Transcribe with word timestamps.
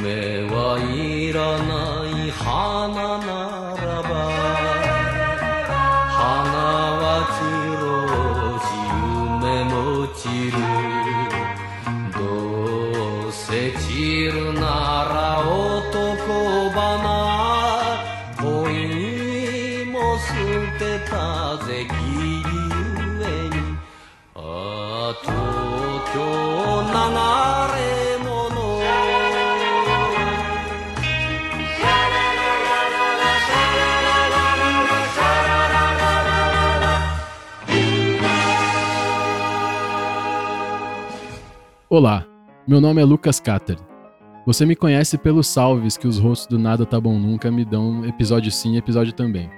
me. 0.00 0.29
Olá, 42.00 42.24
meu 42.66 42.80
nome 42.80 43.02
é 43.02 43.04
Lucas 43.04 43.38
Cater. 43.38 43.76
Você 44.46 44.64
me 44.64 44.74
conhece 44.74 45.18
pelos 45.18 45.46
salves 45.46 45.98
que 45.98 46.08
os 46.08 46.18
rostos 46.18 46.46
do 46.46 46.58
Nada 46.58 46.86
Tá 46.86 46.98
Bom 46.98 47.18
Nunca 47.18 47.50
me 47.50 47.62
dão 47.62 48.06
episódio 48.06 48.50
sim, 48.50 48.78
episódio 48.78 49.12
também. 49.12 49.50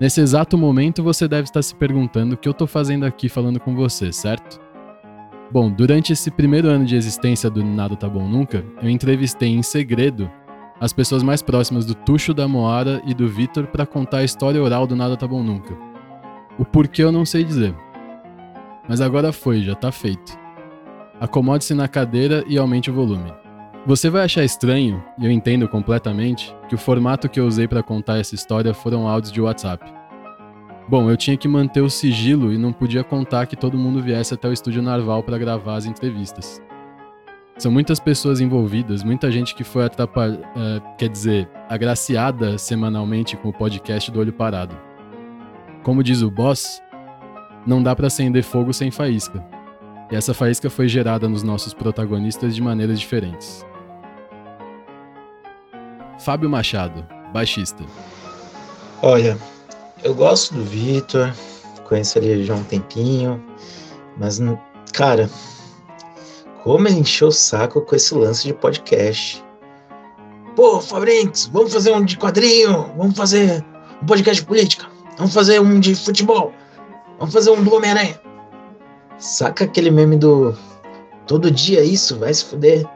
Nesse 0.00 0.22
exato 0.22 0.56
momento 0.56 1.02
você 1.02 1.28
deve 1.28 1.42
estar 1.42 1.60
se 1.60 1.74
perguntando 1.74 2.34
o 2.34 2.38
que 2.38 2.48
eu 2.48 2.54
tô 2.54 2.66
fazendo 2.66 3.04
aqui 3.04 3.28
falando 3.28 3.60
com 3.60 3.76
você, 3.76 4.10
certo? 4.14 4.58
Bom, 5.52 5.70
durante 5.70 6.10
esse 6.10 6.30
primeiro 6.30 6.68
ano 6.68 6.86
de 6.86 6.96
existência 6.96 7.50
do 7.50 7.62
Nada 7.62 7.96
Tá 7.96 8.08
Bom 8.08 8.26
Nunca, 8.26 8.64
eu 8.80 8.88
entrevistei 8.88 9.50
em 9.50 9.62
segredo 9.62 10.32
as 10.80 10.94
pessoas 10.94 11.22
mais 11.22 11.42
próximas 11.42 11.84
do 11.84 11.94
Tuxo 11.94 12.32
da 12.32 12.48
Moara 12.48 13.02
e 13.04 13.12
do 13.12 13.28
Vitor 13.28 13.66
para 13.66 13.84
contar 13.84 14.20
a 14.20 14.24
história 14.24 14.62
oral 14.62 14.86
do 14.86 14.96
Nada 14.96 15.18
Tá 15.18 15.28
Bom 15.28 15.42
Nunca. 15.42 15.76
O 16.58 16.64
porquê 16.64 17.04
eu 17.04 17.12
não 17.12 17.26
sei 17.26 17.44
dizer. 17.44 17.74
Mas 18.88 19.02
agora 19.02 19.34
foi, 19.34 19.60
já 19.60 19.74
tá 19.74 19.92
feito. 19.92 20.45
Acomode-se 21.18 21.72
na 21.74 21.88
cadeira 21.88 22.44
e 22.46 22.58
aumente 22.58 22.90
o 22.90 22.94
volume. 22.94 23.32
Você 23.86 24.10
vai 24.10 24.24
achar 24.24 24.44
estranho, 24.44 25.02
e 25.18 25.24
eu 25.24 25.30
entendo 25.30 25.68
completamente, 25.68 26.54
que 26.68 26.74
o 26.74 26.78
formato 26.78 27.28
que 27.28 27.40
eu 27.40 27.46
usei 27.46 27.66
para 27.66 27.82
contar 27.82 28.18
essa 28.18 28.34
história 28.34 28.74
foram 28.74 29.08
áudios 29.08 29.32
de 29.32 29.40
WhatsApp. 29.40 29.84
Bom, 30.88 31.08
eu 31.08 31.16
tinha 31.16 31.36
que 31.36 31.48
manter 31.48 31.80
o 31.80 31.88
sigilo 31.88 32.52
e 32.52 32.58
não 32.58 32.72
podia 32.72 33.02
contar 33.02 33.46
que 33.46 33.56
todo 33.56 33.78
mundo 33.78 34.02
viesse 34.02 34.34
até 34.34 34.46
o 34.46 34.52
estúdio 34.52 34.82
Narval 34.82 35.22
para 35.22 35.38
gravar 35.38 35.76
as 35.76 35.86
entrevistas. 35.86 36.60
São 37.56 37.72
muitas 37.72 37.98
pessoas 37.98 38.40
envolvidas, 38.40 39.02
muita 39.02 39.30
gente 39.30 39.54
que 39.54 39.64
foi 39.64 39.86
atrapalhada, 39.86 40.46
quer 40.98 41.08
dizer, 41.08 41.48
agraciada 41.68 42.58
semanalmente 42.58 43.36
com 43.36 43.48
o 43.48 43.52
podcast 43.52 44.10
do 44.10 44.20
Olho 44.20 44.32
Parado. 44.32 44.76
Como 45.82 46.02
diz 46.02 46.20
o 46.20 46.30
boss, 46.30 46.82
não 47.66 47.82
dá 47.82 47.96
para 47.96 48.08
acender 48.08 48.42
fogo 48.42 48.74
sem 48.74 48.90
faísca. 48.90 49.55
E 50.10 50.16
essa 50.16 50.32
faísca 50.32 50.70
foi 50.70 50.88
gerada 50.88 51.28
nos 51.28 51.42
nossos 51.42 51.74
protagonistas 51.74 52.54
de 52.54 52.62
maneiras 52.62 53.00
diferentes. 53.00 53.64
Fábio 56.20 56.48
Machado, 56.48 57.06
baixista. 57.32 57.84
Olha, 59.02 59.36
eu 60.02 60.14
gosto 60.14 60.54
do 60.54 60.64
Vitor, 60.64 61.32
conheço 61.84 62.18
ele 62.18 62.44
já 62.44 62.54
há 62.54 62.56
um 62.56 62.64
tempinho, 62.64 63.44
mas, 64.16 64.40
cara, 64.92 65.28
como 66.62 66.88
ele 66.88 67.00
encheu 67.00 67.28
o 67.28 67.32
saco 67.32 67.80
com 67.80 67.94
esse 67.94 68.14
lance 68.14 68.46
de 68.46 68.54
podcast. 68.54 69.44
Pô, 70.54 70.80
Fabrinks, 70.80 71.46
vamos 71.52 71.72
fazer 71.72 71.92
um 71.92 72.04
de 72.04 72.16
quadrinho, 72.16 72.90
vamos 72.96 73.16
fazer 73.16 73.64
um 74.02 74.06
podcast 74.06 74.40
de 74.42 74.48
política, 74.48 74.86
vamos 75.18 75.34
fazer 75.34 75.60
um 75.60 75.78
de 75.78 75.94
futebol, 75.94 76.52
vamos 77.18 77.34
fazer 77.34 77.50
um 77.50 77.62
do 77.62 77.74
Homem-Aranha. 77.74 78.25
Saca 79.18 79.64
aquele 79.64 79.90
meme 79.90 80.16
do 80.16 80.56
todo 81.26 81.50
dia 81.50 81.82
isso, 81.82 82.18
vai 82.18 82.32
se 82.32 82.44
fuder. 82.44 82.86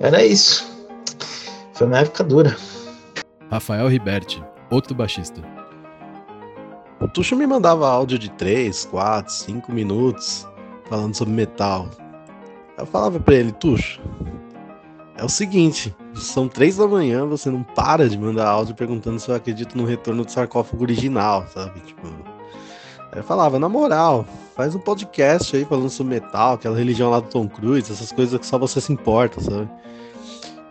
Era 0.00 0.24
isso. 0.24 0.66
Foi 1.72 1.86
uma 1.86 1.98
época 1.98 2.22
dura. 2.22 2.56
Rafael 3.50 3.88
Riberti, 3.88 4.42
outro 4.70 4.94
baixista. 4.94 5.40
O 7.00 7.08
Tuxo 7.08 7.36
me 7.36 7.46
mandava 7.46 7.88
áudio 7.88 8.18
de 8.18 8.30
3, 8.30 8.86
4, 8.86 9.32
5 9.32 9.72
minutos 9.72 10.46
falando 10.88 11.14
sobre 11.14 11.34
metal. 11.34 11.88
Eu 12.78 12.86
falava 12.86 13.18
pra 13.20 13.34
ele, 13.34 13.52
Tuxo, 13.52 14.00
é 15.16 15.24
o 15.24 15.28
seguinte, 15.28 15.94
são 16.14 16.46
3 16.46 16.76
da 16.76 16.86
manhã, 16.86 17.24
você 17.26 17.50
não 17.50 17.62
para 17.62 18.08
de 18.08 18.18
mandar 18.18 18.48
áudio 18.48 18.74
perguntando 18.74 19.18
se 19.18 19.30
eu 19.30 19.34
acredito 19.34 19.76
no 19.76 19.84
retorno 19.84 20.24
do 20.24 20.30
sarcófago 20.30 20.82
original, 20.82 21.46
sabe? 21.48 21.80
Tipo. 21.80 22.35
Aí 23.12 23.20
eu 23.20 23.24
falava, 23.24 23.58
na 23.58 23.68
moral, 23.68 24.26
faz 24.54 24.74
um 24.74 24.78
podcast 24.78 25.56
aí 25.56 25.64
falando 25.64 25.90
sobre 25.90 26.14
metal, 26.14 26.54
aquela 26.54 26.76
religião 26.76 27.10
lá 27.10 27.20
do 27.20 27.28
Tom 27.28 27.48
Cruise, 27.48 27.90
essas 27.92 28.12
coisas 28.12 28.38
que 28.38 28.46
só 28.46 28.58
você 28.58 28.80
se 28.80 28.92
importa, 28.92 29.40
sabe? 29.40 29.68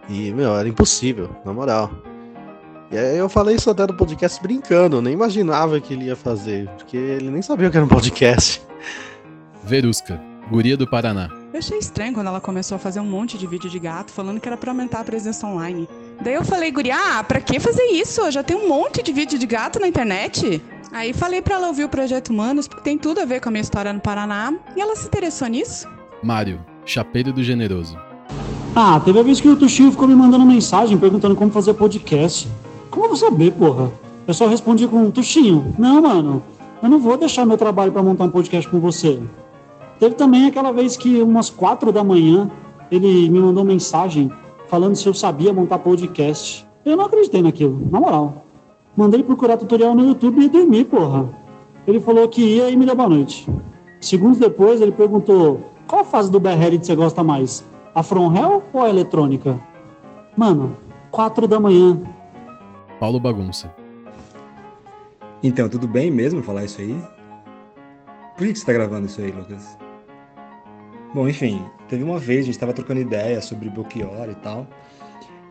E, 0.10 0.32
meu, 0.32 0.56
era 0.56 0.68
impossível, 0.68 1.30
na 1.44 1.54
moral. 1.54 1.90
E 2.92 2.98
aí 2.98 3.18
eu 3.18 3.28
falei 3.28 3.56
isso 3.56 3.70
até 3.70 3.88
no 3.88 3.96
podcast 3.96 4.42
brincando, 4.42 4.98
eu 4.98 5.02
nem 5.02 5.14
imaginava 5.14 5.80
que 5.80 5.94
ele 5.94 6.06
ia 6.06 6.16
fazer, 6.16 6.70
porque 6.78 6.96
ele 6.96 7.30
nem 7.30 7.42
sabia 7.42 7.68
o 7.68 7.72
que 7.72 7.78
era 7.78 7.86
um 7.86 7.90
podcast. 7.90 8.62
Verusca, 9.64 10.22
guria 10.50 10.78
do 10.78 10.88
Paraná. 10.88 11.30
Eu 11.52 11.60
achei 11.60 11.80
estranho 11.80 12.14
quando 12.14 12.28
ela 12.28 12.42
começou 12.42 12.76
a 12.76 12.80
fazer 12.80 13.00
um 13.00 13.06
monte 13.06 13.38
de 13.38 13.48
vídeo 13.48 13.70
de 13.70 13.80
gato 13.80 14.12
falando 14.12 14.40
que 14.42 14.48
era 14.48 14.58
pra 14.58 14.72
aumentar 14.72 15.00
a 15.00 15.04
presença 15.04 15.48
online. 15.48 15.88
Daí 16.22 16.34
eu 16.34 16.44
falei, 16.44 16.70
guria, 16.70 16.96
ah, 16.96 17.24
pra 17.24 17.40
que 17.40 17.60
fazer 17.60 17.86
isso? 17.86 18.30
Já 18.30 18.44
tem 18.44 18.56
um 18.56 18.68
monte 18.68 19.02
de 19.02 19.14
vídeo 19.14 19.40
de 19.40 19.48
gato 19.48 19.80
na 19.80 19.88
internet. 19.88 20.62
Aí 20.96 21.12
falei 21.12 21.42
pra 21.42 21.56
ela 21.56 21.68
ouvir 21.68 21.84
o 21.84 21.90
Projeto 21.90 22.30
Humanos, 22.30 22.70
porque 22.70 22.82
tem 22.82 22.98
tudo 22.98 23.20
a 23.20 23.26
ver 23.26 23.42
com 23.42 23.50
a 23.50 23.52
minha 23.52 23.62
história 23.62 23.92
no 23.92 24.00
Paraná, 24.00 24.54
e 24.78 24.80
ela 24.80 24.96
se 24.96 25.06
interessou 25.08 25.46
nisso. 25.50 25.86
Mário, 26.24 26.58
chapeiro 26.86 27.34
do 27.34 27.44
generoso. 27.44 27.98
Ah, 28.74 28.98
teve 29.04 29.20
a 29.20 29.22
vez 29.22 29.42
que 29.42 29.50
o 29.50 29.58
Tuxinho 29.58 29.92
ficou 29.92 30.08
me 30.08 30.16
mandando 30.16 30.46
mensagem 30.46 30.98
perguntando 30.98 31.36
como 31.36 31.52
fazer 31.52 31.74
podcast. 31.74 32.48
Como 32.90 33.04
eu 33.04 33.10
vou 33.10 33.18
saber, 33.18 33.52
porra? 33.52 33.92
Eu 34.26 34.34
só 34.34 34.48
respondi 34.48 34.88
com 34.88 35.12
Tuxinho. 35.12 35.76
Não, 35.78 36.02
mano, 36.02 36.42
eu 36.82 36.88
não 36.88 36.98
vou 36.98 37.18
deixar 37.18 37.46
meu 37.46 37.58
trabalho 37.58 37.92
pra 37.92 38.02
montar 38.02 38.24
um 38.24 38.32
podcast 38.32 38.70
com 38.72 38.80
você. 38.80 39.22
Teve 40.00 40.16
também 40.16 40.46
aquela 40.46 40.72
vez 40.72 40.96
que, 40.96 41.22
umas 41.22 41.50
quatro 41.50 41.92
da 41.92 42.06
manhã, 42.06 42.50
ele 42.90 43.30
me 43.30 43.40
mandou 43.42 43.66
mensagem 43.66 44.32
falando 44.70 44.96
se 44.96 45.06
eu 45.06 45.14
sabia 45.14 45.52
montar 45.52 45.78
podcast. 45.80 46.66
Eu 46.86 46.96
não 46.96 47.04
acreditei 47.04 47.42
naquilo, 47.42 47.86
na 47.92 48.00
moral. 48.00 48.45
Mandei 48.96 49.22
procurar 49.22 49.58
tutorial 49.58 49.94
no 49.94 50.06
YouTube 50.06 50.42
e 50.42 50.50
dormi, 50.50 50.86
porra. 50.86 51.30
Ele 51.86 52.00
falou 52.00 52.28
que 52.30 52.42
ia 52.42 52.70
e 52.70 52.76
me 52.78 52.86
deu 52.86 52.96
boa 52.96 53.10
noite. 53.10 53.48
Segundos 54.00 54.40
depois, 54.40 54.82
ele 54.82 54.92
perguntou: 54.92 55.60
qual 55.88 56.06
fase 56.06 56.32
do 56.32 56.40
BR 56.40 56.78
você 56.82 56.96
gosta 56.96 57.24
mais? 57.24 57.64
A 57.94 58.02
From 58.02 58.36
Hell 58.36 58.64
ou 58.74 58.82
a 58.82 58.90
eletrônica? 58.90 59.60
Mano, 60.36 60.78
quatro 61.12 61.48
da 61.48 61.60
manhã. 61.60 62.02
Paulo 63.00 63.20
Bagunça. 63.20 63.74
Então, 65.44 65.70
tudo 65.70 65.88
bem 65.88 66.10
mesmo 66.10 66.42
falar 66.42 66.64
isso 66.64 66.82
aí? 66.82 66.98
Por 68.36 68.48
que 68.48 68.54
que 68.54 68.60
você 68.60 68.66
tá 68.66 68.74
gravando 68.74 69.06
isso 69.06 69.22
aí, 69.22 69.32
Lucas? 69.32 69.78
Bom, 71.14 71.30
enfim, 71.30 71.64
teve 71.88 72.04
uma 72.04 72.18
vez, 72.18 72.42
a 72.42 72.46
gente 72.48 72.60
tava 72.60 72.74
trocando 72.74 73.00
ideia 73.00 73.42
sobre 73.42 73.70
Belchior 73.70 74.30
e 74.30 74.36
tal. 74.36 74.68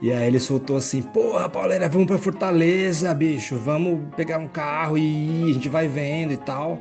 E 0.02 0.12
aí 0.12 0.26
ele 0.26 0.40
soltou 0.40 0.76
assim, 0.76 1.00
porra, 1.00 1.48
Pauleira, 1.48 1.88
vamos 1.88 2.06
pra 2.06 2.18
Fortaleza, 2.18 3.14
bicho, 3.14 3.56
vamos 3.56 4.00
pegar 4.16 4.38
um 4.38 4.48
carro 4.48 4.98
e 4.98 5.02
ir, 5.02 5.50
a 5.50 5.54
gente 5.54 5.68
vai 5.68 5.88
vendo 5.88 6.32
e 6.32 6.36
tal. 6.36 6.78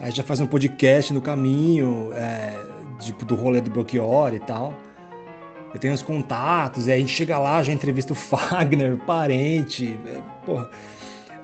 Aí 0.00 0.10
já 0.10 0.22
faz 0.22 0.40
um 0.40 0.46
podcast 0.46 1.12
no 1.12 1.20
caminho, 1.20 2.10
é, 2.14 2.54
tipo, 3.00 3.24
do 3.24 3.34
rolê 3.34 3.60
do 3.60 3.70
Belchior 3.70 4.34
e 4.34 4.40
tal. 4.40 4.74
Eu 5.74 5.80
tenho 5.80 5.92
os 5.92 6.02
contatos, 6.02 6.86
e 6.86 6.92
aí 6.92 6.98
a 6.98 7.00
gente 7.00 7.12
chega 7.12 7.38
lá, 7.38 7.62
já 7.62 7.72
entrevista 7.72 8.12
o 8.12 8.16
Fagner, 8.16 8.96
parente, 8.98 9.98
é, 10.06 10.20
porra. 10.44 10.70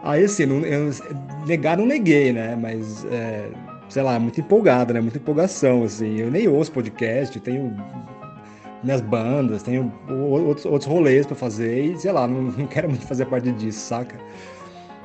Aí 0.03 0.25
assim, 0.25 0.47
não, 0.47 0.61
eu, 0.61 0.91
negar 1.47 1.77
não 1.77 1.87
neguei, 1.87 2.33
né? 2.33 2.57
Mas, 2.57 3.05
é, 3.07 3.51
sei 3.89 4.03
lá, 4.03 4.19
muito 4.19 4.41
empolgado, 4.41 4.95
né? 4.95 5.01
Muita 5.01 5.19
empolgação, 5.19 5.85
assim. 5.85 6.19
Eu 6.19 6.31
nem 6.31 6.49
ouço 6.49 6.73
podcast, 6.73 7.39
tenho 7.41 7.77
minhas 8.83 9.01
bandas, 9.01 9.63
tenho 9.63 9.93
outros, 10.09 10.67
outros 10.67 10.87
rolês 10.87 11.27
pra 11.27 11.37
fazer 11.37 11.85
e, 11.85 11.99
sei 11.99 12.13
lá, 12.13 12.27
não, 12.27 12.43
não 12.57 12.67
quero 12.67 12.89
muito 12.89 13.07
fazer 13.07 13.27
parte 13.27 13.51
disso, 13.53 13.81
saca? 13.81 14.17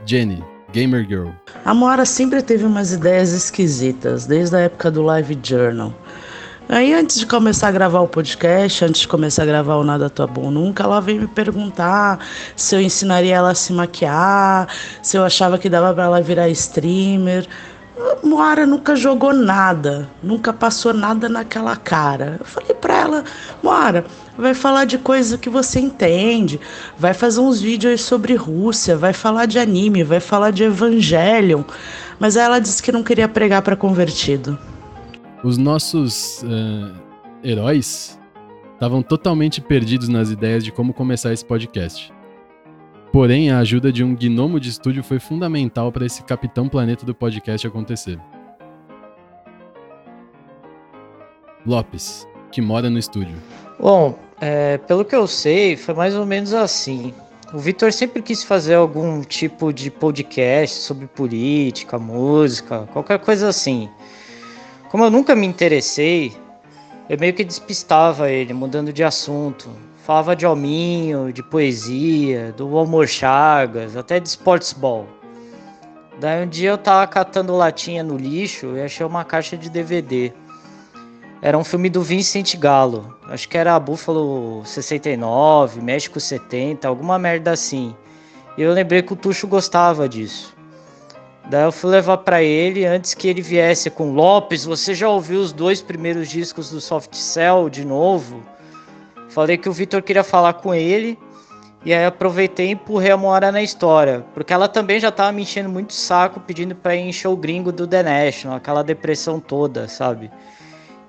Jenny, 0.06 0.44
Gamer 0.72 1.06
Girl. 1.08 1.30
A 1.66 1.74
Moara 1.74 2.06
sempre 2.06 2.42
teve 2.42 2.66
umas 2.66 2.92
ideias 2.92 3.32
esquisitas, 3.32 4.26
desde 4.26 4.56
a 4.56 4.60
época 4.60 4.92
do 4.92 5.02
Live 5.02 5.38
Journal. 5.44 5.94
Aí, 6.70 6.94
antes 6.94 7.20
de 7.20 7.26
começar 7.26 7.70
a 7.70 7.72
gravar 7.72 8.02
o 8.02 8.08
podcast, 8.10 8.84
antes 8.84 9.02
de 9.02 9.08
começar 9.08 9.44
a 9.44 9.46
gravar 9.46 9.76
o 9.76 9.86
Nada 9.86 10.10
Tá 10.10 10.28
Bom 10.28 10.52
Nunca, 10.52 10.84
ela 10.84 11.00
veio 11.00 11.22
me 11.22 11.28
perguntar 11.28 12.20
se 12.58 12.76
eu 12.76 12.82
ensinaria 12.82 13.36
ela 13.38 13.52
a 13.52 13.56
se 13.56 13.72
maquiar, 13.72 14.68
se 15.02 15.16
eu 15.16 15.24
achava 15.24 15.58
que 15.58 15.70
dava 15.70 15.94
pra 15.94 16.04
ela 16.04 16.22
virar 16.22 16.50
streamer. 16.50 17.48
Moara 18.24 18.66
nunca 18.66 18.96
jogou 18.96 19.34
nada, 19.34 20.10
nunca 20.22 20.54
passou 20.54 20.94
nada 20.94 21.28
naquela 21.28 21.76
cara. 21.76 22.38
Eu 22.40 22.46
falei 22.46 22.74
para 22.74 22.96
ela, 22.96 23.24
Moara, 23.64 24.06
vai 24.38 24.54
falar 24.54 24.86
de 24.86 24.98
coisa 24.98 25.38
que 25.38 25.50
você 25.50 25.80
entende, 25.80 26.60
vai 26.98 27.14
fazer 27.14 27.40
uns 27.40 27.60
vídeos 27.60 28.02
sobre 28.02 28.36
Rússia, 28.36 28.96
vai 28.96 29.14
falar 29.14 29.46
de 29.46 29.58
anime, 29.58 30.04
vai 30.04 30.20
falar 30.20 30.52
de 30.52 30.64
Evangelion. 30.64 31.64
Mas 32.20 32.36
ela 32.36 32.60
disse 32.60 32.82
que 32.84 32.92
não 32.92 33.04
queria 33.04 33.28
pregar 33.28 33.62
para 33.62 33.76
convertido. 33.76 34.58
Os 35.44 35.58
nossos 35.58 36.44
uh, 36.44 36.94
heróis 37.44 38.20
estavam 38.74 39.02
totalmente 39.02 39.62
perdidos 39.62 40.08
nas 40.08 40.30
ideias 40.30 40.64
de 40.64 40.72
como 40.72 40.94
começar 40.94 41.34
esse 41.34 41.46
podcast. 41.46 42.12
Porém, 43.12 43.50
a 43.52 43.60
ajuda 43.60 43.92
de 43.92 44.04
um 44.04 44.16
gnomo 44.16 44.60
de 44.60 44.70
estúdio 44.70 45.04
foi 45.04 45.20
fundamental 45.20 45.92
para 45.92 46.06
esse 46.06 46.24
capitão 46.24 46.68
planeta 46.68 47.06
do 47.06 47.16
podcast 47.16 47.66
acontecer. 47.66 48.20
Lopes, 51.66 52.28
que 52.52 52.62
mora 52.62 52.90
no 52.90 53.00
estúdio. 53.00 53.36
Bom, 53.80 54.18
é, 54.40 54.78
pelo 54.78 55.04
que 55.04 55.16
eu 55.16 55.28
sei, 55.28 55.76
foi 55.76 55.94
mais 55.94 56.16
ou 56.16 56.26
menos 56.26 56.54
assim. 56.54 57.14
O 57.54 57.60
Vitor 57.60 57.94
sempre 57.94 58.22
quis 58.22 58.44
fazer 58.44 58.76
algum 58.76 59.22
tipo 59.22 59.72
de 59.72 59.90
podcast 59.90 60.78
sobre 60.80 61.08
política, 61.08 61.98
música, 61.98 62.88
qualquer 62.92 63.20
coisa 63.20 63.48
assim. 63.48 63.90
Como 64.90 65.04
eu 65.06 65.10
nunca 65.10 65.34
me 65.36 65.48
interessei, 65.48 66.34
eu 67.10 67.18
meio 67.18 67.34
que 67.34 67.44
despistava 67.44 68.30
ele, 68.30 68.54
mudando 68.54 68.92
de 68.92 69.04
assunto. 69.04 69.70
Falava 70.08 70.38
de 70.38 70.48
hominho, 70.48 71.34
de 71.34 71.44
poesia, 71.44 72.54
do 72.54 72.80
Amor 72.80 73.10
Chagas, 73.10 73.98
até 73.98 74.22
de 74.22 74.30
sportsball. 74.30 75.06
Daí 76.18 76.46
um 76.46 76.48
dia 76.48 76.70
eu 76.70 76.78
tava 76.78 77.06
catando 77.08 77.58
latinha 77.58 78.06
no 78.06 78.16
lixo 78.16 78.78
e 78.78 78.82
achei 78.82 79.06
uma 79.06 79.26
caixa 79.26 79.58
de 79.58 79.70
DVD. 79.70 80.32
Era 81.42 81.58
um 81.58 81.64
filme 81.66 81.90
do 81.90 82.02
Vincent 82.02 82.56
Gallo. 82.56 83.18
Acho 83.28 83.50
que 83.50 83.58
era 83.58 83.78
Buffalo 83.78 84.64
69, 84.64 85.82
México 85.82 86.22
70, 86.22 86.88
alguma 86.88 87.20
merda 87.20 87.52
assim. 87.52 87.94
E 88.58 88.62
eu 88.62 88.72
lembrei 88.72 89.02
que 89.02 89.12
o 89.12 89.18
Tuxo 89.18 89.46
gostava 89.46 90.08
disso. 90.08 90.56
Daí 91.50 91.66
eu 91.66 91.72
fui 91.74 91.90
levar 91.90 92.20
para 92.20 92.42
ele 92.42 92.86
antes 92.86 93.14
que 93.14 93.28
ele 93.28 93.42
viesse 93.42 93.90
com 93.90 94.14
Lopes. 94.14 94.64
Você 94.64 94.96
já 94.96 95.10
ouviu 95.10 95.42
os 95.42 95.52
dois 95.52 95.82
primeiros 95.82 96.30
discos 96.30 96.70
do 96.70 96.80
Soft 96.80 97.14
Cell 97.14 97.70
de 97.70 97.84
novo? 97.84 98.42
Falei 99.38 99.56
que 99.56 99.70
o 99.70 99.72
Vitor 99.72 100.02
queria 100.02 100.24
falar 100.24 100.54
com 100.54 100.74
ele. 100.74 101.16
E 101.86 101.94
aí 101.94 102.04
aproveitei 102.04 102.70
e 102.70 102.72
empurrei 102.72 103.12
a 103.12 103.18
Moara 103.18 103.52
na 103.52 103.62
história. 103.62 104.26
Porque 104.34 104.52
ela 104.52 104.68
também 104.68 105.00
já 105.00 105.12
tava 105.12 105.32
me 105.32 105.44
enchendo 105.44 105.70
muito 105.70 105.94
saco 105.94 106.40
pedindo 106.40 106.74
pra 106.74 106.96
em 106.96 107.14
show 107.14 107.38
gringo 107.38 107.72
do 107.72 107.86
The 107.86 108.02
National, 108.02 108.58
aquela 108.58 108.84
depressão 108.84 109.40
toda, 109.40 109.88
sabe? 109.88 110.32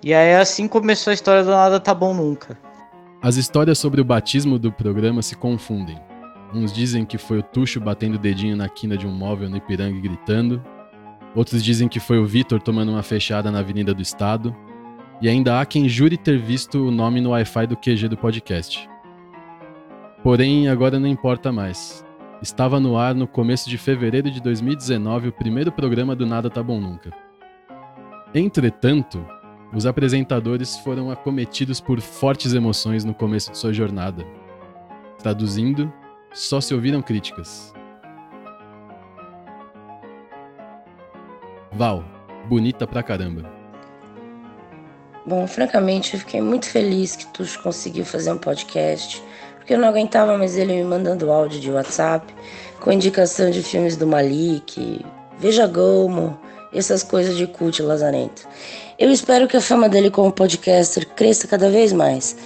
E 0.04 0.12
aí 0.12 0.34
assim 0.34 0.69
começou 0.69 1.10
a 1.10 1.14
história 1.14 1.42
do 1.42 1.48
Nada 1.48 1.80
Tá 1.80 1.94
Bom 1.94 2.12
Nunca. 2.12 2.58
As 3.22 3.36
histórias 3.36 3.78
sobre 3.78 3.98
o 3.98 4.04
batismo 4.04 4.58
do 4.58 4.70
programa 4.70 5.22
se 5.22 5.34
confundem. 5.34 5.98
Uns 6.52 6.70
dizem 6.70 7.06
que 7.06 7.16
foi 7.16 7.38
o 7.38 7.42
Tuxo 7.42 7.81
batendo 7.81 8.16
o 8.16 8.19
dedinho 8.19 8.58
na 8.58 8.69
quina 8.69 8.98
de 8.98 9.06
um 9.06 9.10
móvel 9.10 9.48
no 9.48 9.56
Ipiranga 9.56 9.96
e 9.96 10.02
gritando. 10.02 10.62
Outros 11.34 11.64
dizem 11.64 11.88
que 11.88 11.98
foi 11.98 12.19
o 12.19 12.26
Vitor 12.26 12.60
tomando 12.60 12.92
uma 12.92 13.02
fechada 13.02 13.50
na 13.50 13.60
Avenida 13.60 13.94
do 13.94 14.02
Estado. 14.02 14.54
E 15.20 15.29
ainda 15.29 15.61
há 15.61 15.67
quem 15.67 15.88
jure 15.88 16.17
ter 16.17 16.38
visto 16.38 16.87
o 16.87 16.91
nome 16.91 17.20
no 17.20 17.31
Wi-Fi 17.31 17.67
do 17.67 17.76
QG 17.76 18.09
do 18.09 18.17
podcast. 18.17 18.88
Porém, 20.23 20.69
agora 20.69 21.00
não 21.00 21.09
importa 21.09 21.50
mais. 21.50 22.06
Estava 22.41 22.79
no 22.79 22.97
ar 22.97 23.17
no 23.17 23.26
começo 23.26 23.69
de 23.69 23.76
fevereiro 23.76 24.31
de 24.31 24.41
2019 24.41 25.29
o 25.29 25.32
primeiro 25.32 25.73
programa 25.73 26.15
do 26.15 26.25
Nada 26.25 26.49
Tá 26.49 26.62
Bom 26.62 26.81
Nunca. 26.81 27.11
Entretanto, 28.32 29.25
os 29.75 29.87
apresentadores 29.87 30.76
foram 30.79 31.11
acometidos 31.11 31.81
por 31.81 32.00
fortes 32.00 32.55
emoções 32.55 33.05
no 33.05 33.12
começo 33.12 33.50
de 33.50 33.59
sua 33.59 33.73
jornada. 33.73 34.25
Traduzindo, 35.19 35.93
só 36.32 36.61
se 36.61 36.73
ouviram 36.73 37.03
críticas. 37.03 37.75
Val, 41.73 42.05
bonita 42.49 42.87
pra 42.87 43.03
caramba. 43.03 43.57
Bom, 45.26 45.47
francamente, 45.47 46.15
eu 46.15 46.20
fiquei 46.20 46.41
muito 46.41 46.67
feliz 46.67 47.17
que 47.17 47.26
tu 47.26 47.44
conseguiu 47.62 48.05
fazer 48.05 48.32
um 48.32 48.38
podcast, 48.38 49.23
porque 49.56 49.75
eu 49.75 49.79
não 49.79 49.88
aguentava 49.88 50.38
mais 50.38 50.56
ele 50.56 50.75
me 50.75 50.85
mandando 50.85 51.31
áudio 51.31 51.61
de 51.61 51.70
WhatsApp 51.70 52.35
com 52.81 52.93
indicação 52.93 53.50
de 53.50 53.62
filmes 53.62 53.97
do 53.97 54.06
Malik, 54.06 55.05
Veja 55.38 55.67
Gomo, 55.67 56.38
essas 56.73 57.03
coisas 57.03 57.37
de 57.37 57.47
cult 57.47 57.82
lazarento. 57.82 58.47
Eu 58.99 59.11
espero 59.11 59.47
que 59.47 59.56
a 59.56 59.61
fama 59.61 59.88
dele 59.88 60.11
como 60.11 60.32
podcaster 60.32 61.06
cresça 61.09 61.47
cada 61.47 61.70
vez 61.70 61.93
mais, 61.93 62.37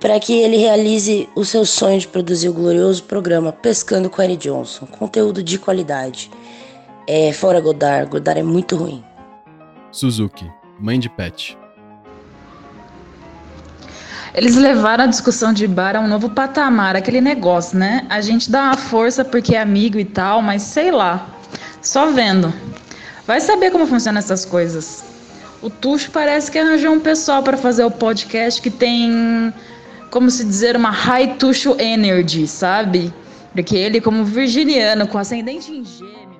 para 0.00 0.18
que 0.18 0.32
ele 0.32 0.56
realize 0.56 1.28
o 1.34 1.44
seu 1.44 1.64
sonho 1.64 2.00
de 2.00 2.08
produzir 2.08 2.48
o 2.48 2.54
glorioso 2.54 3.04
programa 3.04 3.52
Pescando 3.52 4.08
com 4.08 4.22
Eric 4.22 4.48
Johnson, 4.48 4.86
conteúdo 4.86 5.42
de 5.42 5.58
qualidade. 5.58 6.30
É, 7.06 7.32
fora 7.32 7.60
Godard, 7.60 8.10
Godard 8.10 8.40
é 8.40 8.42
muito 8.42 8.76
ruim. 8.76 9.04
Suzuki, 9.92 10.50
mãe 10.78 10.98
de 10.98 11.08
pet. 11.08 11.59
Eles 14.34 14.54
levaram 14.54 15.04
a 15.04 15.06
discussão 15.06 15.52
de 15.52 15.66
bar 15.66 15.96
a 15.96 16.00
um 16.00 16.06
novo 16.06 16.30
patamar, 16.30 16.94
aquele 16.94 17.20
negócio, 17.20 17.76
né? 17.78 18.06
A 18.08 18.20
gente 18.20 18.50
dá 18.50 18.62
uma 18.64 18.76
força 18.76 19.24
porque 19.24 19.56
é 19.56 19.60
amigo 19.60 19.98
e 19.98 20.04
tal, 20.04 20.40
mas 20.40 20.62
sei 20.62 20.90
lá. 20.90 21.28
Só 21.82 22.10
vendo. 22.10 22.52
Vai 23.26 23.40
saber 23.40 23.70
como 23.70 23.86
funcionam 23.86 24.18
essas 24.18 24.44
coisas. 24.44 25.04
O 25.62 25.68
Tuxo 25.68 26.10
parece 26.10 26.50
que 26.50 26.58
arranjou 26.58 26.92
um 26.92 27.00
pessoal 27.00 27.42
para 27.42 27.56
fazer 27.56 27.84
o 27.84 27.90
podcast 27.90 28.62
que 28.62 28.70
tem, 28.70 29.52
como 30.10 30.30
se 30.30 30.44
dizer, 30.44 30.76
uma 30.76 30.90
high 30.90 31.34
Tuxo 31.34 31.76
energy, 31.78 32.46
sabe? 32.46 33.12
Porque 33.52 33.76
ele, 33.76 34.00
como 34.00 34.24
virginiano, 34.24 35.06
com 35.06 35.18
ascendente 35.18 35.72
em 35.72 35.84
gêmeos. 35.84 36.30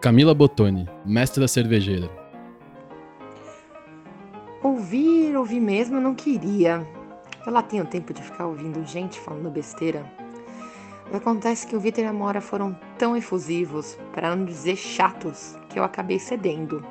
Camila 0.00 0.34
Bottoni, 0.34 0.88
mestra 1.04 1.48
cervejeira. 1.48 2.21
Ouvir, 4.62 5.36
ouvir 5.36 5.58
mesmo 5.58 5.96
eu 5.96 6.00
não 6.00 6.14
queria. 6.14 6.86
Eu 7.44 7.52
lá 7.52 7.62
tenho 7.62 7.84
tempo 7.84 8.14
de 8.14 8.22
ficar 8.22 8.46
ouvindo 8.46 8.84
gente 8.86 9.18
falando 9.18 9.50
besteira. 9.50 10.04
Acontece 11.12 11.66
que 11.66 11.74
o 11.74 11.80
Vitor 11.80 12.04
e 12.04 12.06
a 12.06 12.12
Mora 12.12 12.40
foram 12.40 12.78
tão 12.96 13.16
efusivos, 13.16 13.98
para 14.12 14.34
não 14.34 14.44
dizer 14.44 14.76
chatos, 14.76 15.58
que 15.68 15.80
eu 15.80 15.84
acabei 15.84 16.18
cedendo. 16.20 16.86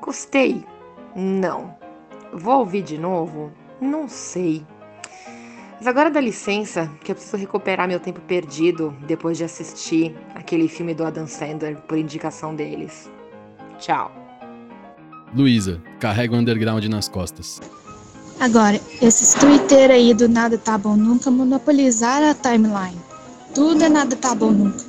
Gostei? 0.00 0.64
Não. 1.14 1.76
Vou 2.32 2.58
ouvir 2.58 2.82
de 2.82 2.98
novo? 2.98 3.52
Não 3.80 4.08
sei. 4.08 4.66
Mas 5.76 5.86
agora 5.86 6.10
dá 6.10 6.20
licença, 6.20 6.90
que 7.00 7.12
eu 7.12 7.14
preciso 7.14 7.36
recuperar 7.36 7.86
meu 7.86 8.00
tempo 8.00 8.20
perdido 8.22 8.92
depois 9.06 9.38
de 9.38 9.44
assistir 9.44 10.16
aquele 10.34 10.66
filme 10.66 10.92
do 10.92 11.04
Adam 11.04 11.28
Sandler 11.28 11.76
por 11.82 11.96
indicação 11.96 12.56
deles. 12.56 13.08
Tchau. 13.78 14.27
Luísa, 15.34 15.80
carrega 16.00 16.34
o 16.34 16.38
underground 16.38 16.84
nas 16.86 17.08
costas. 17.08 17.60
Agora, 18.40 18.80
esses 19.02 19.34
Twitter 19.34 19.90
aí 19.90 20.14
do 20.14 20.28
nada 20.28 20.56
tá 20.56 20.78
bom 20.78 20.96
nunca 20.96 21.30
monopolizaram 21.30 22.30
a 22.30 22.34
timeline. 22.34 23.00
Tudo 23.54 23.84
é 23.84 23.88
nada 23.88 24.14
tá 24.14 24.34
bom 24.34 24.50
nunca. 24.50 24.84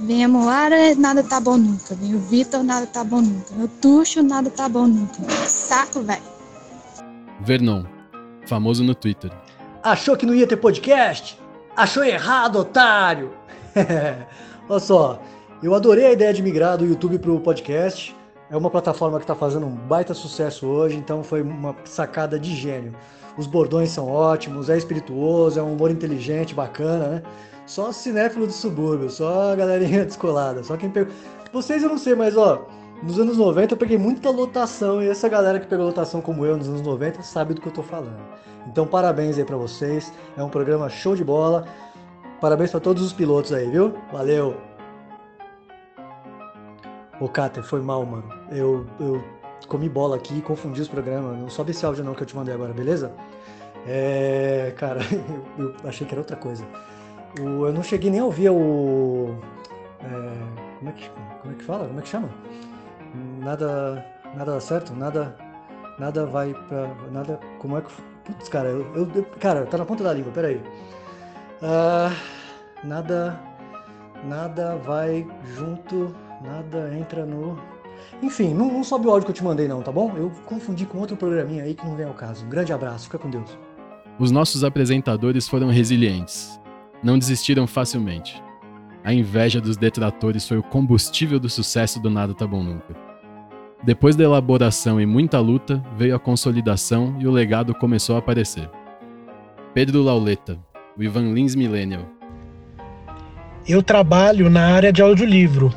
Vem 0.00 0.24
a 0.24 0.28
Moara, 0.28 0.94
nada 0.96 1.22
tá 1.22 1.38
bom 1.38 1.56
nunca. 1.56 1.94
Vem 1.94 2.14
o 2.14 2.18
Vitor, 2.18 2.62
nada 2.64 2.86
tá 2.86 3.04
bom 3.04 3.20
nunca. 3.20 3.54
O 3.54 3.68
Tuxo, 3.68 4.22
nada 4.22 4.50
tá 4.50 4.68
bom 4.68 4.86
nunca. 4.86 5.22
Saco, 5.46 6.00
velho. 6.00 6.22
Vernon, 7.40 7.84
famoso 8.46 8.82
no 8.82 8.94
Twitter. 8.94 9.30
Achou 9.82 10.16
que 10.16 10.24
não 10.24 10.34
ia 10.34 10.46
ter 10.46 10.56
podcast? 10.56 11.38
Achou 11.76 12.04
errado, 12.04 12.56
otário! 12.56 13.32
Olha 14.68 14.80
só, 14.80 15.22
eu 15.62 15.74
adorei 15.74 16.06
a 16.06 16.12
ideia 16.12 16.32
de 16.32 16.42
migrar 16.42 16.78
do 16.78 16.86
YouTube 16.86 17.18
pro 17.18 17.38
podcast. 17.40 18.16
É 18.52 18.56
uma 18.56 18.68
plataforma 18.68 19.16
que 19.16 19.24
está 19.24 19.34
fazendo 19.34 19.64
um 19.64 19.74
baita 19.74 20.12
sucesso 20.12 20.66
hoje, 20.66 20.94
então 20.94 21.24
foi 21.24 21.40
uma 21.40 21.74
sacada 21.86 22.38
de 22.38 22.54
gênio. 22.54 22.94
Os 23.38 23.46
bordões 23.46 23.88
são 23.88 24.06
ótimos, 24.06 24.68
é 24.68 24.76
espirituoso, 24.76 25.58
é 25.58 25.62
um 25.62 25.72
humor 25.72 25.90
inteligente, 25.90 26.54
bacana, 26.54 27.06
né? 27.08 27.22
Só 27.64 27.90
cinéfilo 27.92 28.46
do 28.46 28.52
subúrbio, 28.52 29.08
só 29.08 29.52
a 29.52 29.56
galerinha 29.56 30.04
descolada, 30.04 30.62
só 30.62 30.76
quem 30.76 30.90
pegou. 30.90 31.10
Vocês 31.50 31.82
eu 31.82 31.88
não 31.88 31.96
sei, 31.96 32.14
mas 32.14 32.36
ó, 32.36 32.66
nos 33.02 33.18
anos 33.18 33.38
90 33.38 33.72
eu 33.72 33.78
peguei 33.78 33.96
muita 33.96 34.28
lotação 34.28 35.02
e 35.02 35.08
essa 35.08 35.30
galera 35.30 35.58
que 35.58 35.66
pegou 35.66 35.86
lotação 35.86 36.20
como 36.20 36.44
eu 36.44 36.54
nos 36.54 36.68
anos 36.68 36.82
90 36.82 37.22
sabe 37.22 37.54
do 37.54 37.60
que 37.62 37.68
eu 37.68 37.72
tô 37.72 37.82
falando. 37.82 38.20
Então 38.66 38.86
parabéns 38.86 39.38
aí 39.38 39.46
para 39.46 39.56
vocês, 39.56 40.12
é 40.36 40.42
um 40.42 40.50
programa 40.50 40.90
show 40.90 41.16
de 41.16 41.24
bola. 41.24 41.64
Parabéns 42.38 42.70
para 42.70 42.80
todos 42.80 43.02
os 43.02 43.14
pilotos 43.14 43.50
aí, 43.50 43.70
viu? 43.70 43.94
Valeu! 44.12 44.71
Ô, 47.22 47.28
Cáter, 47.28 47.62
foi 47.62 47.80
mal, 47.80 48.04
mano. 48.04 48.24
Eu, 48.50 48.84
eu 48.98 49.22
comi 49.68 49.88
bola 49.88 50.16
aqui 50.16 50.38
e 50.38 50.42
confundi 50.42 50.80
os 50.80 50.88
programas. 50.88 51.38
Não 51.38 51.48
sobe 51.48 51.70
esse 51.70 51.86
áudio 51.86 52.02
não 52.02 52.14
que 52.14 52.22
eu 52.24 52.26
te 52.26 52.34
mandei 52.34 52.52
agora, 52.52 52.72
beleza? 52.72 53.12
É, 53.86 54.74
cara, 54.76 54.98
eu, 55.56 55.72
achei 55.84 56.04
que 56.04 56.12
era 56.12 56.20
outra 56.20 56.34
coisa. 56.34 56.66
O, 57.38 57.66
eu 57.66 57.72
não 57.72 57.84
cheguei 57.84 58.10
nem 58.10 58.18
a 58.18 58.24
ouvir 58.24 58.50
o, 58.50 59.36
é, 60.00 60.78
como 60.78 60.90
é 60.90 60.92
que, 60.94 61.10
como 61.40 61.54
é 61.54 61.56
que 61.56 61.62
fala? 61.62 61.86
Como 61.86 62.00
é 62.00 62.02
que 62.02 62.08
chama? 62.08 62.28
Nada, 63.38 64.04
nada 64.34 64.54
dá 64.54 64.60
certo, 64.60 64.92
nada, 64.92 65.36
nada 66.00 66.26
vai 66.26 66.52
pra, 66.68 66.88
nada, 67.12 67.38
como 67.60 67.78
é 67.78 67.82
que, 67.82 67.92
putz, 68.24 68.48
cara, 68.48 68.68
eu, 68.68 69.12
eu- 69.14 69.26
cara, 69.38 69.64
tá 69.66 69.78
na 69.78 69.84
ponta 69.84 70.02
da 70.02 70.12
língua, 70.12 70.32
peraí. 70.32 70.60
Ah, 71.62 72.10
nada, 72.82 73.38
nada 74.24 74.74
vai 74.78 75.24
junto, 75.54 76.12
nada 76.42 76.94
entra 76.96 77.24
no, 77.24 77.58
enfim, 78.22 78.54
não, 78.54 78.72
não 78.72 78.84
sobe 78.84 79.06
o 79.06 79.10
áudio 79.10 79.26
que 79.26 79.30
eu 79.30 79.36
te 79.36 79.44
mandei 79.44 79.66
não, 79.66 79.82
tá 79.82 79.90
bom? 79.90 80.12
Eu 80.16 80.30
confundi 80.46 80.86
com 80.86 80.98
outro 80.98 81.16
programinha 81.16 81.64
aí 81.64 81.74
que 81.74 81.84
não 81.84 81.96
vem 81.96 82.06
ao 82.06 82.14
caso. 82.14 82.44
Um 82.44 82.48
grande 82.48 82.72
abraço, 82.72 83.04
fica 83.04 83.18
com 83.18 83.28
Deus. 83.28 83.58
Os 84.18 84.30
nossos 84.30 84.62
apresentadores 84.62 85.48
foram 85.48 85.68
resilientes. 85.68 86.60
Não 87.02 87.18
desistiram 87.18 87.66
facilmente. 87.66 88.42
A 89.04 89.12
inveja 89.12 89.60
dos 89.60 89.76
detratores 89.76 90.46
foi 90.46 90.58
o 90.58 90.62
combustível 90.62 91.40
do 91.40 91.48
sucesso 91.48 91.98
do 91.98 92.08
Nada 92.08 92.34
Tá 92.34 92.46
Bom 92.46 92.62
Nunca. 92.62 92.94
Depois 93.82 94.14
da 94.14 94.22
elaboração 94.22 95.00
e 95.00 95.06
muita 95.06 95.40
luta, 95.40 95.82
veio 95.96 96.14
a 96.14 96.20
consolidação 96.20 97.16
e 97.18 97.26
o 97.26 97.32
legado 97.32 97.74
começou 97.74 98.14
a 98.14 98.20
aparecer. 98.20 98.70
Pedro 99.74 100.02
Lauleta, 100.02 100.56
o 100.96 101.02
Ivan 101.02 101.32
Lins 101.32 101.56
Millennial. 101.56 102.04
Eu 103.66 103.82
trabalho 103.82 104.48
na 104.48 104.68
área 104.68 104.92
de 104.92 105.02
audiolivro. 105.02 105.74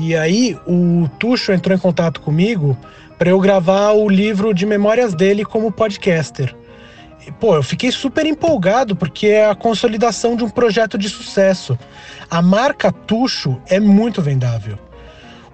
E 0.00 0.14
aí 0.14 0.56
o 0.64 1.08
Tuxo 1.18 1.50
entrou 1.50 1.76
em 1.76 1.80
contato 1.80 2.20
comigo 2.20 2.78
para 3.18 3.30
eu 3.30 3.40
gravar 3.40 3.90
o 3.92 4.08
livro 4.08 4.54
de 4.54 4.64
memórias 4.64 5.12
dele 5.12 5.44
como 5.44 5.72
podcaster. 5.72 6.54
E, 7.26 7.32
pô, 7.32 7.56
eu 7.56 7.64
fiquei 7.64 7.90
super 7.90 8.24
empolgado 8.24 8.94
porque 8.94 9.26
é 9.26 9.50
a 9.50 9.56
consolidação 9.56 10.36
de 10.36 10.44
um 10.44 10.48
projeto 10.48 10.96
de 10.96 11.08
sucesso. 11.08 11.76
A 12.30 12.40
marca 12.40 12.92
Tuxo 12.92 13.60
é 13.66 13.80
muito 13.80 14.22
vendável. 14.22 14.78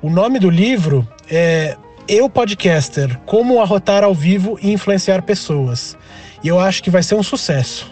O 0.03 0.11
nome 0.11 0.39
do 0.39 0.51
livro 0.51 1.09
é 1.31 1.79
Eu 2.07 2.29
Podcaster: 2.29 3.19
Como 3.25 3.63
arrotar 3.63 4.05
ao 4.05 4.15
vivo 4.15 4.59
e 4.61 4.71
influenciar 4.71 5.23
pessoas. 5.23 5.97
E 6.43 6.49
eu 6.49 6.61
acho 6.61 6.83
que 6.83 6.91
vai 6.91 7.03
ser 7.03 7.15
um 7.15 7.23
sucesso. 7.23 7.91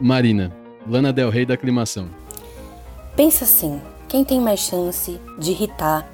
Marina, 0.00 0.54
Lana 0.88 1.12
Del 1.12 1.28
Rey 1.28 1.44
da 1.44 1.54
aclimação. 1.54 2.08
Pensa 3.16 3.44
assim, 3.44 3.80
quem 4.08 4.24
tem 4.24 4.40
mais 4.40 4.60
chance 4.60 5.20
de 5.36 5.50
irritar 5.50 6.06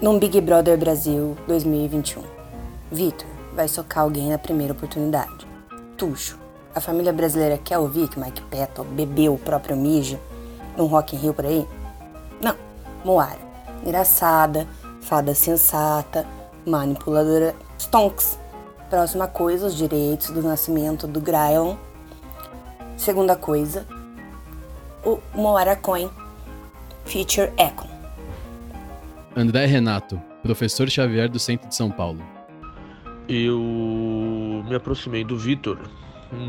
num 0.00 0.18
Big 0.18 0.40
Brother 0.40 0.78
Brasil 0.78 1.36
2021? 1.48 2.22
Vitor 2.90 3.26
vai 3.52 3.66
socar 3.66 4.04
alguém 4.04 4.30
na 4.30 4.38
primeira 4.38 4.72
oportunidade. 4.72 5.46
Tuxo, 5.96 6.38
a 6.72 6.80
família 6.80 7.12
brasileira 7.12 7.58
quer 7.58 7.78
ouvir 7.78 8.08
que 8.08 8.18
Mike 8.18 8.42
Patton 8.42 8.84
bebeu 8.84 9.34
o 9.34 9.38
próprio 9.38 9.76
mijo 9.76 10.20
num 10.76 10.86
Rock 10.86 11.16
in 11.16 11.18
Rio 11.18 11.34
por 11.34 11.44
aí? 11.44 11.66
Não. 12.40 12.54
Moara, 13.04 13.40
engraçada, 13.84 14.68
fada 15.00 15.34
sensata, 15.34 16.24
manipuladora, 16.64 17.56
stonks. 17.76 18.38
Próxima 18.88 19.26
coisa, 19.26 19.66
os 19.66 19.74
direitos 19.74 20.30
do 20.30 20.42
nascimento 20.42 21.08
do 21.08 21.20
Grailon. 21.20 21.74
Segunda 22.96 23.34
coisa, 23.34 23.84
o 25.04 25.18
Moara 25.34 25.74
Coin, 25.74 26.08
Feature 27.10 27.52
Econ. 27.58 27.88
André 29.34 29.66
Renato, 29.66 30.22
professor 30.44 30.88
Xavier 30.88 31.28
do 31.28 31.40
Centro 31.40 31.68
de 31.68 31.74
São 31.74 31.90
Paulo. 31.90 32.24
Eu 33.28 34.62
me 34.68 34.76
aproximei 34.76 35.24
do 35.24 35.36
Vitor 35.36 35.76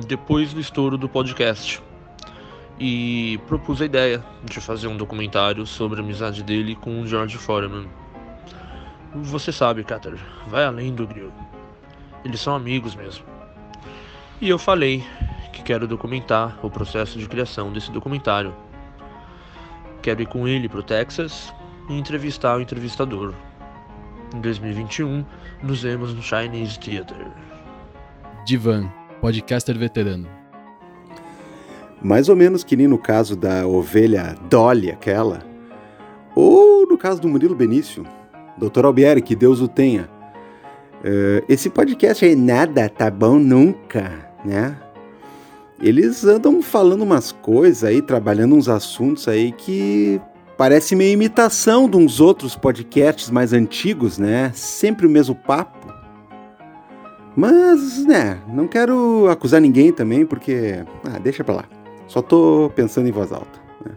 depois 0.06 0.54
do 0.54 0.60
estouro 0.60 1.00
do 1.00 1.10
podcast 1.10 1.82
e 2.80 3.40
propus 3.48 3.82
a 3.82 3.86
ideia 3.86 4.24
de 4.44 4.62
fazer 4.62 4.86
um 4.86 4.96
documentário 4.96 5.66
sobre 5.66 6.00
a 6.00 6.04
amizade 6.04 6.44
dele 6.44 6.76
com 6.76 7.02
o 7.02 7.08
George 7.08 7.40
Foreman. 7.40 7.88
Você 9.16 9.52
sabe, 9.52 9.84
Cater, 9.84 10.14
vai 10.48 10.64
além 10.64 10.94
do 10.94 11.08
grill. 11.08 11.32
Eles 12.24 12.40
são 12.40 12.54
amigos 12.54 12.94
mesmo. 12.94 13.26
E 14.40 14.48
eu 14.48 14.60
falei 14.60 15.04
que 15.54 15.64
quero 15.64 15.88
documentar 15.88 16.60
o 16.64 16.70
processo 16.70 17.18
de 17.18 17.28
criação 17.28 17.74
desse 17.74 17.92
documentário. 17.92 18.54
Quero 20.02 20.22
ir 20.22 20.28
com 20.28 20.48
ele 20.48 20.68
pro 20.68 20.82
Texas 20.82 21.54
e 21.90 21.98
entrevistar 21.98 22.58
o 22.58 22.62
entrevistador. 22.62 23.34
Em 24.36 24.42
2021, 24.42 25.24
nos 25.62 25.84
vemos 25.84 26.14
no 26.14 26.22
Chinese 26.22 26.80
Theater. 26.80 27.28
Divan, 28.46 28.92
podcaster 29.20 29.78
veterano. 29.78 30.28
Mais 32.02 32.30
ou 32.30 32.36
menos 32.36 32.64
que 32.64 32.76
nem 32.76 32.88
no 32.88 32.98
caso 32.98 33.36
da 33.36 33.68
ovelha 33.68 34.36
Dolly, 34.50 34.90
aquela. 34.90 35.44
Ou 36.36 36.88
no 36.88 36.98
caso 36.98 37.22
do 37.22 37.28
Murilo 37.28 37.56
Benício. 37.56 38.04
Doutor 38.58 38.86
Albieri, 38.86 39.22
que 39.22 39.36
Deus 39.36 39.62
o 39.62 39.68
tenha. 39.68 40.10
Eh, 41.04 41.44
esse 41.48 41.70
podcast 41.70 42.26
aí, 42.26 42.36
nada 42.36 42.90
tá 42.90 43.12
bom 43.12 43.38
nunca, 43.38 44.12
né? 44.44 44.76
Eles 45.82 46.24
andam 46.24 46.62
falando 46.62 47.02
umas 47.02 47.32
coisas 47.32 47.84
aí, 47.84 48.02
trabalhando 48.02 48.56
uns 48.56 48.70
assuntos 48.70 49.28
aí 49.28 49.52
que 49.52 50.22
parece 50.58 50.96
meio 50.96 51.14
imitação 51.14 51.90
de 51.90 51.98
uns 51.98 52.20
outros 52.20 52.56
podcasts 52.56 53.32
mais 53.32 53.52
antigos, 53.52 54.18
né? 54.18 54.52
Sempre 54.54 55.08
o 55.08 55.10
mesmo 55.10 55.34
papo. 55.34 55.92
Mas, 57.36 58.06
né, 58.06 58.40
não 58.48 58.68
quero 58.68 59.28
acusar 59.30 59.62
ninguém 59.62 59.92
também, 59.92 60.26
porque. 60.26 60.84
Ah, 61.04 61.18
deixa 61.18 61.44
pra 61.44 61.56
lá. 61.56 61.66
Só 62.08 62.22
tô 62.22 62.72
pensando 62.76 63.08
em 63.08 63.12
voz 63.12 63.32
alta. 63.32 63.60
Né? 63.86 63.96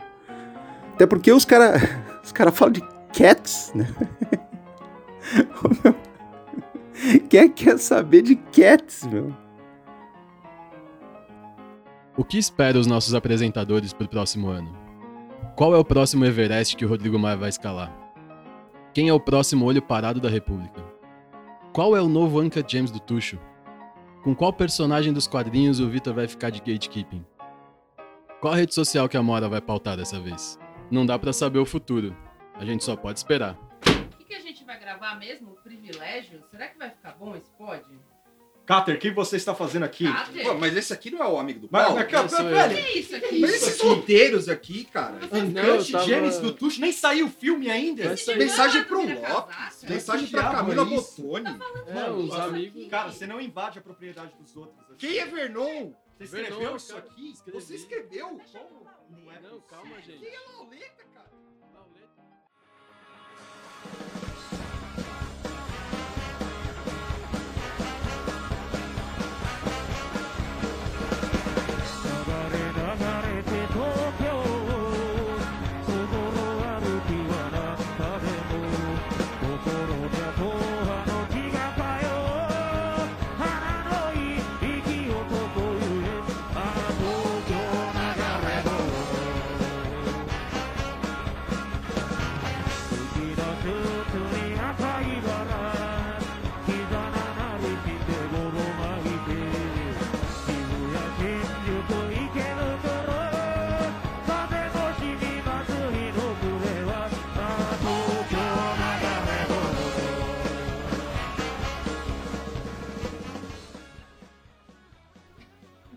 Até 0.94 1.06
porque 1.06 1.32
os 1.32 1.44
caras 1.44 1.82
os 2.24 2.32
cara 2.32 2.50
falam 2.50 2.72
de 2.72 2.82
cats, 3.12 3.72
né? 3.74 3.86
Quem 7.28 7.40
é 7.40 7.48
que 7.48 7.64
quer 7.64 7.78
saber 7.78 8.22
de 8.22 8.36
cats, 8.36 9.06
meu? 9.10 9.34
O 12.16 12.24
que 12.24 12.38
espera 12.38 12.78
os 12.78 12.86
nossos 12.86 13.12
apresentadores 13.12 13.92
para 13.92 14.04
o 14.04 14.08
próximo 14.08 14.48
ano? 14.48 14.72
Qual 15.56 15.74
é 15.74 15.78
o 15.78 15.84
próximo 15.84 16.24
Everest 16.24 16.76
que 16.76 16.84
o 16.84 16.88
Rodrigo 16.88 17.18
Maia 17.18 17.36
vai 17.36 17.48
escalar? 17.48 17.92
Quem 18.92 19.08
é 19.08 19.12
o 19.12 19.18
próximo 19.18 19.64
olho 19.64 19.82
parado 19.82 20.20
da 20.20 20.28
República? 20.28 20.80
Qual 21.72 21.96
é 21.96 22.00
o 22.00 22.08
novo 22.08 22.40
Uncut 22.40 22.72
James 22.72 22.92
do 22.92 23.00
Tuxo? 23.00 23.36
Com 24.22 24.32
qual 24.32 24.52
personagem 24.52 25.12
dos 25.12 25.26
quadrinhos 25.26 25.80
o 25.80 25.88
Vitor 25.88 26.14
vai 26.14 26.28
ficar 26.28 26.50
de 26.50 26.60
gatekeeping? 26.60 27.26
Qual 28.40 28.54
a 28.54 28.56
rede 28.56 28.72
social 28.72 29.08
que 29.08 29.16
a 29.16 29.22
Mora 29.22 29.48
vai 29.48 29.60
pautar 29.60 29.96
dessa 29.96 30.20
vez? 30.20 30.56
Não 30.92 31.04
dá 31.04 31.18
para 31.18 31.32
saber 31.32 31.58
o 31.58 31.66
futuro. 31.66 32.16
A 32.54 32.64
gente 32.64 32.84
só 32.84 32.94
pode 32.94 33.18
esperar. 33.18 33.58
O 33.82 34.16
que, 34.18 34.24
que 34.26 34.34
a 34.34 34.40
gente 34.40 34.62
vai 34.64 34.78
gravar 34.78 35.16
mesmo? 35.18 35.50
O 35.50 35.56
privilégio? 35.56 36.40
Será 36.48 36.68
que 36.68 36.78
vai 36.78 36.90
ficar 36.90 37.16
bom 37.18 37.34
esse 37.34 37.50
pod? 37.58 37.82
Cáter, 38.66 38.96
o 38.96 38.98
que 38.98 39.10
você 39.10 39.36
está 39.36 39.54
fazendo 39.54 39.82
aqui? 39.82 40.06
Pô, 40.42 40.54
mas 40.54 40.74
esse 40.74 40.90
aqui 40.92 41.10
não 41.10 41.22
é 41.22 41.28
o 41.28 41.38
amigo 41.38 41.60
do 41.60 41.68
Mas- 41.70 41.84
Paulo? 41.86 42.00
mas, 42.00 42.24
Esse 42.24 42.36
sou 42.36 42.44
velho, 42.48 42.74
que 42.74 42.80
é 42.80 42.98
isso 42.98 43.16
aqui? 43.16 43.38
Mas 43.40 43.50
esses 43.54 43.78
aqui? 43.78 43.86
roteiros 43.86 44.48
aqui, 44.48 44.84
cara. 44.86 45.16
Uncut 45.30 45.92
tava- 45.92 46.04
James 46.06 46.38
do 46.38 46.52
Tuxo, 46.54 46.80
nem 46.80 46.90
saiu 46.90 47.26
o 47.26 47.30
filme 47.30 47.70
ainda. 47.70 48.04
Mensagem 48.38 48.84
pro 48.84 49.00
Lopes. 49.02 49.82
Mensagem 49.86 50.26
pra 50.28 50.50
Camila 50.50 50.84
Bottoni. 50.86 51.58
É, 51.88 52.10
os 52.10 52.34
amigos. 52.34 52.88
Cara, 52.88 53.12
você 53.12 53.26
não 53.26 53.38
invade 53.40 53.78
a 53.78 53.82
propriedade 53.82 54.32
dos 54.40 54.56
outros. 54.56 54.76
Quem 54.96 55.18
é 55.18 55.26
Vernon? 55.26 55.92
Você 56.16 56.24
escreveu 56.24 56.58
Vernon, 56.58 56.76
isso 56.76 56.96
aqui? 56.96 57.34
Você 57.52 57.74
escreveu? 57.74 58.28
Como? 58.50 58.86
Não 59.10 59.30
é 59.30 59.40
Não, 59.40 59.60
calma, 59.60 59.96
gente. 60.00 60.20
Quem 60.20 60.34
é 60.34 60.40
Lauleta, 60.56 61.04
cara? 61.12 61.30
Oh. 73.76 74.03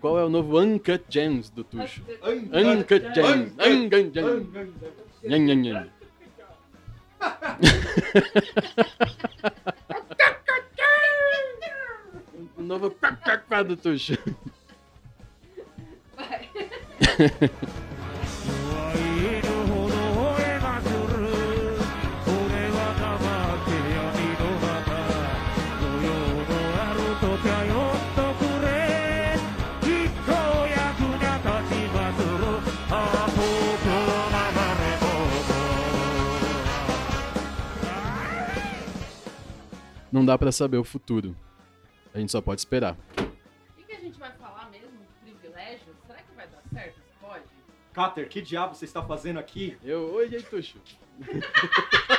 Qual 0.07 0.19
é 0.19 0.23
o 0.23 0.29
novo 0.29 0.57
Uncut 0.57 1.03
Gems 1.09 1.49
do 1.49 1.65
Tuxo? 1.65 2.01
Uncut 2.23 3.13
Gems. 3.13 3.51
Uncut. 3.59 4.13
Gems. 4.13 4.47
Nhan, 5.21 5.39
nhan, 5.39 5.61
nhan. 5.63 5.89
O 12.55 12.61
novo 12.61 12.89
do 13.65 13.75
Tuxo. 13.75 14.17
Vai. 16.15 16.49
dá 40.27 40.37
pra 40.37 40.51
saber 40.51 40.77
o 40.77 40.83
futuro. 40.83 41.35
A 42.13 42.19
gente 42.19 42.31
só 42.31 42.41
pode 42.41 42.61
esperar. 42.61 42.97
O 43.17 43.75
que, 43.75 43.83
que 43.83 43.93
a 43.93 43.99
gente 43.99 44.19
vai 44.19 44.31
falar 44.33 44.69
mesmo 44.69 44.89
de 45.23 45.31
privilégio? 45.31 45.95
Será 46.05 46.19
que 46.19 46.35
vai 46.35 46.47
dar 46.47 46.61
certo? 46.73 46.99
Pode? 47.21 47.45
Cater, 47.93 48.27
que 48.27 48.41
diabo 48.41 48.75
você 48.75 48.85
está 48.85 49.01
fazendo 49.01 49.39
aqui? 49.39 49.77
Eu, 49.83 50.13
oi, 50.13 50.25
aí, 50.35 50.43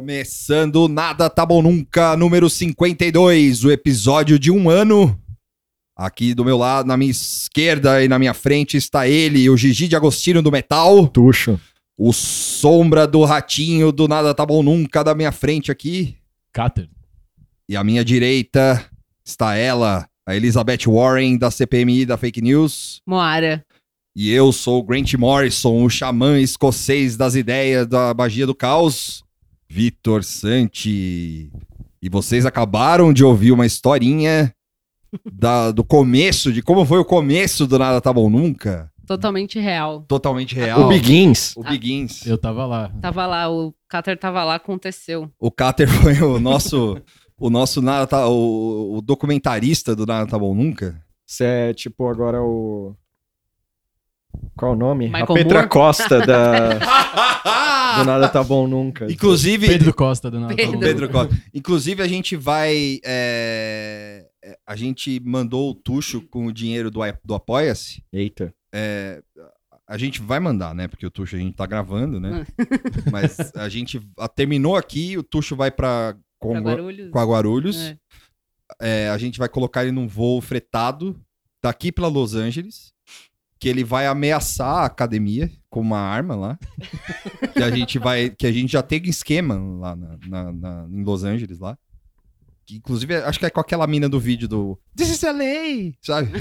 Começando 0.00 0.88
Nada 0.88 1.28
Tá 1.28 1.44
Bom 1.44 1.60
Nunca, 1.60 2.16
número 2.16 2.48
52, 2.48 3.62
o 3.64 3.70
episódio 3.70 4.38
de 4.38 4.50
um 4.50 4.70
ano. 4.70 5.20
Aqui 5.94 6.32
do 6.32 6.42
meu 6.42 6.56
lado, 6.56 6.86
na 6.86 6.96
minha 6.96 7.10
esquerda 7.10 8.02
e 8.02 8.08
na 8.08 8.18
minha 8.18 8.32
frente 8.32 8.78
está 8.78 9.06
ele, 9.06 9.50
o 9.50 9.56
Gigi 9.56 9.86
de 9.86 9.96
Agostinho 9.96 10.40
do 10.40 10.50
Metal. 10.50 11.08
Tuxo. 11.08 11.60
O 11.94 12.10
Sombra 12.10 13.06
do 13.06 13.22
Ratinho 13.22 13.92
do 13.92 14.08
Nada 14.08 14.32
Tá 14.32 14.46
Bom 14.46 14.62
Nunca 14.62 15.04
da 15.04 15.14
minha 15.14 15.30
frente 15.30 15.70
aqui. 15.70 16.16
Cater. 16.54 16.88
E 17.68 17.76
à 17.76 17.84
minha 17.84 18.02
direita 18.02 18.82
está 19.22 19.56
ela, 19.56 20.08
a 20.26 20.34
Elizabeth 20.34 20.86
Warren 20.86 21.36
da 21.36 21.50
CPMI 21.50 22.06
da 22.06 22.16
Fake 22.16 22.40
News. 22.40 23.02
Moara. 23.06 23.62
E 24.14 24.30
eu 24.30 24.52
sou 24.52 24.80
o 24.80 24.82
Grant 24.82 25.14
Morrison, 25.14 25.84
o 25.84 25.88
xamã 25.90 26.38
escocês 26.40 27.16
das 27.16 27.34
ideias 27.34 27.86
da 27.86 28.12
magia 28.12 28.46
do 28.46 28.54
caos, 28.54 29.22
Vitor 29.68 30.24
Santi. 30.24 31.50
E 32.02 32.08
vocês 32.08 32.44
acabaram 32.44 33.12
de 33.12 33.24
ouvir 33.24 33.52
uma 33.52 33.66
historinha 33.66 34.52
da- 35.32 35.70
do 35.70 35.84
começo, 35.84 36.52
de 36.52 36.60
como 36.62 36.84
foi 36.84 36.98
o 36.98 37.04
começo 37.04 37.66
do 37.66 37.78
Nada 37.78 38.00
Tá 38.00 38.12
Bom 38.12 38.28
Nunca. 38.28 38.90
Totalmente 39.06 39.58
real. 39.58 40.02
Totalmente 40.06 40.54
real. 40.54 40.82
O 40.82 40.88
Begins. 40.88 41.52
O 41.56 41.62
Begins. 41.64 42.24
Eu 42.26 42.38
tava 42.38 42.64
lá. 42.64 42.92
Tava 43.00 43.26
lá, 43.26 43.50
o 43.50 43.74
Cater 43.88 44.16
tava 44.18 44.44
lá, 44.44 44.54
aconteceu. 44.56 45.28
O 45.38 45.50
Cater 45.50 45.88
foi 45.90 46.20
o 46.22 46.38
nosso, 46.38 46.96
o 47.38 47.50
nosso 47.50 47.82
Nada 47.82 48.06
Tá, 48.06 48.28
o, 48.28 48.96
o 48.98 49.00
documentarista 49.02 49.94
do 49.96 50.06
Nada 50.06 50.28
Tá 50.30 50.38
Bom 50.38 50.54
Nunca. 50.54 51.00
Você 51.26 51.44
é 51.44 51.74
tipo 51.74 52.08
agora 52.08 52.40
o. 52.42 52.94
Qual 54.56 54.72
o 54.72 54.76
nome? 54.76 55.06
Michael 55.06 55.24
a 55.24 55.34
Petra 55.34 55.54
Moore? 55.54 55.68
Costa 55.68 56.20
da. 56.26 56.68
do 57.98 58.04
Nada 58.04 58.28
Tá 58.28 58.42
Bom 58.44 58.66
Nunca. 58.68 59.10
Inclusive. 59.10 59.66
Pedro 59.66 59.94
Costa 59.94 60.30
do 60.30 60.38
Nada 60.38 60.52
Tá 60.54 60.56
Pedro, 60.56 60.72
Bom 60.74 60.80
Pedro 60.80 61.06
Nunca. 61.06 61.26
Costa. 61.28 61.42
Inclusive, 61.54 62.02
a 62.02 62.08
gente 62.08 62.36
vai. 62.36 63.00
é, 63.04 64.26
é, 64.44 64.58
A 64.66 64.76
gente 64.76 65.20
mandou 65.24 65.70
o 65.70 65.74
Tuxo 65.74 66.20
com 66.22 66.46
o 66.46 66.52
dinheiro 66.52 66.90
do, 66.90 67.00
do 67.24 67.34
Apoia-se. 67.34 68.02
Eita. 68.12 68.54
É, 68.72 69.22
a 69.88 69.98
gente 69.98 70.20
vai 70.20 70.38
mandar, 70.38 70.74
né? 70.74 70.86
Porque 70.88 71.06
o 71.06 71.10
Tuxo 71.10 71.36
a 71.36 71.38
gente 71.38 71.54
tá 71.56 71.66
gravando, 71.66 72.20
né? 72.20 72.46
Mas 73.10 73.52
a 73.56 73.68
gente 73.68 74.00
a- 74.18 74.28
terminou 74.28 74.76
aqui, 74.76 75.16
o 75.18 75.22
Tuxo 75.22 75.56
vai 75.56 75.70
pra, 75.70 76.14
Congo- 76.38 76.60
Guarulhos. 76.68 77.10
pra 77.10 77.24
Guarulhos. 77.24 77.76
É. 77.80 77.96
É, 78.80 79.08
a 79.10 79.18
gente 79.18 79.38
vai 79.38 79.48
colocar 79.48 79.82
ele 79.82 79.90
num 79.90 80.06
voo 80.06 80.40
fretado 80.40 81.18
daqui 81.62 81.90
pra 81.90 82.06
Los 82.06 82.34
Angeles. 82.36 82.92
Que 83.60 83.68
ele 83.68 83.84
vai 83.84 84.06
ameaçar 84.06 84.78
a 84.78 84.84
academia 84.86 85.50
com 85.68 85.80
uma 85.80 85.98
arma 85.98 86.34
lá. 86.34 86.58
que 87.54 87.62
a 87.62 87.70
gente 87.70 87.98
vai. 87.98 88.30
Que 88.30 88.46
a 88.46 88.52
gente 88.52 88.72
já 88.72 88.82
tem 88.82 89.02
esquema 89.04 89.54
lá 89.78 89.94
na, 89.94 90.18
na- 90.26 90.52
na- 90.52 90.86
em 90.90 91.04
Los 91.04 91.22
Angeles 91.24 91.58
lá. 91.58 91.76
Inclusive, 92.76 93.14
acho 93.16 93.38
que 93.38 93.46
é 93.46 93.50
com 93.50 93.60
aquela 93.60 93.86
mina 93.86 94.08
do 94.08 94.18
vídeo 94.20 94.48
do 94.48 94.78
This 94.96 95.10
is 95.10 95.22
LA! 95.22 95.92
Sabe? 96.02 96.30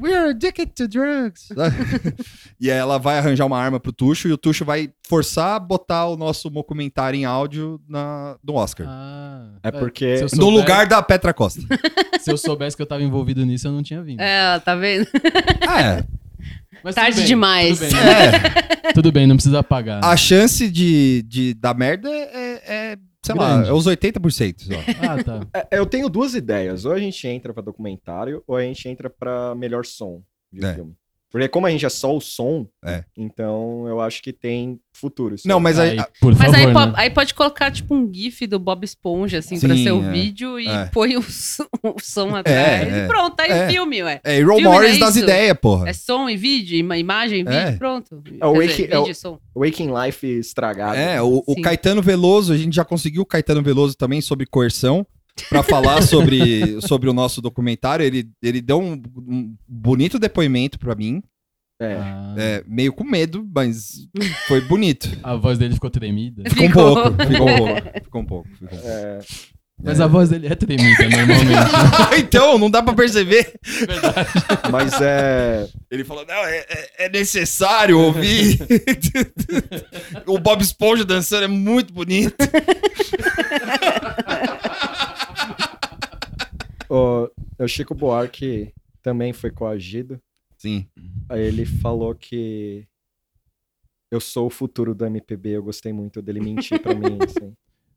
We're 0.00 0.30
addicted 0.30 0.72
to 0.74 0.88
drugs. 0.88 1.48
sabe? 1.54 1.76
e 2.60 2.70
aí 2.70 2.76
ela 2.78 2.98
vai 2.98 3.18
arranjar 3.18 3.46
uma 3.46 3.58
arma 3.58 3.80
pro 3.80 3.92
Tuxo 3.92 4.28
e 4.28 4.32
o 4.32 4.38
Tuxo 4.38 4.64
vai 4.64 4.90
forçar 5.08 5.56
a 5.56 5.58
botar 5.58 6.06
o 6.06 6.16
nosso 6.16 6.50
documentário 6.50 7.18
em 7.18 7.24
áudio 7.24 7.80
na, 7.88 8.36
no 8.42 8.54
Oscar. 8.54 8.86
É 9.62 9.70
porque- 9.70 10.26
No 10.34 10.50
lugar 10.50 10.86
da 10.86 11.02
Petra 11.02 11.32
Costa. 11.32 11.60
Se 12.20 12.30
eu 12.32 12.38
soubesse 12.38 12.76
que 12.76 12.82
eu 12.82 12.86
tava 12.86 13.02
envolvido 13.02 13.44
nisso, 13.44 13.68
eu 13.68 13.72
não 13.72 13.82
tinha 13.82 14.02
vindo. 14.02 14.20
É, 14.20 14.58
tá 14.60 14.74
vendo? 14.74 15.06
É. 15.68 16.04
Mas 16.82 16.94
Tarde 16.94 17.10
tudo 17.12 17.20
bem, 17.20 17.26
demais. 17.26 17.78
Tudo 17.78 17.90
bem, 17.90 18.92
tudo 18.94 19.12
bem, 19.12 19.26
não 19.26 19.36
precisa 19.36 19.62
pagar. 19.62 20.04
A 20.04 20.16
chance 20.16 20.70
de, 20.70 21.22
de 21.26 21.54
dar 21.54 21.74
merda 21.74 22.08
é, 22.08 22.62
é, 22.92 22.96
sei 23.26 23.34
lá, 23.34 23.54
Grande. 23.56 23.70
é 23.70 23.72
os 23.72 23.86
80%. 23.86 24.60
Só. 24.62 24.72
Ah, 25.10 25.22
tá. 25.24 25.66
É, 25.70 25.78
eu 25.78 25.86
tenho 25.86 26.08
duas 26.08 26.34
ideias. 26.34 26.84
Ou 26.84 26.92
a 26.92 26.98
gente 26.98 27.26
entra 27.28 27.52
pra 27.52 27.62
documentário, 27.62 28.42
ou 28.46 28.56
a 28.56 28.62
gente 28.62 28.88
entra 28.88 29.10
pra 29.10 29.54
melhor 29.54 29.84
som 29.84 30.22
de 30.52 30.64
É. 30.64 30.74
filme. 30.74 30.94
Porque 31.30 31.48
como 31.48 31.66
a 31.66 31.70
gente 31.70 31.84
é 31.84 31.88
só 31.88 32.16
o 32.16 32.20
som, 32.20 32.66
É. 32.84 33.04
então 33.16 33.86
eu 33.88 34.00
acho 34.00 34.22
que 34.22 34.32
tem 34.32 34.78
futuro. 34.94 35.34
isso 35.34 35.46
Não, 35.46 35.56
aí. 35.58 35.62
mas 35.62 35.78
aí- 35.78 35.98
por 36.20 36.34
Mas 36.34 36.54
aí, 36.54 36.72
favor, 36.72 36.92
po- 36.92 36.94
aí 36.96 37.10
pode 37.10 37.34
colocar, 37.34 37.70
tipo, 37.70 37.94
um 37.94 38.10
GIF 38.10 38.46
do 38.46 38.58
Bob 38.58 38.82
Esponja, 38.84 39.38
assim, 39.38 39.60
pra 39.60 39.74
Sim, 39.76 39.84
ser 39.84 39.90
o 39.92 40.02
é. 40.02 40.10
vídeo 40.12 40.58
e 40.58 40.66
É. 40.68 40.86
põe 40.86 41.16
o, 41.16 41.22
som- 41.22 41.66
o 41.84 41.96
som 42.00 42.34
atrás. 42.34 42.56
é. 42.90 43.04
E 43.04 43.06
pronto, 43.08 43.38
aí 43.40 43.50
É. 43.50 43.66
o 43.66 43.70
filme, 43.70 44.02
ué. 44.04 44.20
É, 44.24 44.40
Morris 44.42 44.62
não 44.62 44.82
é 44.82 44.98
das 44.98 45.16
isso? 45.16 45.24
ideias, 45.24 45.58
porra. 45.60 45.88
É 45.88 45.92
som 45.92 46.30
e 46.30 46.36
vídeo, 46.36 46.78
ima- 46.78 46.96
imagem, 46.96 47.44
vídeo, 47.44 47.58
É. 47.58 47.72
pronto. 47.72 48.22
É 48.40 48.46
o 48.46 48.52
dizer, 48.62 48.90
é 48.90 48.96
o- 48.98 49.02
vídeo 49.02 49.12
e 49.12 49.14
som. 49.14 49.38
Waking 49.54 49.90
Life 49.92 50.26
estragado. 50.26 50.96
É, 50.96 51.20
o, 51.20 51.42
o. 51.46 51.60
Caetano 51.60 52.00
Veloso, 52.00 52.52
a 52.52 52.56
gente 52.56 52.74
já 52.74 52.84
conseguiu 52.84 53.22
o 53.22 53.26
Caetano 53.26 53.62
Veloso 53.62 53.94
também 53.96 54.20
sobre 54.22 54.46
coerção 54.46 55.06
pra 55.48 55.62
falar 55.62 56.02
sobre, 56.02 56.80
sobre 56.80 57.08
o 57.08 57.12
nosso 57.12 57.40
documentário. 57.42 58.04
Ele, 58.04 58.28
ele 58.42 58.60
deu 58.60 58.80
um, 58.80 59.00
um 59.16 59.54
bonito 59.68 60.18
depoimento 60.18 60.78
pra 60.78 60.94
mim. 60.94 61.22
É. 61.80 61.92
Ah. 61.94 62.34
É, 62.38 62.64
meio 62.66 62.90
com 62.92 63.04
medo, 63.04 63.46
mas 63.54 64.08
foi 64.48 64.62
bonito. 64.62 65.10
A 65.22 65.36
voz 65.36 65.58
dele 65.58 65.74
ficou 65.74 65.90
tremida. 65.90 66.42
Ficou 66.48 66.64
um 66.64 66.68
Ficou. 66.68 66.94
pouco, 66.94 67.26
ficou 67.26 67.48
um 67.50 67.56
pouco. 67.56 67.82
Ficou 68.02 68.20
um 68.22 68.24
pouco. 68.24 68.48
ficou 68.54 68.70
um 68.70 68.72
pouco. 68.74 68.82
É, 68.82 69.18
Mas 69.84 70.00
a 70.00 70.06
voz 70.06 70.30
dele 70.30 70.46
é 70.46 70.54
tremida 70.54 71.02
normalmente. 71.06 71.70
então, 72.18 72.56
não 72.58 72.70
dá 72.70 72.82
pra 72.82 72.94
perceber. 72.94 73.52
mas 74.72 74.94
é. 75.02 75.68
Ele 75.90 76.02
falou, 76.02 76.24
não, 76.26 76.34
é, 76.46 76.56
é- 76.66 77.04
é 77.04 77.08
necessário 77.10 77.98
ouvir. 78.00 78.58
o 80.26 80.38
Bob 80.38 80.62
Esponja 80.62 81.04
dançando 81.04 81.44
é 81.44 81.48
muito 81.48 81.92
bonito. 81.92 82.34
O, 86.88 87.30
o 87.58 87.68
Chico 87.68 87.94
Buarque 87.94 88.72
também 89.02 89.32
foi 89.32 89.50
coagido. 89.50 90.20
Sim. 90.58 90.86
Aí 91.28 91.42
ele 91.42 91.64
falou 91.66 92.14
que 92.14 92.86
eu 94.10 94.20
sou 94.20 94.46
o 94.46 94.50
futuro 94.50 94.94
do 94.94 95.04
MPB. 95.06 95.50
Eu 95.50 95.62
gostei 95.62 95.92
muito 95.92 96.20
dele 96.22 96.40
mentir 96.40 96.80
pra 96.80 96.94
mim, 96.94 97.18
assim. 97.24 97.52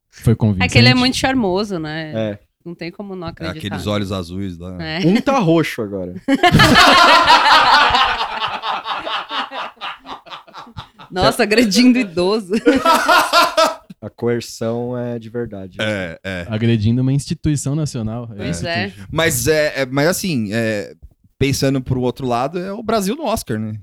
Foi 0.09 0.33
É 0.33 0.35
convincente. 0.35 0.71
que 0.71 0.77
ele 0.77 0.89
é 0.89 0.95
muito 0.95 1.15
charmoso, 1.17 1.77
né? 1.79 2.31
É. 2.33 2.39
Não 2.65 2.75
tem 2.75 2.91
como 2.91 3.15
não 3.15 3.27
É, 3.27 3.31
acreditar. 3.31 3.57
aqueles 3.67 3.87
olhos 3.87 4.11
azuis 4.11 4.57
lá. 4.57 4.77
É. 4.83 4.99
Um 5.05 5.19
tá 5.21 5.39
roxo 5.39 5.81
agora. 5.81 6.13
Nossa, 11.11 11.43
agredindo 11.43 11.97
idoso. 11.97 12.53
A 14.01 14.09
coerção 14.09 14.97
é 14.97 15.19
de 15.19 15.29
verdade. 15.29 15.77
É, 15.81 16.17
é. 16.23 16.45
Agredindo 16.49 17.01
uma 17.01 17.11
instituição 17.11 17.75
nacional. 17.75 18.29
Pois 18.35 18.63
é. 18.63 18.93
Mas, 19.11 19.47
é, 19.47 19.81
é- 19.81 19.85
mas 19.85 20.07
assim, 20.07 20.49
é, 20.53 20.93
pensando 21.37 21.81
pro 21.81 21.99
outro 22.01 22.25
lado, 22.25 22.57
é 22.59 22.71
o 22.71 22.81
Brasil 22.81 23.15
no 23.15 23.25
Oscar, 23.25 23.59
né? 23.59 23.73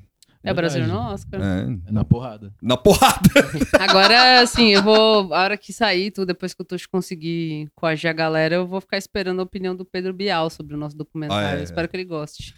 É 0.43 0.53
o 0.53 0.55
Brasil 0.55 0.87
no 0.87 0.97
Oscar. 0.97 1.41
É. 1.43 1.67
Na 1.91 2.05
porrada. 2.05 2.55
Na 2.63 2.77
porrada. 2.77 3.29
Agora, 3.81 4.41
assim, 4.41 4.69
eu 4.69 4.81
vou. 4.83 5.35
A 5.35 5.43
hora 5.43 5.57
que 5.57 5.73
sair, 5.73 6.13
tudo, 6.13 6.27
depois 6.29 6.55
que 6.55 6.63
o 6.63 6.65
Tuxo 6.65 6.89
conseguir 6.89 7.69
coagir 7.75 8.09
a 8.09 8.13
galera, 8.13 8.55
eu 8.55 8.65
vou 8.67 8.81
ficar 8.81 8.97
esperando 8.97 9.41
a 9.41 9.43
opinião 9.43 9.75
do 9.75 9.85
Pedro 9.85 10.15
Bial 10.15 10.49
sobre 10.49 10.77
o 10.77 10.79
nosso 10.79 10.97
documentário. 10.97 11.49
Ah, 11.49 11.55
é. 11.57 11.59
Eu 11.59 11.65
Espero 11.65 11.89
que 11.89 11.97
ele 11.97 12.05
goste. 12.05 12.55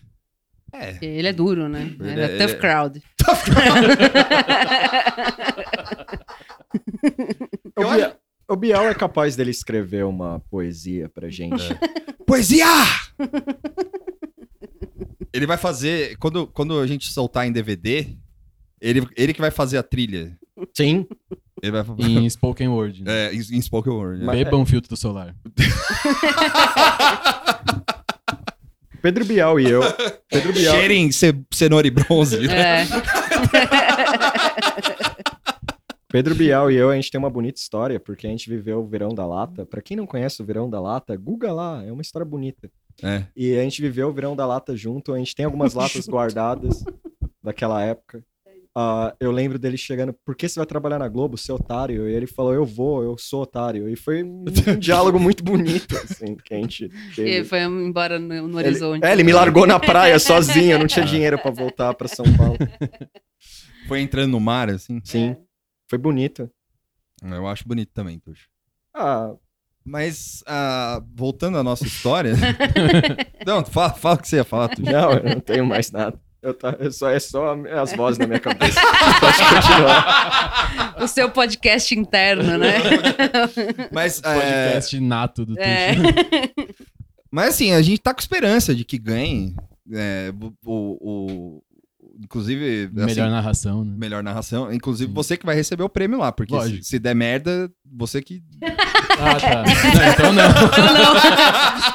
É. 0.70 0.90
Porque 0.92 1.06
Ele 1.06 1.28
é 1.28 1.32
duro, 1.32 1.66
né? 1.66 1.90
Ele 1.98 2.20
é- 2.20 2.24
é, 2.24 2.28
tough 2.36 2.50
ele 2.50 2.52
é- 2.52 2.56
crowd. 2.56 3.02
O, 7.76 7.84
Bia- 7.94 8.16
o 8.48 8.56
Bial 8.56 8.88
é 8.88 8.94
capaz 8.94 9.34
dele 9.36 9.50
escrever 9.50 10.04
uma 10.04 10.40
poesia 10.50 11.08
pra 11.08 11.28
gente. 11.30 11.62
Poesia! 12.26 12.66
Ele 15.32 15.46
vai 15.46 15.56
fazer. 15.56 16.16
Quando, 16.18 16.46
quando 16.46 16.78
a 16.80 16.86
gente 16.86 17.10
soltar 17.10 17.46
em 17.46 17.52
DVD, 17.52 18.06
ele, 18.80 19.06
ele 19.16 19.32
que 19.34 19.40
vai 19.40 19.50
fazer 19.50 19.78
a 19.78 19.82
trilha. 19.82 20.36
Sim. 20.76 21.06
Ele 21.62 21.72
vai 21.72 21.84
Em 21.98 22.26
spoken 22.30 22.68
word. 22.68 23.02
né? 23.02 23.26
É, 23.28 23.34
em, 23.34 23.38
em 23.38 23.60
spoken 23.62 23.92
word. 23.92 24.22
né? 24.24 24.32
Beba 24.32 24.56
um 24.56 24.66
filtro 24.66 24.90
do 24.90 24.96
solar. 24.96 25.34
Pedro 29.00 29.24
Bial 29.24 29.60
e 29.60 29.70
eu. 29.70 29.80
Pedro 30.28 30.52
Bial. 30.52 30.74
Cheirem 30.74 31.12
ce- 31.12 31.40
cenoura 31.52 31.86
e 31.86 31.90
bronze. 31.90 32.36
né? 32.46 32.82
É. 32.82 32.86
Pedro 36.10 36.34
Bial 36.34 36.70
e 36.70 36.76
eu, 36.76 36.88
a 36.90 36.94
gente 36.94 37.10
tem 37.10 37.18
uma 37.18 37.28
bonita 37.28 37.60
história, 37.60 38.00
porque 38.00 38.26
a 38.26 38.30
gente 38.30 38.48
viveu 38.48 38.80
o 38.80 38.86
Verão 38.86 39.10
da 39.10 39.26
Lata. 39.26 39.66
Pra 39.66 39.82
quem 39.82 39.96
não 39.96 40.06
conhece 40.06 40.40
o 40.40 40.44
Verão 40.44 40.68
da 40.70 40.80
Lata, 40.80 41.14
Google 41.16 41.54
lá, 41.54 41.84
é 41.84 41.92
uma 41.92 42.00
história 42.02 42.24
bonita. 42.24 42.70
É. 43.02 43.24
E 43.36 43.54
a 43.56 43.62
gente 43.62 43.82
viveu 43.82 44.08
o 44.08 44.12
Verão 44.12 44.34
da 44.34 44.46
Lata 44.46 44.74
junto, 44.74 45.12
a 45.12 45.18
gente 45.18 45.34
tem 45.34 45.44
algumas 45.44 45.74
latas 45.74 46.06
guardadas 46.08 46.82
daquela 47.42 47.82
época. 47.82 48.24
Ah, 48.74 49.14
eu 49.20 49.32
lembro 49.32 49.58
dele 49.58 49.76
chegando, 49.76 50.14
por 50.24 50.34
que 50.36 50.48
você 50.48 50.58
vai 50.60 50.66
trabalhar 50.66 50.98
na 51.00 51.08
Globo, 51.08 51.36
seu 51.36 51.56
otário? 51.56 52.08
E 52.08 52.12
ele 52.14 52.26
falou, 52.28 52.54
eu 52.54 52.64
vou, 52.64 53.02
eu 53.02 53.16
sou 53.18 53.42
otário. 53.42 53.88
E 53.88 53.96
foi 53.96 54.22
um, 54.22 54.44
diálogo 54.78 55.18
muito 55.18 55.42
bonito, 55.42 55.94
assim, 55.96 56.36
que 56.36 56.54
a 56.54 56.56
gente 56.58 56.84
E 56.84 57.14
teve. 57.14 57.44
foi 57.44 57.60
embora 57.64 58.18
no, 58.18 58.46
no 58.48 58.60
Ele- 58.60 58.68
horizonte. 58.68 59.04
é, 59.04 59.12
ele 59.12 59.24
me 59.24 59.32
largou 59.32 59.66
na 59.66 59.78
praia 59.80 60.18
sozinho, 60.18 60.72
eu 60.72 60.78
não 60.78 60.86
tinha 60.86 61.04
dinheiro 61.04 61.38
pra 61.38 61.50
voltar 61.50 61.92
pra 61.94 62.06
São 62.08 62.24
Paulo. 62.36 62.56
Foi 63.88 64.00
entrando 64.00 64.30
no 64.30 64.40
mar, 64.40 64.70
assim. 64.70 65.00
Sim. 65.04 65.36
Foi 65.88 65.98
bonito. 65.98 66.50
Eu 67.22 67.46
acho 67.46 67.66
bonito 67.66 67.90
também, 67.92 68.18
Tuxo. 68.18 68.46
Ah, 68.94 69.32
Mas, 69.84 70.42
ah, 70.46 71.02
voltando 71.14 71.58
à 71.58 71.62
nossa 71.62 71.84
história. 71.86 72.34
não, 73.46 73.64
fala, 73.64 73.90
fala 73.94 74.14
o 74.16 74.18
que 74.18 74.28
você 74.28 74.36
ia 74.36 74.44
falar, 74.44 74.68
Tuxo. 74.68 74.90
Não, 74.90 75.12
eu 75.12 75.34
não 75.34 75.40
tenho 75.40 75.66
mais 75.66 75.90
nada. 75.90 76.18
Eu 76.40 76.54
tá, 76.54 76.76
eu 76.78 76.92
só, 76.92 77.10
é 77.10 77.18
só 77.18 77.56
as 77.80 77.92
vozes 77.94 78.16
na 78.18 78.26
minha 78.26 78.38
cabeça. 78.38 78.80
Pode 79.20 79.38
continuar. 79.38 80.96
O 81.02 81.08
seu 81.08 81.28
podcast 81.30 81.92
interno, 81.98 82.56
né? 82.58 82.74
Mas, 83.92 84.22
é, 84.22 84.34
Podcast 84.70 85.00
nato 85.00 85.44
do 85.44 85.58
É. 85.58 85.94
Tuxo. 85.94 86.74
mas 87.30 87.48
assim, 87.54 87.72
a 87.72 87.82
gente 87.82 88.00
tá 88.00 88.14
com 88.14 88.20
esperança 88.20 88.74
de 88.74 88.84
que 88.84 88.98
ganhe. 88.98 89.54
é, 89.92 90.32
o, 90.64 90.98
o- 91.00 91.62
inclusive. 92.22 92.84
assim, 92.96 93.06
Melhor 93.06 93.30
narração, 93.30 93.84
né? 93.84 93.94
Melhor 93.96 94.22
narração. 94.22 94.72
Inclusive, 94.72 95.12
você 95.12 95.36
que 95.36 95.46
vai 95.46 95.54
receber 95.54 95.82
o 95.82 95.88
prêmio 95.88 96.18
lá, 96.18 96.30
porque 96.32 96.58
se, 96.62 96.82
se 96.82 96.98
der 96.98 97.14
merda, 97.14 97.70
você 97.96 98.20
que. 98.22 98.42
Ah, 99.20 99.34
tá. 99.34 99.64
Não, 99.64 100.12
então 100.12 100.32
não. 100.32 100.44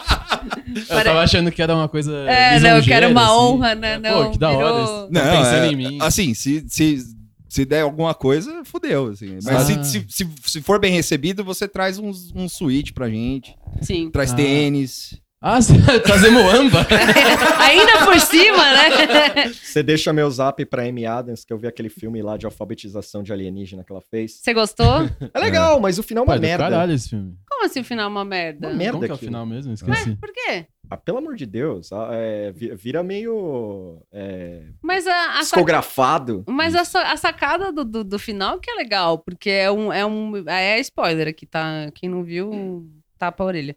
Eu 0.89 1.03
tava 1.03 1.21
achando 1.21 1.51
que 1.51 1.61
era 1.61 1.73
uma 1.75 1.87
coisa. 1.87 2.11
É, 2.29 2.59
não, 2.59 2.77
eu 2.77 2.83
quero 2.83 3.09
uma 3.09 3.23
assim. 3.23 3.31
honra, 3.31 3.75
né? 3.75 3.93
É, 3.93 3.99
Não, 3.99 4.25
Pô, 4.25 4.31
que 4.31 4.37
da 4.39 4.49
hora. 4.51 4.83
virou- 4.85 5.09
Não, 5.11 5.21
pensando 5.21 5.65
é, 5.65 5.67
em 5.71 5.75
mim. 5.75 5.97
Assim, 6.01 6.33
se, 6.33 6.65
se, 6.67 7.01
se 7.47 7.63
der 7.65 7.81
alguma 7.81 8.13
coisa, 8.13 8.63
fudeu. 8.65 9.07
Assim. 9.07 9.37
Mas 9.43 9.47
Ah. 9.47 9.83
se, 9.83 9.83
se, 9.85 10.05
se, 10.09 10.29
se 10.45 10.61
for 10.61 10.79
bem 10.79 10.91
recebido, 10.93 11.43
você 11.43 11.67
traz 11.67 11.97
uns, 11.97 12.31
um 12.35 12.49
suíte 12.49 12.91
pra 12.91 13.09
gente. 13.09 13.55
Sim. 13.81 14.09
Traz 14.11 14.31
Ah. 14.31 14.35
tênis. 14.35 15.17
Ah, 15.45 15.61
você 15.61 15.73
trazer 15.99 16.29
Moamba? 16.29 16.87
Ainda 17.59 18.05
por 18.05 18.17
cima, 18.21 18.57
né? 18.73 19.51
Você 19.53 19.83
deixa 19.83 20.13
meu 20.13 20.31
zap 20.31 20.63
pra 20.65 20.83
Amy 20.83 21.05
Adams, 21.05 21.43
que 21.43 21.51
eu 21.51 21.57
vi 21.57 21.67
aquele 21.67 21.89
filme 21.89 22.21
lá 22.21 22.37
de 22.37 22.45
alfabetização 22.45 23.21
de 23.21 23.33
alienígena 23.33 23.83
que 23.83 23.91
ela 23.91 24.01
fez. 24.01 24.39
Você 24.41 24.53
gostou? 24.53 25.01
É 25.33 25.39
legal, 25.39 25.81
mas 25.81 25.99
o 25.99 26.03
final 26.03 26.23
é 26.23 26.27
uma 26.27 26.35
é 26.35 26.37
do 26.37 26.41
merda. 26.41 26.63
caralho 26.63 26.93
esse 26.93 27.09
filme. 27.09 27.35
Como 27.49 27.65
assim 27.65 27.81
o 27.81 27.83
final 27.83 28.05
é 28.05 28.07
uma 28.07 28.23
merda? 28.23 28.67
Uma 28.69 28.75
merda 28.77 28.93
Como 28.93 29.05
que 29.05 29.11
é 29.11 29.15
o 29.15 29.17
final 29.17 29.45
mesmo? 29.45 29.73
Esqueci. 29.73 30.15
Por 30.15 30.31
quê? 30.31 30.65
Ah, 30.89 30.95
pelo 30.97 31.17
amor 31.17 31.35
de 31.35 31.45
Deus. 31.45 31.91
ah, 31.91 32.09
é, 32.13 32.51
vi- 32.53 32.73
vira 32.75 33.03
meio. 33.03 34.01
É, 34.13 34.61
Mas 34.81 35.05
a, 35.07 35.11
a, 35.13 35.33
sac- 35.43 35.43
psicografado. 35.55 36.43
Mas 36.47 36.73
a, 36.75 37.11
a 37.11 37.17
sacada 37.17 37.69
do, 37.71 37.83
do, 37.83 38.03
do 38.03 38.19
final 38.19 38.59
que 38.59 38.71
é 38.71 38.75
legal, 38.75 39.17
porque 39.17 39.49
é 39.49 39.69
um, 39.69 39.91
é 39.91 40.05
um. 40.05 40.47
É 40.47 40.79
spoiler 40.79 41.27
aqui, 41.27 41.45
tá? 41.45 41.89
Quem 41.95 42.07
não 42.09 42.23
viu, 42.23 42.87
tapa 43.17 43.43
a 43.43 43.47
orelha. 43.47 43.75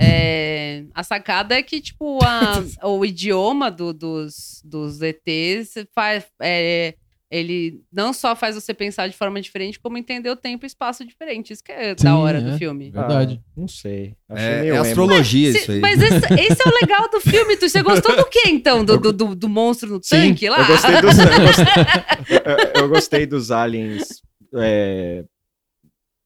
É, 0.00 0.84
a 0.94 1.02
sacada 1.02 1.54
é 1.54 1.62
que, 1.62 1.80
tipo, 1.80 2.18
a- 2.24 2.64
o 2.88 3.04
idioma 3.04 3.70
do- 3.70 3.92
dos, 3.92 4.60
dos 4.64 5.00
ETs 5.02 5.74
faz. 5.94 6.24
é, 6.40 6.94
ele 7.32 7.80
não 7.92 8.12
só 8.12 8.34
faz 8.34 8.56
você 8.56 8.74
pensar 8.74 9.06
de 9.08 9.16
forma 9.16 9.40
diferente, 9.40 9.78
como 9.78 9.96
entender 9.96 10.28
o 10.30 10.34
tempo 10.34 10.64
e 10.64 10.66
espaço 10.66 11.04
diferente. 11.04 11.52
Isso 11.52 11.62
que 11.62 11.70
é 11.70 11.94
da 11.94 12.00
Sim, 12.00 12.08
hora 12.08 12.38
é. 12.38 12.40
do 12.40 12.58
filme. 12.58 12.90
Verdade. 12.90 13.40
Ah, 13.40 13.50
não 13.56 13.68
sei. 13.68 14.16
Achei 14.28 14.48
É, 14.48 14.60
meio 14.62 14.74
é 14.74 14.78
astrologia 14.78 15.52
Se- 15.52 15.58
isso 15.58 15.70
aí. 15.70 15.78
Mas 15.80 16.02
esse, 16.02 16.16
esse 16.16 16.60
é 16.60 16.68
o 16.68 16.74
legal 16.82 17.08
do 17.08 17.20
filme. 17.20 17.56
Tu, 17.56 17.68
você 17.68 17.82
gostou 17.84 18.16
do 18.16 18.24
quê, 18.26 18.42
então? 18.46 18.84
Do, 18.84 18.98
do, 18.98 19.12
do, 19.12 19.34
do 19.36 19.48
monstro 19.48 19.88
no 19.90 20.00
Sim, 20.02 20.16
tanque 20.30 20.48
lá? 20.48 20.58
Eu 20.58 20.66
gostei 20.66 21.00
dos, 21.00 21.18
eu 21.18 21.24
gostei, 21.46 22.42
eu- 22.74 22.82
eu 22.82 22.88
gostei 22.88 23.26
dos 23.26 23.50
aliens. 23.52 24.08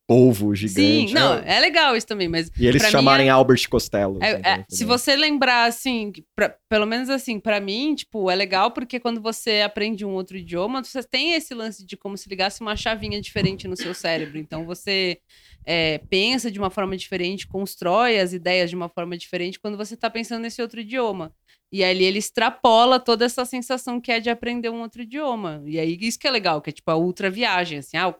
É, 0.04 0.14
polvo 0.14 0.54
gigante. 0.54 1.08
Sim, 1.08 1.14
não, 1.14 1.36
né? 1.36 1.44
é 1.46 1.60
legal 1.60 1.96
isso 1.96 2.06
também, 2.06 2.28
mas. 2.28 2.50
E 2.58 2.66
eles 2.66 2.82
chamarem 2.82 3.28
é- 3.28 3.30
Albert 3.30 3.68
Costello. 3.68 4.18
É, 4.22 4.32
entendeu? 4.32 4.50
é, 4.52 4.64
se 4.68 4.84
você 4.84 5.16
lembrar, 5.16 5.64
assim, 5.64 6.12
pra- 6.36 6.56
pelo 6.68 6.86
menos 6.86 7.08
assim, 7.08 7.40
pra 7.40 7.60
mim, 7.60 7.94
tipo, 7.94 8.30
é 8.30 8.34
legal 8.34 8.70
porque 8.70 9.00
quando 9.00 9.20
você 9.20 9.62
aprende 9.62 10.04
um 10.04 10.10
outro 10.12 10.36
idioma, 10.36 10.82
você 10.84 11.02
tem 11.02 11.32
esse 11.32 11.54
lance 11.54 11.84
de 11.84 11.96
como 11.96 12.16
se 12.16 12.28
ligasse 12.28 12.60
uma 12.60 12.76
chavinha 12.76 13.20
diferente 13.20 13.66
no 13.66 13.76
seu 13.76 13.94
cérebro. 13.94 14.38
Então 14.38 14.64
você 14.66 15.18
é, 15.64 15.98
pensa 16.10 16.50
de 16.50 16.58
uma 16.58 16.70
forma 16.70 16.96
diferente, 16.96 17.46
constrói 17.46 18.18
as 18.18 18.32
ideias 18.32 18.68
de 18.70 18.76
uma 18.76 18.88
forma 18.88 19.16
diferente 19.16 19.58
quando 19.58 19.76
você 19.76 19.96
tá 19.96 20.10
pensando 20.10 20.42
nesse 20.42 20.60
outro 20.60 20.80
idioma. 20.80 21.32
E 21.72 21.82
ali 21.82 22.04
ele 22.04 22.18
extrapola 22.18 23.00
toda 23.00 23.24
essa 23.24 23.44
sensação 23.44 24.00
que 24.00 24.12
é 24.12 24.20
de 24.20 24.30
aprender 24.30 24.68
um 24.68 24.82
outro 24.82 25.02
idioma. 25.02 25.62
E 25.66 25.78
aí 25.80 25.96
isso 26.00 26.18
que 26.18 26.28
é 26.28 26.30
legal, 26.30 26.60
que 26.60 26.70
é 26.70 26.72
tipo 26.72 26.90
a 26.90 26.96
ultra 26.96 27.30
viagem, 27.30 27.78
assim, 27.78 27.96
ah, 27.96 28.14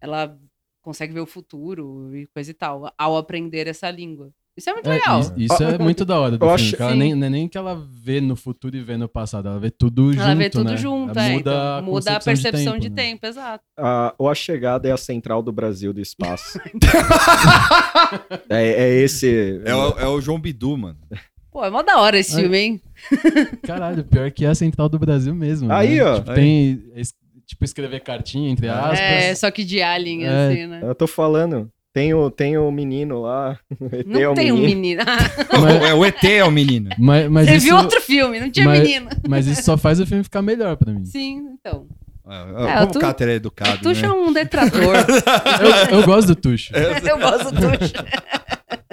ela 0.00 0.36
consegue 0.82 1.12
ver 1.12 1.20
o 1.20 1.26
futuro 1.26 2.10
e 2.16 2.26
coisa 2.28 2.50
e 2.50 2.54
tal, 2.54 2.92
ao 2.98 3.16
aprender 3.16 3.66
essa 3.66 3.90
língua. 3.90 4.30
Isso 4.56 4.68
é 4.68 4.72
muito 4.74 4.90
É, 4.90 4.94
legal. 4.94 5.20
isso- 5.20 5.32
Isso 5.36 5.62
é 5.62 5.78
muito 5.78 6.04
da 6.04 6.18
hora 6.20 6.36
do 6.36 6.44
Eu 6.44 6.58
filme. 6.58 6.76
ela 6.80 6.94
nem, 6.94 7.14
não 7.14 7.26
é 7.26 7.30
nem 7.30 7.48
que 7.48 7.56
ela 7.56 7.82
vê 7.90 8.20
no 8.20 8.34
futuro 8.36 8.76
e 8.76 8.80
vê 8.80 8.96
no 8.96 9.08
passado, 9.08 9.48
ela 9.48 9.58
vê 9.60 9.70
tudo 9.70 10.12
junto, 10.12 10.22
Ela 10.22 10.34
vê 10.34 10.50
tudo 10.50 10.70
né? 10.70 10.76
junto, 10.76 11.10
Ela 11.18 11.26
é, 11.28 11.32
muda, 11.32 11.50
então, 11.50 11.76
a, 11.78 11.82
muda 11.82 12.16
a 12.16 12.20
percepção 12.20 12.76
de 12.78 12.90
né? 12.90 12.96
tempo, 12.96 13.24
exato. 13.26 13.64
Ah, 13.78 14.12
ou 14.18 14.28
a 14.28 14.34
chegada 14.34 14.88
é 14.88 14.92
a 14.92 14.96
central 14.98 15.40
do 15.42 15.52
Brasil 15.52 15.92
do 15.94 16.00
espaço. 16.00 16.58
é, 18.48 18.64
é 18.82 18.94
esse. 19.02 19.62
É 19.64 19.74
o, 19.74 19.98
é 19.98 20.06
o 20.08 20.20
João 20.20 20.38
Bidu, 20.40 20.76
mano. 20.76 20.98
Pô, 21.50 21.64
é 21.64 21.70
mó 21.70 21.82
da 21.82 21.98
hora 22.00 22.18
esse 22.18 22.34
Ai. 22.36 22.42
filme, 22.42 22.58
hein? 22.58 22.80
Caralho, 23.62 24.04
pior 24.04 24.30
que 24.30 24.44
é 24.44 24.48
a 24.48 24.54
central 24.54 24.88
do 24.88 24.98
Brasil 24.98 25.34
mesmo. 25.34 25.70
Aí, 25.72 25.96
né? 25.96 26.04
ó. 26.04 26.14
Tipo, 26.18 26.30
Aí. 26.30 26.36
tem. 26.36 26.82
Tipo, 27.50 27.64
escrever 27.64 27.98
cartinha, 28.00 28.48
entre 28.48 28.68
aspas. 28.68 29.00
É, 29.00 29.34
só 29.34 29.50
que 29.50 29.64
de 29.64 29.82
alien, 29.82 30.24
É. 30.24 30.28
assim, 30.28 30.66
né? 30.68 30.80
Eu 30.84 30.94
tô 30.94 31.08
falando. 31.08 31.68
Tem 31.92 32.14
o, 32.14 32.30
tem 32.30 32.56
o 32.56 32.70
menino 32.70 33.22
lá. 33.22 33.58
o 33.80 33.86
ET 33.86 34.06
é 34.06 34.20
Não 34.22 34.30
o 34.32 34.34
tem 34.36 34.52
um 34.52 34.56
menino. 34.58 34.80
menino. 34.80 35.02
Mas- 35.60 35.82
É, 35.90 35.94
o 35.94 36.04
ET 36.04 36.24
é 36.24 36.44
o 36.44 36.50
menino. 36.52 36.90
Mas, 36.96 37.28
mas 37.28 37.48
Você 37.48 37.56
isso, 37.56 37.66
viu 37.66 37.76
outro 37.76 38.00
filme, 38.00 38.38
não 38.38 38.48
tinha 38.48 38.64
mas, 38.66 38.78
menino. 38.80 39.08
Mas 39.28 39.46
isso 39.48 39.64
só 39.64 39.76
faz 39.76 39.98
o 39.98 40.06
filme 40.06 40.22
ficar 40.22 40.42
melhor 40.42 40.76
pra 40.76 40.92
mim. 40.92 41.04
Sim, 41.04 41.42
então. 41.58 41.88
É, 42.28 42.36
É, 42.36 42.44
como 42.74 42.82
o 42.84 42.86
Tu- 42.92 42.98
o 42.98 43.00
Cáter 43.00 43.28
é 43.28 43.32
educado, 43.34 43.78
O 43.78 43.82
Tuxo 43.82 44.02
né? 44.02 44.06
é 44.06 44.12
um 44.12 44.32
detrator. 44.32 44.80
Eu, 45.90 45.98
eu 45.98 46.06
gosto 46.06 46.28
do 46.28 46.36
Tuxo. 46.36 46.72
Eu 46.72 47.18
gosto 47.18 47.50
do 47.52 47.60
Tuxo. 47.78 47.94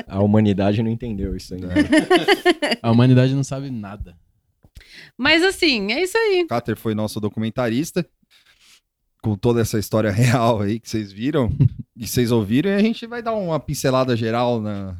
A 0.07 0.19
humanidade 0.23 0.81
não 0.81 0.89
entendeu 0.89 1.35
isso 1.35 1.53
ainda. 1.53 1.67
A 2.81 2.89
humanidade 2.91 3.35
não 3.35 3.43
sabe 3.43 3.69
nada. 3.69 4.15
Mas 5.15 5.43
assim, 5.43 5.91
é 5.91 6.01
isso 6.01 6.17
aí. 6.17 6.43
O 6.43 6.47
Cáter 6.47 6.75
foi 6.77 6.95
nosso 6.95 7.19
documentarista. 7.19 8.03
Com 9.21 9.35
toda 9.35 9.61
essa 9.61 9.77
história 9.79 10.09
real 10.11 10.61
aí 10.61 10.79
que 10.79 10.89
vocês 10.89 11.11
viram 11.11 11.49
e 11.95 12.07
vocês 12.07 12.31
ouviram, 12.31 12.69
e 12.69 12.73
a 12.75 12.79
gente 12.79 13.05
vai 13.07 13.21
dar 13.21 13.33
uma 13.33 13.59
pincelada 13.59 14.15
geral 14.15 14.61
na. 14.61 14.95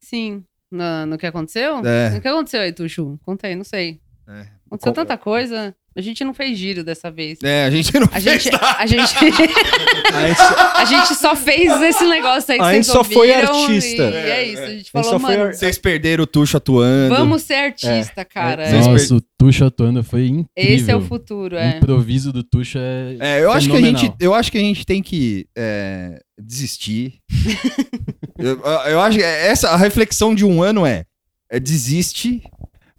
Sim. 0.00 0.44
No, 0.70 1.06
no 1.06 1.18
que 1.18 1.26
aconteceu? 1.26 1.84
É. 1.84 2.16
O 2.16 2.20
que 2.20 2.28
aconteceu 2.28 2.60
aí, 2.60 2.72
Tuxo? 2.72 3.18
Conta 3.24 3.46
aí, 3.48 3.56
não 3.56 3.64
sei. 3.64 4.00
É. 4.28 4.42
Aconteceu 4.66 4.92
Com- 4.92 4.94
tanta 4.94 5.18
coisa. 5.18 5.74
A 5.96 6.00
gente 6.00 6.22
não 6.22 6.32
fez 6.32 6.56
giro 6.56 6.84
dessa 6.84 7.10
vez. 7.10 7.38
É, 7.42 7.64
a 7.64 7.70
gente 7.70 7.92
não 7.98 8.06
a 8.06 8.20
fez 8.20 8.22
gente, 8.22 8.52
nada. 8.52 8.76
a 8.78 8.86
gente 8.86 9.12
A 10.76 10.84
gente 10.84 11.14
só 11.16 11.34
fez 11.34 11.82
esse 11.82 12.04
negócio 12.06 12.52
aí 12.52 12.58
que 12.58 12.64
A 12.64 12.66
vocês 12.70 12.86
gente 12.86 12.92
só 12.92 13.02
foi 13.02 13.32
artista. 13.32 14.02
E 14.02 14.14
é 14.14 14.46
isso. 14.46 14.62
A 14.62 14.66
gente 14.66 14.70
A 14.70 14.76
gente 14.76 14.90
falou, 14.90 15.10
só 15.10 15.18
foi 15.18 15.30
mano, 15.36 15.44
ar- 15.48 15.54
Vocês 15.54 15.78
perderam 15.78 16.24
o 16.24 16.26
Tuxo 16.26 16.56
atuando. 16.56 17.14
vamos 17.16 17.42
ser 17.42 17.54
artista, 17.54 18.24
cara. 18.24 18.66
Vocês 18.68 18.86
Nossa, 18.86 19.16
o 19.16 19.20
Tuxo 19.36 19.64
atuando 19.64 20.04
foi 20.04 20.26
incrível. 20.28 20.46
Esse 20.56 20.90
é 20.90 20.96
o 20.96 21.00
futuro, 21.00 21.56
O 21.56 21.58
é. 21.58 21.76
improviso 21.76 22.32
do 22.32 22.44
Tuxo 22.44 22.78
é. 22.78 23.16
É, 23.18 23.42
eu 23.42 23.50
acho, 23.50 23.68
que 23.68 23.76
a 23.76 23.80
gente, 23.80 24.12
eu 24.20 24.32
acho 24.32 24.52
que 24.52 24.58
a 24.58 24.62
gente 24.62 24.86
tem 24.86 25.02
que 25.02 25.46
é, 25.56 26.20
desistir. 26.40 27.18
eu, 28.38 28.60
eu 28.86 29.00
acho 29.00 29.18
que 29.18 29.24
essa, 29.24 29.70
a 29.70 29.76
reflexão 29.76 30.34
de 30.34 30.44
um 30.44 30.62
ano 30.62 30.86
é, 30.86 31.04
é 31.50 31.58
desiste, 31.58 32.42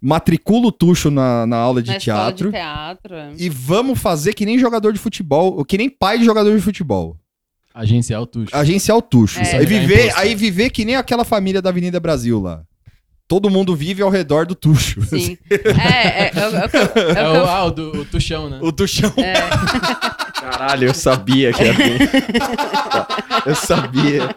matricula 0.02 0.66
o 0.66 0.72
tucho 0.72 1.10
na, 1.10 1.46
na 1.46 1.56
aula 1.56 1.80
de 1.80 1.92
Na 1.92 1.98
teatro 1.98 2.46
de 2.50 2.56
teatro. 2.58 3.14
é. 3.14 3.32
e 3.38 3.48
vamos 3.48 4.00
fazer 4.00 4.34
que 4.34 4.44
nem 4.44 4.58
jogador 4.58 4.92
de 4.92 4.98
futebol, 4.98 5.56
ou 5.56 5.64
que 5.64 5.78
nem 5.78 5.88
pai 5.88 6.18
de 6.18 6.24
jogador 6.24 6.54
de 6.56 6.60
futebol. 6.62 7.16
Agenciar 7.74 8.20
o 8.20 8.26
Tuxo. 8.26 8.54
Agenciar 8.54 8.98
o 8.98 9.00
tucho. 9.00 9.40
É. 9.40 9.56
Aí, 9.56 9.64
viver, 9.64 10.00
imposto. 10.06 10.20
aí 10.20 10.34
viver 10.34 10.68
que 10.70 10.84
nem 10.84 10.96
aquela 10.96 11.24
família 11.24 11.62
da 11.62 11.70
Avenida 11.70 11.98
Brasil 11.98 12.38
lá. 12.40 12.62
Todo 13.26 13.48
mundo 13.48 13.74
vive 13.74 14.02
ao 14.02 14.10
redor 14.10 14.44
do 14.44 14.54
tucho. 14.54 15.00
Sim. 15.06 15.38
É, 15.50 16.24
é, 16.26 16.32
é, 16.34 16.48
o- 16.48 16.56
é 16.56 17.22
é 17.24 17.28
o 17.30 17.34
É 17.34 17.48
ah, 17.48 17.64
o, 17.64 17.70
do, 17.70 18.00
o 18.00 18.04
Tuxão, 18.04 18.50
né? 18.50 18.58
O 18.60 18.70
tuchão. 18.70 19.10
é. 19.16 19.32
Caralho, 20.42 20.88
eu 20.88 20.94
sabia 20.94 21.52
que 21.52 21.62
ia 21.62 21.72
vir. 21.72 22.10
Eu 23.46 23.54
sabia. 23.54 24.34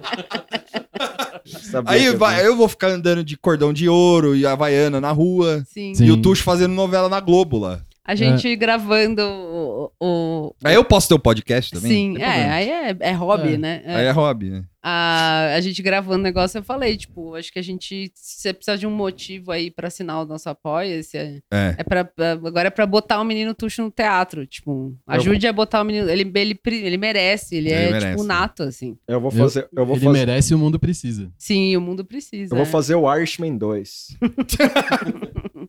Aí 1.86 2.12
vai, 2.16 2.46
eu 2.46 2.56
vou 2.56 2.68
ficar 2.68 2.88
andando 2.88 3.24
de 3.24 3.38
cordão 3.38 3.72
de 3.72 3.88
ouro 3.88 4.36
e 4.36 4.46
havaiana 4.46 5.00
na 5.00 5.12
rua. 5.12 5.64
Sim. 5.72 5.92
E 5.92 5.96
Sim. 5.96 6.12
o 6.12 6.18
Tuxo 6.22 6.44
fazendo 6.44 6.74
novela 6.74 7.08
na 7.08 7.20
Globo 7.20 7.58
lá. 7.60 7.82
A 8.08 8.14
gente 8.14 8.56
gravando 8.56 9.20
o. 9.24 9.92
o- 10.00 10.56
Aí 10.64 10.76
eu 10.76 10.86
posso 10.86 11.08
ter 11.08 11.16
o 11.16 11.20
podcast 11.20 11.72
também? 11.72 11.92
Sim, 11.92 12.22
é, 12.22 12.52
aí 12.52 12.70
é, 12.70 12.96
é 13.00 13.12
hobby, 13.14 13.56
É. 13.56 13.58
né? 13.58 13.82
É. 13.84 13.96
Aí 13.96 14.06
é 14.06 14.12
hobby, 14.12 14.52
né? 14.52 14.64
A, 14.88 15.56
a 15.56 15.62
gente 15.62 15.82
gravando 15.82 16.20
o 16.20 16.22
negócio, 16.22 16.60
eu 16.60 16.64
falei, 16.64 16.96
tipo, 16.96 17.34
acho 17.34 17.52
que 17.52 17.58
a 17.58 17.62
gente. 17.64 18.12
Se 18.14 18.42
você 18.42 18.54
precisa 18.54 18.78
de 18.78 18.86
um 18.86 18.92
motivo 18.92 19.52
aí 19.52 19.72
pra 19.72 19.88
assinar 19.88 20.22
o 20.22 20.26
nosso 20.28 20.48
apoia-se, 20.48 21.18
é, 21.18 21.40
É. 21.52 21.76
é 21.80 21.84
pra, 21.84 22.08
agora 22.46 22.68
é 22.68 22.70
pra 22.70 22.86
botar 22.86 23.20
o 23.20 23.24
menino 23.24 23.56
Tuxo 23.56 23.82
no 23.82 23.90
teatro. 23.90 24.46
Tipo, 24.46 24.96
ajude 25.08 25.48
a 25.48 25.54
botar 25.54 25.82
o 25.82 25.84
menino. 25.84 26.08
Ele, 26.08 26.32
ele, 26.36 26.60
ele 26.68 26.98
merece, 26.98 27.56
ele, 27.56 27.70
Ele 27.70 27.76
é, 27.76 27.92
merece. 27.92 28.10
tipo, 28.12 28.24
nato, 28.24 28.62
assim. 28.62 28.96
Eu 29.08 29.20
vou 29.20 29.32
fazer. 29.32 29.68
Eu 29.76 29.84
vou 29.84 29.96
Ele 29.96 30.06
fazer, 30.06 30.20
merece 30.20 30.54
e 30.54 30.56
o 30.56 30.60
mundo 30.60 30.78
precisa. 30.80 31.32
Sim, 31.40 31.76
o 31.76 31.82
mundo 31.82 32.06
precisa. 32.06 32.54
eu 32.54 32.58
vou 32.58 32.68
é. 32.68 32.70
fazer 32.70 32.94
o 32.94 33.12
Irishman 33.16 33.58
2. 33.58 34.16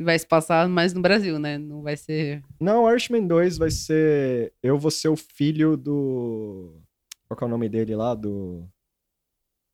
Vai 0.00 0.18
se 0.18 0.26
passar 0.26 0.68
mais 0.68 0.94
no 0.94 1.02
Brasil, 1.02 1.38
né? 1.38 1.58
Não 1.58 1.82
vai 1.82 1.96
ser. 1.96 2.42
Não, 2.60 2.84
o 2.84 2.90
Irishman 2.90 3.26
2 3.26 3.58
vai 3.58 3.70
ser. 3.70 4.52
Eu 4.62 4.78
vou 4.78 4.90
ser 4.90 5.08
o 5.08 5.16
filho 5.16 5.76
do. 5.76 6.80
Qual 7.28 7.36
que 7.36 7.44
é 7.44 7.46
o 7.46 7.50
nome 7.50 7.68
dele 7.68 7.94
lá? 7.94 8.14
Do. 8.14 8.66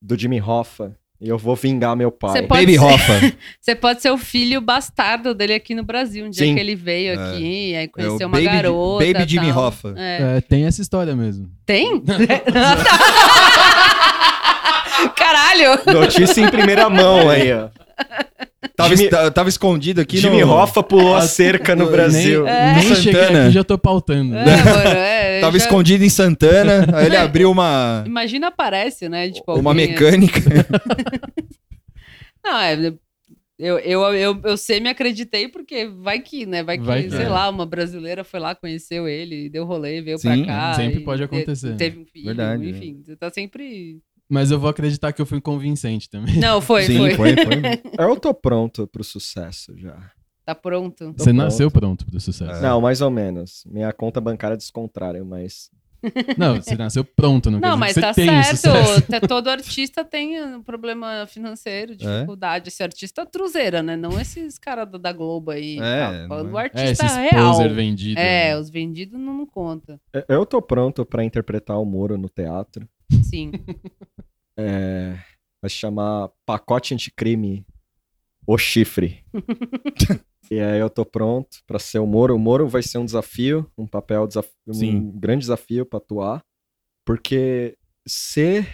Do 0.03 0.19
Jimmy 0.19 0.41
Hoffa. 0.41 0.97
E 1.21 1.29
eu 1.29 1.37
vou 1.37 1.57
vingar 1.57 1.97
meu 1.97 2.13
pai. 2.13 2.31
Você 2.31 2.43
pode 2.45 2.61
Baby 2.67 2.79
ser- 2.79 2.85
Hoffa. 2.85 3.37
Você 3.61 3.75
pode 3.75 4.01
ser 4.03 4.11
o 4.13 4.19
filho 4.19 4.61
bastardo 4.61 5.35
dele 5.35 5.53
aqui 5.55 5.75
no 5.75 5.83
Brasil. 5.83 6.25
Um 6.25 6.31
dia 6.31 6.47
Sim. 6.47 6.55
que 6.55 6.61
ele 6.61 6.77
veio 6.77 7.19
É. 7.19 7.31
aqui, 7.33 7.75
aí 7.75 7.85
É 7.85 7.87
o 7.87 7.91
conheceu 7.91 8.29
uma 8.29 8.37
Baby- 8.39 8.45
garota. 8.45 9.05
Baby 9.05 9.29
Jimmy 9.29 9.49
tal. 9.53 9.65
Hoffa. 9.65 9.95
É. 9.97 10.37
É, 10.37 10.41
tem 10.41 10.65
essa 10.67 10.81
história 10.81 11.17
mesmo. 11.17 11.51
Tem? 11.67 12.01
Caralho! 15.17 15.81
Notícia 15.93 16.41
em 16.41 16.51
primeira 16.51 16.89
mão 16.89 17.29
aí, 17.29 17.53
ó. 17.53 17.69
Tava, 18.75 18.97
Jimmy- 18.97 19.09
tava 19.33 19.49
escondido 19.49 20.01
aqui 20.01 20.17
Jimmy 20.19 20.41
no... 20.41 20.51
Hoffa 20.51 20.83
pulou 20.83 21.15
a 21.15 21.23
cerca 21.23 21.77
no 21.77 21.85
Nem- 21.85 21.93
Brasil. 21.93 22.45
Nem, 22.45 22.83
cheguei 22.97 23.13
Santana. 23.13 23.43
aqui 23.45 23.51
já 23.53 23.63
tô 23.63 23.79
pautando. 23.79 24.35
É, 24.37 24.45
mano, 24.65 24.89
é, 24.99 25.39
Tava 25.41 25.57
já- 25.59 25.65
escondido 25.65 26.03
em 26.05 26.09
Santana, 26.09 26.85
aí 26.99 27.07
ele 27.07 27.15
abriu 27.17 27.51
uma, 27.53 28.03
Imagina 28.07 28.49
aparece, 28.49 29.09
né? 29.09 29.31
Tipo, 29.31 29.55
uma 29.55 29.71
alguém- 29.71 29.89
mecânica. 29.91 30.41
Não, 32.45 32.59
é. 32.59 32.93
Eu, 33.61 33.77
eu, 33.81 34.01
eu, 34.15 34.41
eu 34.45 34.57
sei, 34.57 34.79
me 34.79 34.89
acreditei, 34.89 35.49
porque 35.49 35.87
vai 35.89 36.21
que, 36.21 36.47
né? 36.47 36.63
Vai 36.63 36.79
que, 36.79 36.85
Vai 36.85 37.03
que. 37.05 37.11
sei 37.11 37.25
É. 37.25 37.29
lá, 37.29 37.49
uma 37.51 37.67
brasileira 37.67 38.23
foi 38.23 38.39
lá, 38.39 38.55
conheceu 38.55 39.09
ele, 39.09 39.49
deu 39.49 39.65
rolê, 39.65 40.01
veio 40.01 40.17
Sim, 40.17 40.45
pra 40.45 40.47
cá. 40.47 40.75
sempre 40.75 41.01
pode 41.01 41.21
te- 41.21 41.25
acontecer. 41.25 41.75
Teve 41.77 41.99
um 41.99 42.07
filho, 42.07 42.27
Verdade, 42.27 42.71
enfim. 42.71 43.03
Você 43.05 43.17
tá 43.17 43.29
sempre. 43.31 43.99
Mas 44.29 44.51
eu 44.51 44.59
vou 44.59 44.69
acreditar 44.69 45.13
que 45.13 45.23
eu 45.23 45.27
fui 45.27 45.41
convincente 45.41 46.11
também. 46.11 46.37
Não, 46.37 46.61
foi, 46.61 46.85
Sim, 46.85 46.99
foi. 46.99 47.15
foi, 47.15 47.35
foi. 47.37 47.83
Eu 47.99 48.17
tô 48.21 48.35
pronto 48.35 48.87
pro 48.87 49.03
sucesso 49.03 49.77
já. 49.77 49.97
Tá 50.45 50.55
pronto. 50.55 51.13
Você 51.17 51.25
pronto. 51.25 51.37
nasceu 51.37 51.71
pronto 51.71 52.07
pro 52.07 52.21
sucesso. 52.21 52.63
Não, 52.63 52.81
mais 52.81 53.01
ou 53.01 53.11
menos. 53.11 53.65
Minha 53.67 53.93
conta 53.93 54.21
bancária 54.21 54.57
descontraram, 54.57 55.25
mas. 55.25 55.71
Não, 56.37 56.57
você 56.57 56.77
nasceu 56.77 57.05
pronto, 57.05 57.51
não, 57.51 57.59
Não, 57.59 57.77
mas 57.77 57.95
tá 57.95 58.11
o 58.11 58.15
certo. 58.15 59.03
Tá- 59.09 59.21
Todo 59.27 59.49
artista 59.49 60.05
tem 60.05 60.41
um 60.43 60.63
problema 60.63 61.27
financeiro, 61.27 61.97
dificuldade. 61.97 62.69
Esse 62.69 62.83
artista 62.83 63.27
truzeira, 63.27 63.83
né? 63.83 63.97
Não 63.97 64.21
esses 64.21 64.59
caras 64.59 64.89
da- 65.01 65.13
Globo 65.13 65.51
aí. 65.51 65.79
É, 65.81 65.81
tá? 66.23 66.29
Falando 66.29 66.45
não 66.45 66.53
do 66.53 66.59
é. 66.59 66.63
artista 66.63 67.05
É, 67.05 67.07
esses 67.07 67.17
real. 67.17 67.53
poser 67.53 67.75
vendido, 67.75 68.21
É, 68.21 68.51
né? 68.55 68.59
os 68.59 68.71
vendidos 68.71 69.19
não, 69.19 69.35
não 69.39 69.47
conta. 69.47 70.01
Eu 70.29 70.47
tô 70.47 70.63
pronto 70.63 71.05
pra 71.05 71.25
interpretar 71.25 71.81
o 71.81 71.85
Moro 71.85 72.17
no 72.17 72.29
teatro. 72.29 72.89
Sim. 73.23 73.51
É, 74.61 75.17
vai 75.63 75.71
se 75.71 75.77
chamar 75.77 76.31
Pacote 76.45 76.93
Anticrime 76.93 77.65
O 78.45 78.59
Chifre. 78.59 79.25
e 80.51 80.59
aí 80.61 80.79
eu 80.81 80.89
tô 80.91 81.05
pronto 81.05 81.59
pra 81.67 81.79
ser 81.79 81.99
o 81.99 82.07
Moro. 82.07 82.35
O 82.35 82.39
Moro 82.39 82.69
vai 82.69 82.83
ser 82.83 82.99
um 82.99 83.05
desafio, 83.05 83.71
um 83.77 83.87
papel, 83.87 84.27
desaf- 84.27 84.51
um 84.67 85.11
grande 85.19 85.41
desafio 85.41 85.85
pra 85.87 85.99
atuar. 85.99 86.43
Porque 87.05 87.77
ser 88.07 88.67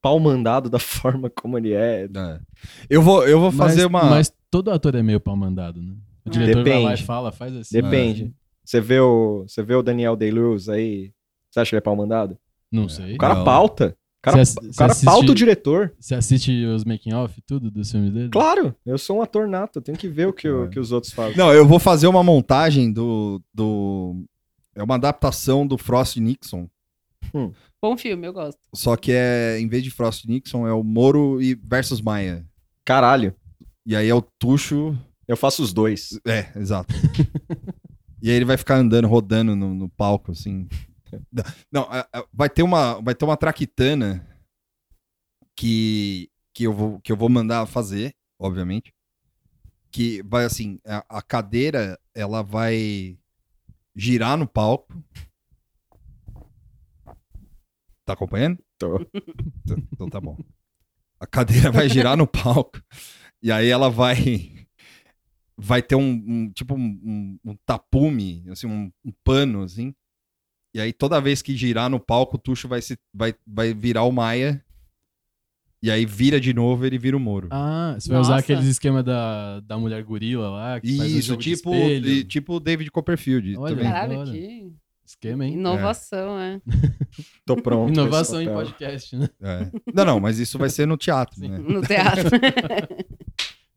pau 0.00 0.18
mandado 0.18 0.68
da 0.70 0.78
forma 0.80 1.30
como 1.30 1.58
ele 1.58 1.72
é. 1.72 2.04
É. 2.04 2.40
Eu 2.88 3.02
vou, 3.02 3.26
eu 3.26 3.38
vou 3.40 3.52
fazer 3.52 3.88
mas, 3.88 4.02
uma... 4.04 4.10
Mas 4.10 4.32
todo 4.50 4.70
ator 4.70 4.94
é 4.94 5.02
meio 5.02 5.20
pau 5.20 5.36
mandado, 5.36 5.80
né? 5.82 5.94
O 6.24 6.30
diretor 6.30 6.62
vai 6.64 6.72
lá 6.74 6.78
e 6.78 6.82
Depende. 6.90 7.02
fala, 7.04 7.32
faz 7.32 7.54
assim. 7.56 7.80
Depende. 7.80 8.34
Você 8.64 8.80
vê 8.80 9.00
o, 9.00 9.44
você 9.46 9.62
vê 9.62 9.74
o 9.74 9.82
Daniel 9.82 10.14
Day-Lewis 10.16 10.68
aí, 10.68 11.12
você 11.50 11.60
acha 11.60 11.70
que 11.70 11.74
ele 11.74 11.78
é 11.78 11.82
pau 11.82 11.96
mandado? 11.96 12.38
Não 12.70 12.88
sei. 12.88 13.14
O 13.14 13.18
cara 13.18 13.34
Não. 13.36 13.44
pauta. 13.44 13.96
O 14.22 14.30
cara, 14.30 14.40
ass- 14.40 14.54
o 14.56 14.74
cara 14.76 14.92
assiste- 14.92 15.04
pauta 15.04 15.32
o 15.32 15.34
diretor. 15.34 15.92
Você 15.98 16.14
assiste 16.14 16.64
os 16.64 16.84
making 16.84 17.12
off 17.12 17.40
tudo 17.44 17.70
dos 17.72 17.90
filmes 17.90 18.12
dele? 18.12 18.28
Claro, 18.28 18.72
eu 18.86 18.96
sou 18.96 19.18
um 19.18 19.22
ator 19.22 19.48
nato, 19.48 19.78
eu 19.78 19.82
tenho 19.82 19.98
que 19.98 20.08
ver 20.08 20.28
o 20.28 20.32
que, 20.32 20.48
o- 20.48 20.68
que 20.70 20.78
os 20.78 20.92
outros 20.92 21.12
fazem. 21.12 21.36
Não, 21.36 21.52
eu 21.52 21.66
vou 21.66 21.78
fazer 21.80 22.06
uma 22.06 22.22
montagem 22.22 22.92
do... 22.92 23.42
do... 23.52 24.24
É 24.76 24.82
uma 24.82 24.94
adaptação 24.94 25.66
do 25.66 25.76
Frost 25.76 26.16
Nixon. 26.18 26.68
Bom 27.82 27.96
filme, 27.96 28.26
eu 28.26 28.32
gosto. 28.32 28.58
Só 28.74 28.96
que 28.96 29.10
é, 29.12 29.58
em 29.60 29.66
vez 29.68 29.82
de 29.82 29.90
Frost 29.90 30.24
Nixon, 30.26 30.66
é 30.68 30.72
o 30.72 30.82
Moro 30.84 31.42
e 31.42 31.54
versus 31.54 32.00
Maia. 32.00 32.46
Caralho, 32.84 33.34
E 33.84 33.96
aí 33.96 34.08
é 34.08 34.14
o 34.14 34.22
Tuxo. 34.38 34.96
eu 35.26 35.36
faço 35.36 35.62
os 35.62 35.72
dois. 35.72 36.18
É, 36.26 36.46
exato. 36.56 36.94
e 38.22 38.30
aí 38.30 38.36
ele 38.36 38.44
vai 38.44 38.56
ficar 38.56 38.76
andando, 38.76 39.08
rodando 39.08 39.56
no, 39.56 39.74
no 39.74 39.88
palco, 39.88 40.30
assim. 40.32 40.68
Não, 41.70 41.88
vai 42.32 42.48
ter 42.50 42.62
uma, 42.62 43.00
vai 43.00 43.14
ter 43.14 43.24
uma 43.24 43.36
traquitana 43.36 44.26
que, 45.56 46.30
que, 46.54 46.64
eu 46.64 46.72
vou, 46.72 47.00
que 47.00 47.12
eu 47.12 47.16
vou 47.16 47.28
mandar 47.28 47.66
fazer, 47.66 48.14
obviamente. 48.38 48.92
Que 49.90 50.22
vai 50.22 50.44
assim, 50.44 50.78
a, 50.86 51.18
a 51.18 51.22
cadeira, 51.22 51.98
ela 52.14 52.42
vai 52.42 53.18
girar 53.94 54.36
no 54.38 54.46
palco. 54.48 54.92
Tá 58.04 58.14
acompanhando? 58.14 58.58
Tô. 58.78 58.98
Então, 59.64 59.76
então 59.92 60.10
tá 60.10 60.20
bom. 60.20 60.36
A 61.20 61.26
cadeira 61.26 61.70
vai 61.70 61.88
girar 61.88 62.16
no 62.16 62.26
palco. 62.26 62.82
E 63.42 63.52
aí 63.52 63.68
ela 63.68 63.88
vai. 63.90 64.66
Vai 65.56 65.82
ter 65.82 65.94
um. 65.94 66.10
um- 66.10 66.50
tipo 66.52 66.74
um, 66.74 66.80
um- 67.04 67.38
um 67.52 67.56
tapume, 67.66 68.44
assim, 68.50 68.66
um, 68.66 68.90
um 69.04 69.12
pano, 69.22 69.62
assim. 69.62 69.94
E 70.74 70.80
aí 70.80 70.92
toda 70.92 71.20
vez 71.20 71.42
que 71.42 71.56
girar 71.56 71.90
no 71.90 72.00
palco, 72.00 72.36
o 72.36 72.38
Tuxo 72.38 72.66
vai, 72.68 72.80
se, 72.80 72.98
vai, 73.12 73.34
vai 73.46 73.74
virar 73.74 74.04
o 74.04 74.12
Maia. 74.12 74.62
E 75.82 75.90
aí 75.90 76.06
vira 76.06 76.40
de 76.40 76.54
novo, 76.54 76.86
ele 76.86 76.96
vira 76.96 77.16
o 77.16 77.20
Moro. 77.20 77.48
Ah, 77.50 77.96
você 77.98 78.08
vai 78.08 78.20
usar 78.20 78.36
aqueles 78.38 78.66
esquema 78.66 79.02
da, 79.02 79.58
da 79.60 79.76
mulher 79.76 80.02
gorila 80.04 80.48
lá, 80.48 80.80
que 80.80 80.96
faz 80.96 81.12
o 81.12 81.18
Isso, 81.18 81.36
de 81.36 81.56
tipo, 81.56 81.74
espelho. 81.74 82.08
e- 82.08 82.24
tipo 82.24 82.54
o 82.54 82.60
David 82.60 82.88
Copperfield. 82.90 83.56
Olha, 83.56 83.74
também. 83.74 83.90
Caralho, 83.90 84.24
que 84.30 84.72
Esquema, 85.04 85.44
hein? 85.44 85.54
inovação, 85.54 86.38
é. 86.38 86.60
Tô 87.44 87.56
pronto. 87.56 87.92
Inovação 87.92 88.40
em 88.40 88.46
podcast, 88.46 89.16
né? 89.16 89.28
É. 89.42 89.70
Não, 89.92 90.04
não, 90.04 90.20
mas 90.20 90.38
isso 90.38 90.56
vai 90.56 90.70
ser 90.70 90.86
no 90.86 90.96
teatro, 90.96 91.38
né? 91.40 91.58
No 91.58 91.82
teatro. 91.82 92.30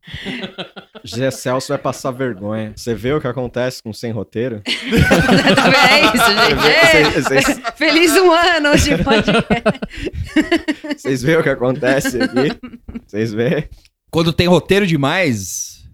Gé 1.06 1.30
Celso 1.30 1.68
vai 1.68 1.78
passar 1.78 2.10
vergonha. 2.10 2.72
Você 2.76 2.94
vê 2.94 3.12
o 3.12 3.20
que 3.20 3.26
acontece 3.26 3.82
com 3.82 3.92
sem 3.92 4.10
roteiro? 4.12 4.62
é 4.66 6.00
isso, 6.14 6.30
gente. 6.34 7.14
Vocês- 7.14 7.24
vocês- 7.24 7.48
Ei, 7.58 7.64
Feliz 7.76 8.12
um 8.12 8.30
ano 8.32 8.76
de 8.76 9.02
podcast. 9.02 9.80
Vocês 10.96 11.22
veem 11.22 11.38
o 11.38 11.42
que 11.42 11.48
acontece 11.48 12.18
aqui? 12.20 12.58
Vocês 13.06 13.32
veem? 13.32 13.68
Quando 14.10 14.32
tem 14.32 14.46
roteiro 14.46 14.86
demais, 14.86 15.84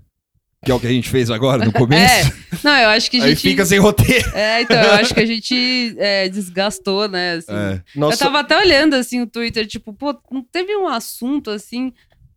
que 0.65 0.71
é 0.71 0.75
o 0.75 0.79
que 0.81 0.87
a 0.87 0.91
gente 0.91 1.09
fez 1.09 1.31
agora 1.31 1.65
no 1.65 1.73
começo, 1.75 2.29
É. 2.29 2.33
Não, 2.63 2.77
eu 2.79 2.89
acho 2.91 3.11
que 3.11 3.21
a 3.21 3.25
aí 3.25 3.31
gente. 3.31 3.41
fica 3.43 3.65
sem 3.67 3.79
roteiro. 3.79 4.31
É, 4.35 4.63
então, 4.63 4.81
eu 4.81 4.93
acho 4.93 5.13
que 5.15 5.21
a 5.21 5.27
gente 5.27 5.95
é, 5.99 6.29
desgastou, 6.29 7.09
né? 7.09 7.35
assim. 7.35 7.53
É. 7.53 7.83
Nossa- 7.97 8.15
Eu 8.15 8.19
tava 8.29 8.41
até 8.41 8.57
olhando, 8.57 8.95
assim, 8.95 9.21
o 9.21 9.27
Twitter, 9.27 9.67
tipo, 9.67 9.93
pô, 9.93 10.17
não 10.31 10.43
teve 10.45 10.77
um 10.77 10.87
assunto, 10.89 11.51
assim... 11.51 11.93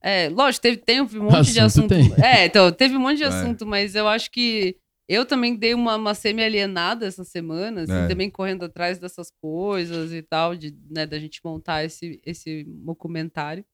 É, 0.07 0.29
lógico, 0.29 0.61
teve, 0.61 0.77
tem 0.77 1.01
um 1.01 1.05
monte 1.05 1.51
de 1.51 1.59
Assunto 1.59 1.91
assunto. 1.95 2.15
tem. 2.15 2.23
É, 2.23 2.45
então, 2.45 2.71
teve 2.71 2.95
um 2.95 2.99
monte 2.99 3.17
de 3.17 3.23
É. 3.23 3.27
assunto, 3.27 3.65
mas 3.65 3.95
eu 3.95 4.07
acho 4.07 4.29
que 4.29 4.77
eu 5.09 5.25
também 5.25 5.55
dei 5.55 5.73
uma, 5.73 5.95
uma 5.95 6.13
semi-alienada 6.13 7.07
essa 7.07 7.23
semana, 7.23 7.81
assim, 7.81 7.91
É. 7.93 8.07
também 8.07 8.29
correndo 8.29 8.65
atrás 8.65 8.99
dessas 8.99 9.31
coisas 9.41 10.13
e 10.13 10.21
tal, 10.21 10.55
de, 10.55 10.75
né, 10.91 11.07
da 11.07 11.17
gente 11.17 11.39
montar 11.43 11.83
esse, 11.83 12.19
esse 12.23 12.63
documentário. 12.67 13.65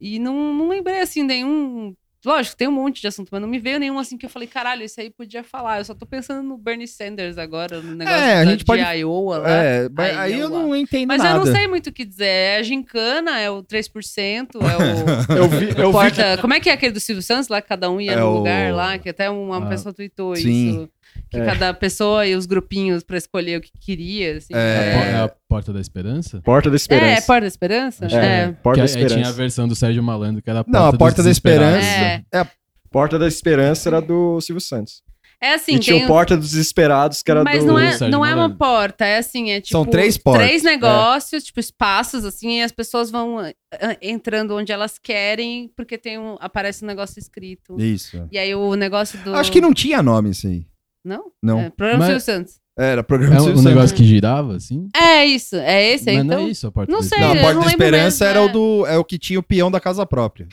E 0.00 0.18
não, 0.18 0.52
não 0.52 0.68
lembrei, 0.68 0.98
assim, 1.00 1.22
nenhum... 1.22 1.94
Lógico, 2.24 2.56
tem 2.56 2.68
um 2.68 2.72
monte 2.72 3.00
de 3.00 3.08
assunto, 3.08 3.28
mas 3.32 3.40
não 3.40 3.48
me 3.48 3.58
veio 3.58 3.80
nenhum 3.80 3.98
assim 3.98 4.16
que 4.16 4.24
eu 4.24 4.30
falei, 4.30 4.46
caralho, 4.46 4.82
esse 4.84 5.00
aí 5.00 5.10
podia 5.10 5.42
falar. 5.42 5.78
Eu 5.78 5.84
só 5.84 5.92
tô 5.94 6.06
pensando 6.06 6.42
no 6.42 6.56
Bernie 6.56 6.86
Sanders 6.86 7.36
agora, 7.36 7.80
no 7.82 7.94
negócio 7.96 8.20
É, 8.20 8.34
a 8.40 8.44
da, 8.44 8.50
gente 8.52 8.64
pode- 8.64 8.82
de 8.84 8.88
Iowa 8.98 9.38
lá. 9.38 9.50
É, 9.50 9.88
mas 9.88 10.16
aí 10.18 10.38
eu 10.38 10.48
não 10.48 10.76
entendo 10.76 11.08
Mas 11.08 11.20
nada. 11.22 11.34
eu 11.40 11.44
não 11.44 11.52
sei 11.52 11.66
muito 11.66 11.88
o 11.88 11.92
que 11.92 12.04
dizer. 12.04 12.26
É 12.26 12.56
a 12.58 12.62
gincana, 12.62 13.40
é 13.40 13.50
o 13.50 13.62
3%, 13.64 14.48
é 14.54 14.58
o. 14.58 14.62
Eu 15.36 15.48
vi, 15.48 15.68
eu 15.70 15.86
vi 15.88 15.92
porta... 15.92 16.38
Como 16.40 16.54
é 16.54 16.60
que 16.60 16.70
é 16.70 16.72
aquele 16.74 16.92
do 16.92 17.00
Silvio 17.00 17.22
Santos 17.22 17.48
lá? 17.48 17.60
que 17.60 17.68
Cada 17.68 17.90
um 17.90 18.00
ia 18.00 18.12
É 18.12 18.16
num 18.16 18.26
o- 18.28 18.38
lugar 18.38 18.72
lá, 18.72 18.98
que 18.98 19.08
até 19.08 19.28
uma 19.28 19.58
Ah, 19.58 19.66
pessoa 19.66 19.92
tweetou 19.92 20.36
sim. 20.36 20.68
isso. 20.70 20.88
Que 21.32 21.40
É. 21.40 21.44
cada 21.46 21.72
pessoa 21.72 22.26
e 22.26 22.36
os 22.36 22.44
grupinhos 22.44 23.02
pra 23.02 23.16
escolher 23.16 23.58
o 23.58 23.60
que 23.62 23.70
queria. 23.80 24.36
Assim, 24.36 24.52
É. 24.54 25.12
É 25.12 25.14
a 25.16 25.32
Porta 25.48 25.72
da 25.72 25.80
Esperança? 25.80 26.42
Porta 26.42 26.68
da 26.68 26.74
É, 26.74 26.76
Esperança. 26.76 27.06
é 27.06 27.20
Porta 27.22 27.40
da 27.40 27.46
Esperança? 27.48 28.06
É, 28.06 28.16
É. 28.16 28.52
Porta 28.62 28.82
da 28.82 28.86
Que 28.86 28.98
aí 28.98 29.06
tinha 29.06 29.06
a 29.06 29.06
Esperança. 29.06 29.32
versão 29.32 29.66
do 29.68 29.74
Sérgio 29.74 30.02
Malandro, 30.02 30.42
que 30.42 30.50
era 30.50 30.60
a 30.60 30.64
Porta 30.64 30.78
Não, 30.78 30.86
a 30.88 30.92
Porta 30.92 31.22
da. 31.22 31.30
Esperança. 31.30 31.86
É. 31.86 32.22
É. 32.34 32.46
Porta 32.90 33.18
da 33.18 33.26
Esperança 33.26 33.88
era 33.88 34.00
do 34.02 34.38
Silvio 34.42 34.60
Santos. 34.60 35.02
É 35.40 35.54
assim, 35.54 35.74
e 35.74 35.78
tinha 35.80 35.96
tem 35.96 36.04
o 36.04 36.06
Porta 36.08 36.36
dos 36.36 36.50
Desesperados, 36.50 37.20
que 37.20 37.28
era 37.28 37.42
Mas 37.42 37.64
do... 37.64 37.66
não 37.66 37.78
é, 37.78 37.90
Sérgio 37.92 38.08
não 38.10 38.24
é 38.24 38.32
uma 38.32 38.48
porta, 38.50 39.04
é 39.04 39.18
assim, 39.18 39.50
é 39.50 39.60
tipo... 39.60 39.72
São 39.72 39.84
três 39.84 40.16
portas. 40.16 40.46
Três 40.46 40.62
negócios, 40.62 41.42
tipo 41.42 41.58
espaços, 41.58 42.24
assim, 42.24 42.58
e 42.60 42.62
as 42.62 42.70
pessoas 42.70 43.10
vão 43.10 43.40
ah, 43.40 43.52
ah, 43.72 43.96
entrando 44.00 44.54
onde 44.54 44.70
elas 44.70 44.98
querem, 45.02 45.68
porque 45.76 45.98
tem 45.98 46.16
um, 46.16 46.36
aparece 46.38 46.84
um 46.84 46.86
negócio 46.86 47.18
escrito. 47.18 47.80
Isso. 47.80 48.28
E 48.30 48.38
aí 48.38 48.54
o 48.54 48.76
negócio 48.76 49.18
do... 49.24 49.34
Acho 49.34 49.50
que 49.50 49.60
não 49.60 49.74
tinha 49.74 50.00
nome 50.00 50.30
aí. 50.44 50.64
Não? 51.04 51.32
Não. 51.42 51.60
É, 51.60 51.70
programa 51.70 51.98
Mas- 51.98 52.06
Silvio 52.08 52.20
Santos. 52.24 52.62
Era 52.78 53.02
programa 53.04 53.36
É 53.36 53.38
do 53.38 53.44
um, 53.50 53.58
um 53.58 53.62
negócio 53.62 53.94
que 53.94 54.02
girava, 54.02 54.56
assim? 54.56 54.88
É 54.96 55.26
isso, 55.26 55.56
é 55.56 55.90
esse 55.92 56.08
aí, 56.08 56.16
Mas 56.16 56.24
então... 56.24 56.38
não 56.40 56.46
é 56.46 56.50
isso 56.50 56.66
a 56.66 56.72
Porta 56.72 56.90
Não 56.90 57.00
da 57.00 57.06
sei, 57.06 57.18
Não, 57.20 57.32
a 57.32 57.36
Porta 57.36 57.54
não 57.54 57.60
da 57.64 57.68
Esperança 57.68 58.24
mesmo, 58.24 58.38
era 58.38 58.38
é. 58.38 58.42
o 58.42 58.48
do 58.52 58.86
é 58.86 58.96
o 58.96 59.04
que 59.04 59.18
tinha 59.18 59.38
o 59.38 59.42
peão 59.42 59.70
da 59.70 59.78
casa 59.78 60.06
própria. 60.06 60.48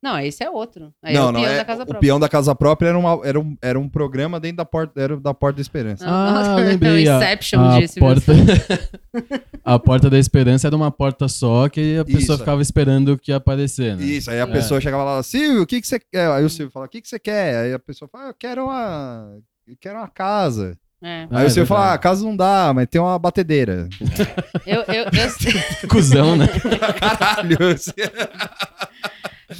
Não, 0.00 0.16
esse 0.20 0.44
é 0.44 0.48
outro. 0.50 0.92
Aí 1.02 1.14
não, 1.14 1.22
é 1.22 1.24
o 1.24 1.32
não 1.32 1.40
peão 1.40 1.52
é. 1.52 1.56
da 1.56 1.64
casa 1.64 1.82
o 1.82 1.86
própria. 1.86 2.00
peão 2.00 2.20
da 2.20 2.28
casa 2.28 2.54
própria 2.54 2.88
era, 2.90 2.98
uma, 2.98 3.20
era, 3.26 3.40
um, 3.40 3.56
era 3.60 3.76
um 3.80 3.88
programa 3.88 4.38
dentro 4.38 4.58
da 4.58 4.64
porta 4.64 5.00
era 5.00 5.16
da 5.16 5.34
Porta 5.34 5.56
da 5.56 5.62
Esperança. 5.62 6.04
Ah, 6.06 6.52
Ah, 6.52 6.56
lembrei. 6.62 7.08
É 7.08 7.10
o 7.10 7.14
A, 7.14 7.16
Inception 7.16 7.60
a 7.60 7.72
Silvio 7.88 7.98
porta... 7.98 8.32
a 9.64 9.78
Porta 9.78 10.08
da 10.10 10.18
Esperança 10.18 10.68
era 10.68 10.76
uma 10.76 10.92
porta 10.92 11.26
só 11.26 11.68
que 11.68 11.96
a 11.98 12.04
pessoa 12.04 12.20
Isso. 12.20 12.38
ficava 12.38 12.62
esperando 12.62 13.14
o 13.14 13.18
que 13.18 13.32
ia 13.32 13.36
aparecer, 13.38 13.96
né? 13.96 14.04
Isso, 14.04 14.30
aí 14.30 14.38
a 14.40 14.44
É. 14.44 14.46
pessoa 14.46 14.80
chegava 14.80 15.02
lá, 15.02 15.22
Silvio, 15.24 15.62
o 15.62 15.66
que, 15.66 15.80
que 15.80 15.86
você 15.88 15.98
quer? 15.98 16.30
Aí 16.30 16.44
o 16.44 16.50
Silvio 16.50 16.70
fala, 16.70 16.86
o 16.86 16.88
que, 16.88 17.00
que 17.00 17.08
você 17.08 17.18
quer? 17.18 17.56
Aí 17.64 17.72
a 17.72 17.80
pessoa 17.80 18.08
fala, 18.08 18.26
ah, 18.26 18.28
eu 18.28 18.34
quero 18.38 18.64
uma. 18.66 19.38
Eu 19.66 19.76
quero 19.80 19.98
uma 19.98 20.08
casa. 20.08 20.76
É. 21.02 21.24
Ah, 21.30 21.38
Aí 21.38 21.44
é 21.44 21.46
o 21.46 21.50
Silvio 21.50 21.66
fala, 21.66 21.92
ah, 21.94 21.98
casa 21.98 22.24
não 22.24 22.34
dá, 22.36 22.72
mas 22.74 22.86
tem 22.88 23.00
uma 23.00 23.18
batedeira. 23.18 23.88
Eu, 24.66 24.80
eu, 24.82 25.04
eu... 25.04 25.08
Cusão, 25.88 26.34
né? 26.36 26.46
Caralho. 26.98 27.58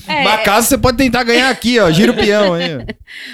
É, 0.09 0.21
Uma 0.23 0.39
casa 0.39 0.67
você 0.67 0.79
pode 0.79 0.97
tentar 0.97 1.23
ganhar 1.25 1.51
aqui, 1.51 1.79
ó. 1.79 1.91
Gira 1.91 2.13
o 2.13 2.17
peão 2.17 2.55
aí. 2.55 2.85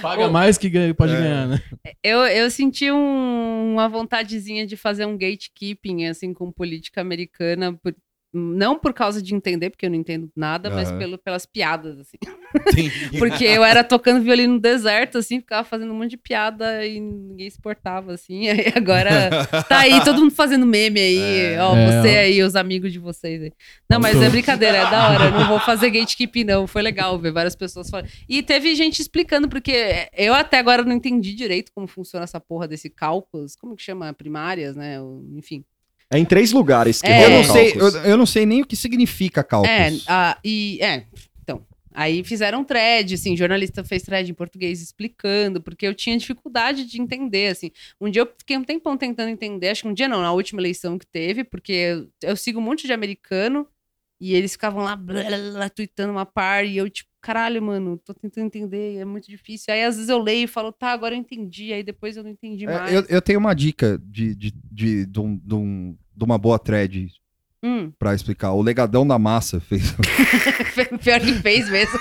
Paga 0.02 0.28
mais 0.28 0.59
que 0.59 0.68
ganha- 0.68 0.92
pode 0.94 1.12
É. 1.12 1.16
ganhar, 1.16 1.46
né? 1.46 1.62
Eu, 2.02 2.18
eu 2.26 2.50
senti 2.50 2.90
um- 2.90 3.72
uma 3.74 3.88
vontadezinha 3.88 4.66
de 4.66 4.76
fazer 4.76 5.06
um 5.06 5.16
gatekeeping, 5.16 6.06
assim, 6.06 6.35
com 6.35 6.50
política 6.50 7.00
americana, 7.00 7.72
por- 7.80 7.94
não 8.33 8.79
por 8.79 8.93
causa 8.93 9.21
de 9.21 9.35
entender, 9.35 9.71
porque 9.71 9.87
eu 9.87 9.90
não 9.90 9.97
entendo 9.97 10.31
nada, 10.37 10.71
mas 10.71 10.88
Aham. 10.88 10.99
pelo, 10.99 11.19
pelas 11.19 11.45
piadas, 11.45 11.99
assim. 11.99 12.16
Porque 13.19 13.45
eu 13.45 13.62
era 13.62 13.85
tocando 13.85 14.23
violino 14.23 14.55
no 14.55 14.61
deserto, 14.61 15.19
assim, 15.19 15.38
ficava 15.38 15.62
fazendo 15.62 15.93
um 15.93 15.97
monte 15.97 16.11
de 16.11 16.16
piada 16.16 16.85
e 16.85 16.99
ninguém 16.99 17.49
se 17.49 17.61
portava, 17.61 18.12
assim. 18.12 18.49
Aí 18.51 18.73
agora 18.75 19.47
tá 19.69 19.81
aí 19.81 20.03
todo 20.05 20.21
mundo 20.21 20.33
fazendo 20.33 20.66
meme 20.66 20.99
aí, 20.99 21.57
ó, 21.59 21.77
É, 21.77 21.87
você 21.87 22.16
ó. 22.16 22.21
aí, 22.21 22.43
os 22.43 22.57
amigos 22.57 22.93
de 22.93 22.99
vocês 22.99 23.43
aí. 23.43 23.53
Não, 23.88 24.01
mas 24.01 24.21
é 24.21 24.29
brincadeira, 24.29 24.79
é 24.79 24.90
da 24.90 25.11
hora, 25.11 25.25
eu 25.27 25.31
não 25.33 25.47
vou 25.47 25.61
fazer 25.61 25.90
gatekeeping, 25.90 26.45
não. 26.45 26.66
Foi 26.66 26.83
legal 26.83 27.19
ver 27.19 27.33
várias 27.33 27.55
pessoas 27.55 27.88
falando. 27.88 28.09
E 28.29 28.43
teve 28.43 28.75
gente 28.75 29.01
explicando, 29.01 29.49
porque 29.49 30.09
eu 30.16 30.35
até 30.35 30.59
agora 30.59 30.83
não 30.83 30.93
entendi 30.93 31.35
direito 31.35 31.71
como 31.73 31.87
funciona 31.87 32.25
essa 32.25 32.40
porra 32.40 32.66
desse 32.66 32.90
cálculos, 32.90 33.55
como 33.55 33.77
que 33.77 33.83
chama? 33.83 34.12
Primárias, 34.12 34.75
né? 34.77 34.97
Enfim. 35.37 35.64
É 36.12 36.18
em 36.18 36.25
três 36.25 36.53
lugares 36.53 37.01
que 37.01 37.07
É. 37.07 37.25
Eu 37.25 37.31
não 37.31 37.44
sei, 37.44 37.73
eu, 37.77 37.88
eu 38.05 38.16
não 38.16 38.27
sei 38.27 38.44
nem 38.44 38.62
o 38.62 38.66
que 38.66 38.75
significa 38.75 39.44
cálculos. 39.44 39.77
É, 39.77 39.90
a, 40.09 40.38
e 40.44 40.79
é, 40.83 41.07
então. 41.42 41.64
Aí 41.92 42.25
fizeram 42.25 42.64
thread, 42.64 43.14
assim, 43.14 43.37
jornalista 43.37 43.85
fez 43.85 44.03
thread 44.03 44.31
em 44.31 44.35
português 44.35 44.81
explicando, 44.81 45.61
porque 45.61 45.87
eu 45.87 45.94
tinha 45.94 46.16
dificuldade 46.16 46.85
de 46.85 47.01
entender, 47.01 47.49
assim. 47.49 47.70
Um 48.01 48.11
dia 48.11 48.23
eu 48.23 48.29
fiquei 48.38 48.57
um 48.57 48.64
tempão 48.64 48.96
tentando 48.96 49.29
entender, 49.29 49.68
acho 49.68 49.83
que 49.83 49.88
um 49.88 49.94
dia 49.94 50.09
não, 50.09 50.20
na 50.20 50.33
última 50.33 50.61
eleição 50.61 50.99
que 50.99 51.07
teve, 51.07 51.44
porque 51.44 51.73
eu, 51.73 52.09
eu 52.23 52.37
sigo 52.37 52.59
um 52.61 52.62
monte 52.62 52.87
de 52.87 52.92
americano 52.92 53.66
e 54.20 54.35
eles 54.35 54.53
ficavam 54.53 54.85
lá, 54.85 54.94
blá, 54.94 55.23
blá, 55.23 55.38
blá, 55.53 55.70
tweetando 55.70 56.12
uma 56.12 56.27
par, 56.27 56.64
e 56.64 56.77
eu, 56.77 56.88
tipo, 56.90 57.10
caralho, 57.20 57.62
mano, 57.62 57.98
tô 57.98 58.14
tentando 58.14 58.46
entender, 58.46 58.96
é 58.96 59.04
muito 59.04 59.28
difícil. 59.28 59.72
Aí 59.72 59.85
às 59.85 59.94
vezes 59.96 60.09
eu 60.09 60.18
leio 60.18 60.44
e 60.44 60.48
falo, 60.48 60.72
tá, 60.72 60.88
agora 60.92 61.14
eu 61.14 61.18
entendi, 61.18 61.72
aí 61.72 61.83
depois 61.83 62.16
eu 62.16 62.22
não 62.22 62.30
entendi 62.30 62.64
É, 62.64 62.68
mais. 62.68 62.92
eu, 62.94 63.04
eu 63.09 63.22
tenho 63.22 63.38
uma 63.38 63.54
dica 63.54 63.98
de, 64.04 64.35
de, 64.35 64.52
de, 64.70 65.06
de, 65.06 65.20
um- 65.20 65.37
de 65.37 65.54
um- 65.54 65.96
de 66.16 66.24
uma 66.24 66.38
boa 66.38 66.59
thread 66.59 67.09
Hum. 67.62 67.92
pra 67.99 68.14
explicar. 68.14 68.53
O 68.53 68.62
Legadão 68.62 69.07
da 69.07 69.18
Massa 69.18 69.61
fez. 69.61 69.94
Pior 71.05 71.20
que 71.20 71.35
fez 71.35 71.68
mesmo. 71.68 71.99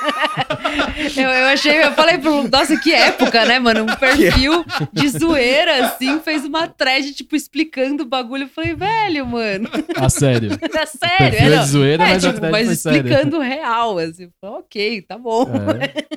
eu, 1.18 1.30
eu 1.30 1.46
achei, 1.48 1.84
eu 1.84 1.92
falei 1.94 2.18
pro. 2.18 2.48
Nossa, 2.48 2.78
que 2.80 2.94
época, 2.94 3.46
né, 3.46 3.60
mano? 3.60 3.84
Um 3.84 3.96
perfil 3.98 4.64
de 4.94 5.10
zoeira, 5.10 5.86
assim, 5.86 6.20
fez 6.22 6.46
uma 6.46 6.68
thread, 6.68 7.14
tipo, 7.14 7.36
explicando 7.36 8.04
o 8.04 8.06
bagulho. 8.06 8.44
Eu 8.44 8.48
falei, 8.50 8.74
velho, 8.74 9.26
mano. 9.26 9.70
A 9.98 10.10
sério. 10.10 10.52
É 10.54 10.86
sério, 10.86 11.18
perfil 11.18 11.52
é, 11.52 11.56
é 11.56 11.60
de 11.60 11.66
zoeira, 11.68 12.04
é, 12.04 12.08
mas 12.14 12.26
a 12.26 12.34
tipo, 12.34 12.50
mas 12.52 12.72
explicando 12.72 13.38
o 13.38 13.42
real, 13.42 13.98
assim. 13.98 14.24
Eu 14.24 14.30
falei, 14.40 14.56
ok, 14.60 15.02
tá 15.02 15.18
bom. 15.18 15.46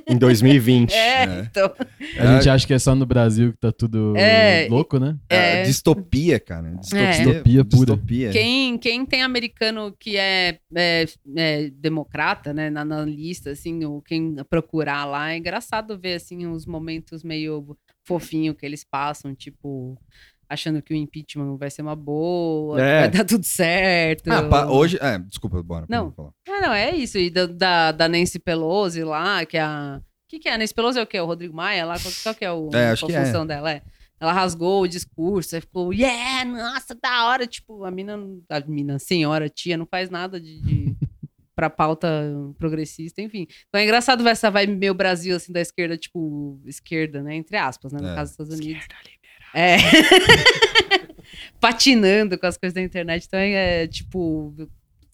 Em 0.08 0.16
2020. 0.16 0.92
É, 0.92 1.24
É. 1.24 1.46
então. 1.50 1.72
A 2.18 2.26
gente 2.34 2.48
acha 2.48 2.66
que 2.66 2.74
é 2.74 2.78
só 2.78 2.94
no 2.94 3.06
Brasil 3.06 3.52
que 3.52 3.58
tá 3.58 3.72
tudo 3.72 4.14
É, 4.16 4.66
louco, 4.70 4.98
né? 4.98 5.16
É. 5.28 5.62
Distopia, 5.62 6.38
cara. 6.38 6.74
Distopia, 6.78 7.04
É. 7.04 7.10
Distopia 7.10 7.64
pura. 7.64 7.86
Distopia. 7.86 8.30
Quem, 8.30 8.78
quem 8.78 9.04
tem 9.04 9.22
americano 9.32 9.94
que 9.98 10.16
é, 10.16 10.58
é, 10.74 11.04
é 11.36 11.70
democrata, 11.70 12.52
né, 12.52 12.70
na, 12.70 12.84
na 12.84 13.04
lista, 13.04 13.50
assim, 13.50 13.84
ou 13.84 14.00
quem 14.02 14.36
procurar 14.48 15.04
lá, 15.06 15.32
é 15.32 15.38
engraçado 15.38 15.98
ver, 15.98 16.14
assim, 16.14 16.46
os 16.46 16.66
momentos 16.66 17.24
meio 17.24 17.76
fofinho 18.06 18.54
que 18.54 18.64
eles 18.66 18.84
passam, 18.84 19.34
tipo, 19.34 19.98
achando 20.48 20.82
que 20.82 20.92
o 20.92 20.96
impeachment 20.96 21.56
vai 21.56 21.70
ser 21.70 21.80
uma 21.82 21.96
boa, 21.96 22.80
É. 22.80 23.00
vai 23.00 23.10
dar 23.10 23.24
tudo 23.24 23.44
certo. 23.44 24.28
Ah, 24.30 24.42
pa- 24.48 24.66
hoje. 24.66 24.98
É, 25.00 25.18
desculpa, 25.18 25.62
bora. 25.62 25.86
Não. 25.88 26.12
Ah, 26.48 26.60
não, 26.60 26.72
é 26.74 26.94
isso. 26.94 27.16
E 27.18 27.30
da, 27.30 27.46
da, 27.46 27.92
da 27.92 28.08
Nancy 28.08 28.38
Pelosi 28.38 29.02
lá, 29.02 29.46
que 29.46 29.56
é 29.56 29.62
a... 29.62 30.00
O 30.00 30.28
que, 30.28 30.38
que 30.40 30.48
é? 30.48 30.54
A 30.54 30.58
Nancy 30.58 30.74
Pelosi 30.74 30.98
é 30.98 31.02
o 31.02 31.06
quê? 31.06 31.20
O 31.20 31.26
Rodrigo 31.26 31.54
Maia 31.54 31.84
lá? 31.86 31.94
Qual, 31.98 32.12
qual 32.22 32.34
que 32.34 32.44
é 32.44 32.50
o, 32.52 32.68
É, 32.74 32.90
acho 32.90 33.06
a 33.06 33.10
é. 33.12 33.24
função 33.24 33.46
dela? 33.46 33.70
É. 33.70 33.82
Ela 34.22 34.32
rasgou 34.32 34.82
o 34.82 34.86
discurso, 34.88 35.56
aí 35.56 35.60
ficou, 35.60 35.92
yeah, 35.92 36.44
nossa, 36.44 36.94
da 36.94 37.26
hora. 37.26 37.44
Tipo, 37.44 37.84
a 37.84 37.90
mina, 37.90 38.16
a 38.48 38.60
mina, 38.60 38.96
senhora, 39.00 39.48
tia, 39.48 39.76
não 39.76 39.84
faz 39.84 40.08
nada 40.10 40.40
de, 40.40 40.60
de 40.62 40.96
pra 41.56 41.68
pauta 41.68 42.08
progressista, 42.56 43.20
enfim. 43.20 43.48
Então 43.68 43.80
é 43.80 43.84
engraçado 43.84 44.22
ver 44.22 44.30
essa 44.30 44.48
vibe 44.48 44.76
meio 44.76 44.94
Brasil, 44.94 45.34
assim, 45.34 45.52
da 45.52 45.60
esquerda, 45.60 45.96
tipo, 45.98 46.60
esquerda, 46.66 47.20
né? 47.20 47.34
Entre 47.34 47.56
aspas, 47.56 47.92
né? 47.92 48.00
No 48.00 48.08
É. 48.10 48.14
caso 48.14 48.36
dos 48.36 48.48
Estados 48.48 48.64
Unidos. 48.64 48.86
É. 49.54 49.76
Patinando 51.60 52.38
com 52.38 52.46
as 52.46 52.56
coisas 52.56 52.74
da 52.74 52.80
internet. 52.80 53.24
Então 53.26 53.38
é, 53.40 53.86
tipo, 53.86 54.54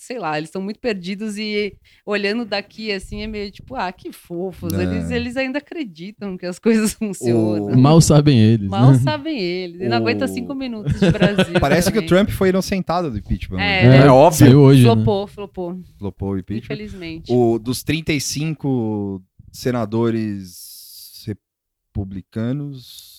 sei 0.00 0.16
lá, 0.18 0.38
eles 0.38 0.48
estão 0.48 0.62
muito 0.62 0.78
perdidos 0.78 1.36
e 1.36 1.76
olhando 2.06 2.44
daqui 2.44 2.92
assim 2.92 3.20
é 3.20 3.26
meio 3.26 3.50
tipo, 3.50 3.74
ah, 3.74 3.90
que 3.92 4.12
fofos. 4.12 4.72
É. 4.72 4.82
Eles, 4.84 5.10
eles 5.10 5.36
ainda 5.36 5.58
acreditam 5.58 6.38
que 6.38 6.46
as 6.46 6.56
coisas 6.60 6.92
funcionam. 6.94 7.76
Mal 7.76 8.00
sabem 8.00 8.38
eles. 8.40 8.68
Mal 8.68 8.92
né? 8.92 8.98
sabem 8.98 9.40
eles. 9.40 9.80
E 9.80 9.88
não 9.88 9.96
O- 9.96 10.00
aguenta 10.00 10.28
cinco 10.28 10.54
minutos 10.54 11.00
de 11.00 11.10
Brasil. 11.10 11.58
Parece 11.60 11.90
que 11.90 11.98
o 11.98 12.02
também. 12.02 12.08
Trump 12.24 12.30
foi 12.30 12.50
inocentado 12.50 13.10
do 13.10 13.18
impeachment. 13.18 13.58
É, 13.60 13.88
né? 13.88 14.06
É, 14.06 14.10
óbvio. 14.10 14.46
saiu 14.46 14.60
hoje, 14.60 14.86
né? 14.86 14.94
Flopou, 14.94 15.26
flopou. 15.26 15.80
Flopou 15.98 16.30
o 16.34 16.38
impeachment. 16.38 16.74
Infelizmente. 16.76 17.32
O, 17.32 17.58
dos 17.58 17.82
35 17.82 19.20
senadores 19.52 21.24
republicanos. 21.26 23.18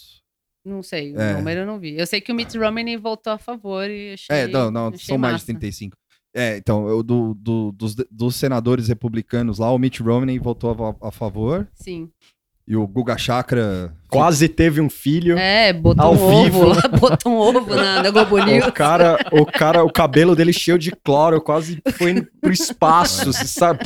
Não 0.64 0.84
sei, 0.84 1.14
o 1.16 1.20
É. 1.20 1.34
número 1.34 1.62
eu 1.62 1.66
não 1.66 1.80
vi. 1.80 1.98
Eu 1.98 2.06
sei 2.06 2.22
que 2.22 2.32
o 2.32 2.36
Mitt 2.36 2.58
Romney 2.58 2.98
votou 2.98 3.34
a 3.34 3.38
favor 3.38 3.90
e 3.90 4.14
achei. 4.14 4.36
É, 4.36 4.48
não, 4.48 4.70
não, 4.70 4.88
achei 4.88 5.00
são 5.00 5.18
mais 5.18 5.32
de 5.32 5.42
massa. 5.42 5.46
35. 5.48 5.98
É, 6.36 6.58
então, 6.58 6.88
eu, 6.88 7.02
do, 7.02 7.34
do- 7.34 7.72
dos, 7.72 7.96
dos 8.12 8.36
senadores 8.36 8.88
republicanos 8.88 9.58
lá, 9.60 9.72
o 9.72 9.78
Mitt 9.80 10.02
Romney 10.04 10.38
votou 10.40 10.98
a, 11.02 11.08
a 11.08 11.12
favor. 11.12 11.68
Sim. 11.74 12.10
E 12.68 12.76
o 12.76 12.86
Guga 12.86 13.18
Chakra. 13.18 13.92
Quase 14.10 14.48
teve 14.48 14.80
um 14.80 14.92
filho. 14.92 15.36
É, 15.40 15.74
botou 15.74 16.06
ao 16.06 16.14
um 16.14 16.22
ovo 16.22 16.44
vivo. 16.44 16.66
lá, 16.68 16.88
botou 17.00 17.32
um 17.32 17.38
ovo 17.38 17.76
na, 17.76 18.04
na 18.04 18.12
Globo 18.12 18.38
News. 18.46 18.68
O 18.68 18.72
cara, 18.72 19.18
o 19.32 19.44
cara, 19.44 19.84
o 19.84 19.92
cabelo 19.92 20.36
dele 20.36 20.54
cheio 20.54 20.78
de 20.78 20.92
cloro, 20.92 21.42
quase 21.42 21.82
foi 21.94 22.22
pro 22.40 22.52
espaço, 22.54 23.34
você 23.34 23.48
sabe? 23.48 23.80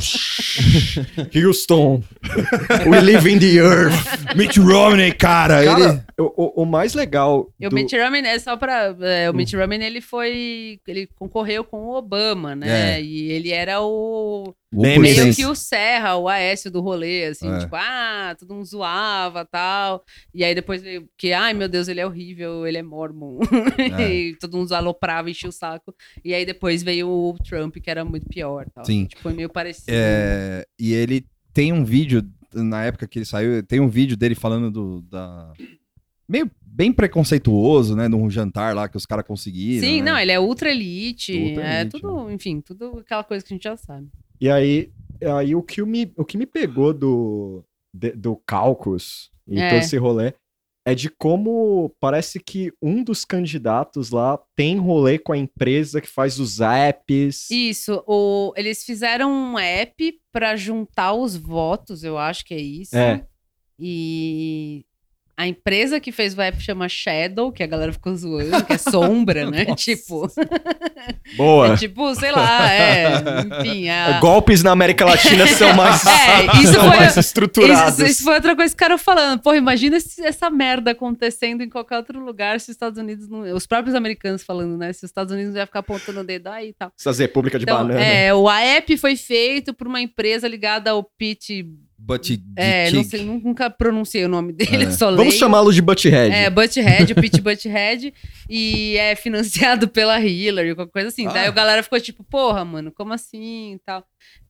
Houston, 1.33 2.03
we 2.85 2.99
live 2.99 3.25
in 3.31 3.39
the 3.39 3.55
earth. 3.59 4.35
Mitt 4.35 4.59
Romney, 4.59 5.13
cara, 5.13 5.63
ele- 5.63 6.01
o, 6.19 6.23
o, 6.59 6.63
o 6.63 6.65
mais 6.65 6.93
legal 6.93 7.51
E 7.59 7.65
o 7.65 7.69
do- 7.69 7.75
Mitt 7.75 7.97
Romney, 7.97 8.21
é 8.25 8.37
só 8.39 8.55
pra. 8.55 8.95
é, 9.01 9.29
o 9.29 9.33
Hum. 9.33 9.37
Mitt 9.37 9.55
Romney, 9.55 9.83
ele 9.83 10.01
foi. 10.01 10.79
Ele 10.87 11.07
concorreu 11.15 11.63
com 11.63 11.77
o 11.87 11.95
Obama, 11.95 12.55
né? 12.55 12.97
É. 12.99 13.01
E 13.03 13.31
ele 13.31 13.51
era 13.51 13.81
o. 13.81 14.53
O 14.75 14.81
meio 14.81 15.35
que 15.35 15.45
o 15.45 15.53
Serra, 15.53 16.15
o 16.15 16.27
Aécio 16.27 16.71
do 16.71 16.81
rolê, 16.81 17.25
assim, 17.25 17.47
É. 17.47 17.59
tipo, 17.59 17.75
ah, 17.75 18.35
todo 18.39 18.55
mundo 18.55 18.65
zoava 18.65 19.45
tal. 19.45 20.03
E 20.33 20.43
aí 20.43 20.55
depois 20.55 20.81
veio 20.81 21.07
que, 21.15 21.31
ai 21.31 21.53
meu 21.53 21.69
Deus, 21.69 21.87
ele 21.87 21.99
é 21.99 22.05
horrível, 22.07 22.65
ele 22.65 22.79
é 22.79 22.83
mormon. 22.83 23.37
É. 23.99 24.13
e 24.13 24.35
todo 24.35 24.57
mundo 24.57 24.73
aloprava, 24.73 25.29
enchia 25.29 25.49
o 25.49 25.51
saco. 25.51 25.93
E 26.25 26.33
aí 26.33 26.43
depois 26.45 26.81
veio 26.81 27.07
o 27.07 27.35
Trump, 27.47 27.75
que 27.77 27.89
era 27.89 28.03
muito 28.03 28.27
pior. 28.27 28.65
Tal. 28.73 28.83
Sim. 28.85 29.05
Tipo, 29.05 29.21
foi 29.21 29.33
meio 29.33 29.49
parecido. 29.49 29.91
É, 29.91 30.65
e 30.79 30.93
ele 30.93 31.23
tem 31.53 31.71
um 31.71 31.85
vídeo, 31.85 32.23
na 32.51 32.83
época 32.85 33.07
que 33.07 33.19
ele 33.19 33.25
saiu, 33.25 33.61
tem 33.61 33.79
um 33.79 33.87
vídeo 33.89 34.17
dele 34.17 34.33
falando 34.33 34.71
do. 34.71 35.01
Da... 35.03 35.53
Meio 36.27 36.49
bem 36.61 36.91
preconceituoso, 36.91 37.95
né? 37.95 38.07
Num 38.07 38.29
jantar 38.29 38.75
lá 38.75 38.87
que 38.89 38.97
os 38.97 39.05
caras 39.05 39.25
conseguiram. 39.25 39.87
Sim, 39.87 40.01
né? 40.01 40.11
não, 40.11 40.17
ele 40.19 40.31
é 40.31 40.39
ultra 40.39 40.71
elite. 40.71 41.37
Ultra 41.37 41.63
é 41.63 41.81
elite, 41.81 41.91
tudo, 42.01 42.31
enfim, 42.31 42.61
tudo 42.61 42.99
aquela 42.99 43.23
coisa 43.23 43.45
que 43.45 43.53
a 43.53 43.55
gente 43.55 43.63
já 43.63 43.77
sabe. 43.77 44.07
E 44.41 44.49
aí, 44.49 44.91
aí 45.37 45.55
o, 45.55 45.61
que 45.61 45.83
me, 45.83 46.11
o 46.17 46.25
que 46.25 46.37
me 46.37 46.45
pegou 46.45 46.93
do, 46.93 47.63
de- 47.93 48.11
do 48.13 48.35
Caucus 48.45 49.29
e 49.47 49.59
É. 49.59 49.69
todo 49.69 49.79
esse 49.79 49.97
rolê 49.97 50.33
é 50.85 50.93
de 50.93 51.09
como 51.09 51.95
parece 51.99 52.39
que 52.41 52.73
um 52.81 53.03
dos 53.03 53.23
candidatos 53.23 54.09
lá 54.09 54.37
tem 54.53 54.77
rolê 54.77 55.17
com 55.17 55.31
a 55.31 55.37
empresa 55.37 56.01
que 56.01 56.09
faz 56.09 56.39
os 56.39 56.59
apps. 56.59 57.49
Isso, 57.49 58.03
o, 58.05 58.51
eles 58.57 58.83
fizeram 58.83 59.31
um 59.31 59.57
app 59.59 60.13
pra 60.31 60.57
juntar 60.57 61.13
os 61.13 61.37
votos, 61.37 62.03
eu 62.03 62.17
acho 62.17 62.43
que 62.43 62.53
é 62.53 62.59
isso. 62.59 62.97
É. 62.97 63.25
E 63.79 64.85
a 65.35 65.47
empresa 65.47 65.99
que 65.99 66.11
fez 66.11 66.37
o 66.37 66.41
app 66.41 66.61
chama 66.61 66.87
Shadow, 66.87 67.51
que 67.51 67.63
a 67.63 67.67
galera 67.67 67.91
ficou 67.91 68.15
zoando, 68.15 68.63
que 68.65 68.73
é 68.73 68.77
sombra, 68.77 69.49
né? 69.51 69.65
Tipo. 69.75 70.27
Boa. 71.35 71.73
É 71.73 71.77
tipo, 71.77 72.13
sei 72.15 72.31
lá, 72.31 72.71
é. 72.71 73.13
Enfim. 73.61 73.89
A... 73.89 74.19
Golpes 74.21 74.61
na 74.63 74.71
América 74.71 75.05
Latina 75.05 75.47
são 75.47 75.73
mais, 75.73 76.05
É, 76.05 76.45
isso 76.61 76.73
são 76.73 76.87
foi, 76.87 76.97
mais 76.97 77.17
estruturados. 77.17 77.99
Isso, 77.99 78.05
isso 78.11 78.23
foi 78.23 78.35
outra 78.35 78.55
coisa 78.55 78.73
que 78.73 78.75
o 78.75 78.79
cara 78.85 78.97
falando. 78.97 79.39
Porra, 79.41 79.57
imagina 79.57 79.97
esse- 79.97 80.21
essa 80.23 80.49
merda 80.49 80.91
acontecendo 80.91 81.61
em 81.61 81.69
qualquer 81.69 81.97
outro 81.97 82.23
lugar 82.23 82.59
se 82.59 82.65
os 82.65 82.75
Estados 82.75 82.99
Unidos 82.99 83.27
não. 83.27 83.41
Os 83.55 83.65
próprios 83.65 83.95
americanos 83.95 84.43
falando, 84.43 84.77
né? 84.77 84.93
Se 84.93 84.99
os 85.05 85.09
Estados 85.09 85.33
Unidos 85.33 85.53
não 85.53 85.59
ia 85.61 85.65
ficar 85.65 85.79
apontando 85.79 86.19
o 86.19 86.23
dedo 86.23 86.47
aí 86.47 86.69
e 86.69 86.73
tal. 86.73 86.91
Essas 86.97 87.19
repúblicas 87.19 87.59
de 87.59 87.63
Então, 87.65 87.77
banana. 87.77 87.99
é, 87.99 88.33
o 88.33 88.49
app 88.49 88.97
foi 88.97 89.15
feito 89.15 89.73
por 89.73 89.87
uma 89.87 89.99
empresa 90.01 90.47
ligada 90.47 90.91
ao 90.91 91.03
Pete. 91.03 91.65
But 92.05 92.37
É, 92.57 92.91
não 92.91 93.03
sei, 93.03 93.23
nunca 93.23 93.69
pronunciei 93.69 94.25
o 94.25 94.27
nome 94.29 94.51
dele, 94.51 94.85
É. 94.85 94.91
só 94.91 95.05
Vamos 95.09 95.27
leio. 95.27 95.39
chamá-lo 95.39 95.71
de 95.71 95.81
Butthead. 95.81 96.33
É, 96.35 96.49
Butthead, 96.49 97.13
o 97.13 97.15
Pete 97.15 97.39
Butthead. 97.41 98.13
e 98.49 98.97
é 98.97 99.15
financiado 99.15 99.87
pela 99.87 100.19
Hillary, 100.19 100.75
qualquer 100.75 100.91
coisa 100.91 101.07
assim. 101.07 101.25
Daí 101.27 101.45
Ah. 101.45 101.49
a 101.49 101.51
galera 101.51 101.81
ficou 101.81 101.99
tipo, 102.01 102.23
porra, 102.25 102.65
mano, 102.65 102.91
como 102.91 103.13
assim 103.13 103.75
e 103.75 103.79
tal. 103.85 104.03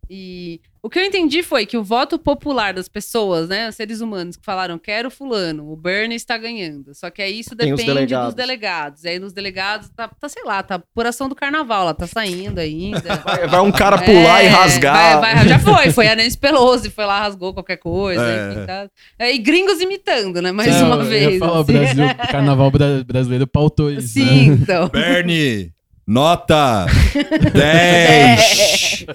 E 0.09 0.59
o 0.81 0.89
que 0.89 0.99
eu 0.99 1.03
entendi 1.05 1.41
foi 1.41 1.65
que 1.65 1.77
o 1.77 1.83
voto 1.83 2.19
popular 2.19 2.73
das 2.73 2.87
pessoas, 2.89 3.47
né, 3.47 3.69
os 3.69 3.75
seres 3.75 4.01
humanos 4.01 4.35
que 4.35 4.43
falaram, 4.43 4.77
quero 4.77 5.09
fulano, 5.09 5.71
o 5.71 5.75
Bernie 5.77 6.15
está 6.17 6.37
ganhando. 6.37 6.93
Só 6.93 7.09
que 7.09 7.21
aí 7.21 7.39
isso 7.39 7.55
Tem 7.55 7.69
depende 7.69 7.85
delegados. 7.87 8.25
dos 8.27 8.35
delegados. 8.35 9.03
E 9.05 9.07
aí 9.09 9.17
nos 9.19 9.31
delegados 9.31 9.89
tá, 9.95 10.07
tá, 10.09 10.27
sei 10.27 10.43
lá, 10.43 10.61
tá 10.61 10.75
apuração 10.75 11.29
do 11.29 11.35
carnaval, 11.35 11.85
lá 11.85 11.93
tá 11.93 12.05
saindo 12.05 12.59
ainda. 12.59 12.99
Vai, 13.23 13.47
vai 13.47 13.61
um 13.61 13.71
cara 13.71 13.97
pular 13.99 14.43
e 14.43 14.47
É, 14.47 14.49
rasgar. 14.49 15.19
vai- 15.21 15.35
vai- 15.35 15.47
já 15.47 15.59
foi, 15.59 15.89
foi 15.91 16.07
a 16.07 16.15
Nancy 16.15 16.37
Pelosi, 16.37 16.89
foi 16.89 17.05
lá, 17.05 17.19
rasgou 17.21 17.53
qualquer 17.53 17.77
coisa. 17.77 18.21
É. 18.23 18.51
enfim, 18.51 18.65
tá. 18.65 18.89
É, 19.17 19.33
e 19.33 19.37
gringos 19.37 19.79
imitando, 19.81 20.41
né? 20.41 20.51
Mais 20.51 20.75
É, 20.75 20.83
uma 20.83 20.95
eu 20.97 21.03
vez. 21.05 21.39
falar, 21.39 21.59
o 21.59 21.61
assim. 21.61 21.73
Brasil, 21.73 22.05
o 22.05 22.15
carnaval 22.31 22.69
bra- 22.71 23.03
brasileiro 23.05 23.47
pautou 23.47 23.89
isso. 23.91 24.09
Sim, 24.09 24.51
né? 24.51 24.57
então. 24.61 24.89
Bernie, 24.89 25.71
nota 26.07 26.85
10. 27.53 29.05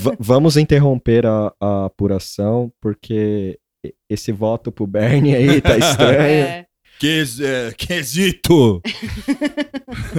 Va- 0.00 0.16
vamos 0.18 0.56
interromper 0.56 1.26
a, 1.26 1.52
a 1.60 1.84
apuração, 1.86 2.70
porque 2.80 3.58
esse 4.08 4.32
voto 4.32 4.70
pro 4.72 4.86
Bernie 4.86 5.34
aí 5.34 5.60
tá 5.60 5.76
estranho. 5.78 6.20
É. 6.20 6.64
Ques- 6.98 7.40
é, 7.40 7.72
quesito. 7.76 8.80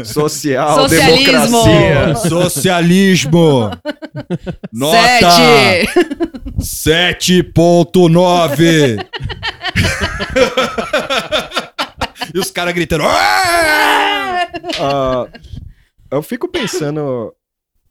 Social, 0.03 0.75
Socialismo. 0.89 1.63
democracia. 1.63 2.15
Socialismo. 2.29 3.71
Nota 4.73 4.97
Sete. 6.59 6.59
7.9. 6.59 9.05
e 12.33 12.39
os 12.39 12.51
caras 12.51 12.73
gritando. 12.73 13.03
"Ah!" 13.05 14.47
Ah, 14.79 15.27
eu 16.15 16.23
fico 16.23 16.47
pensando 16.47 17.33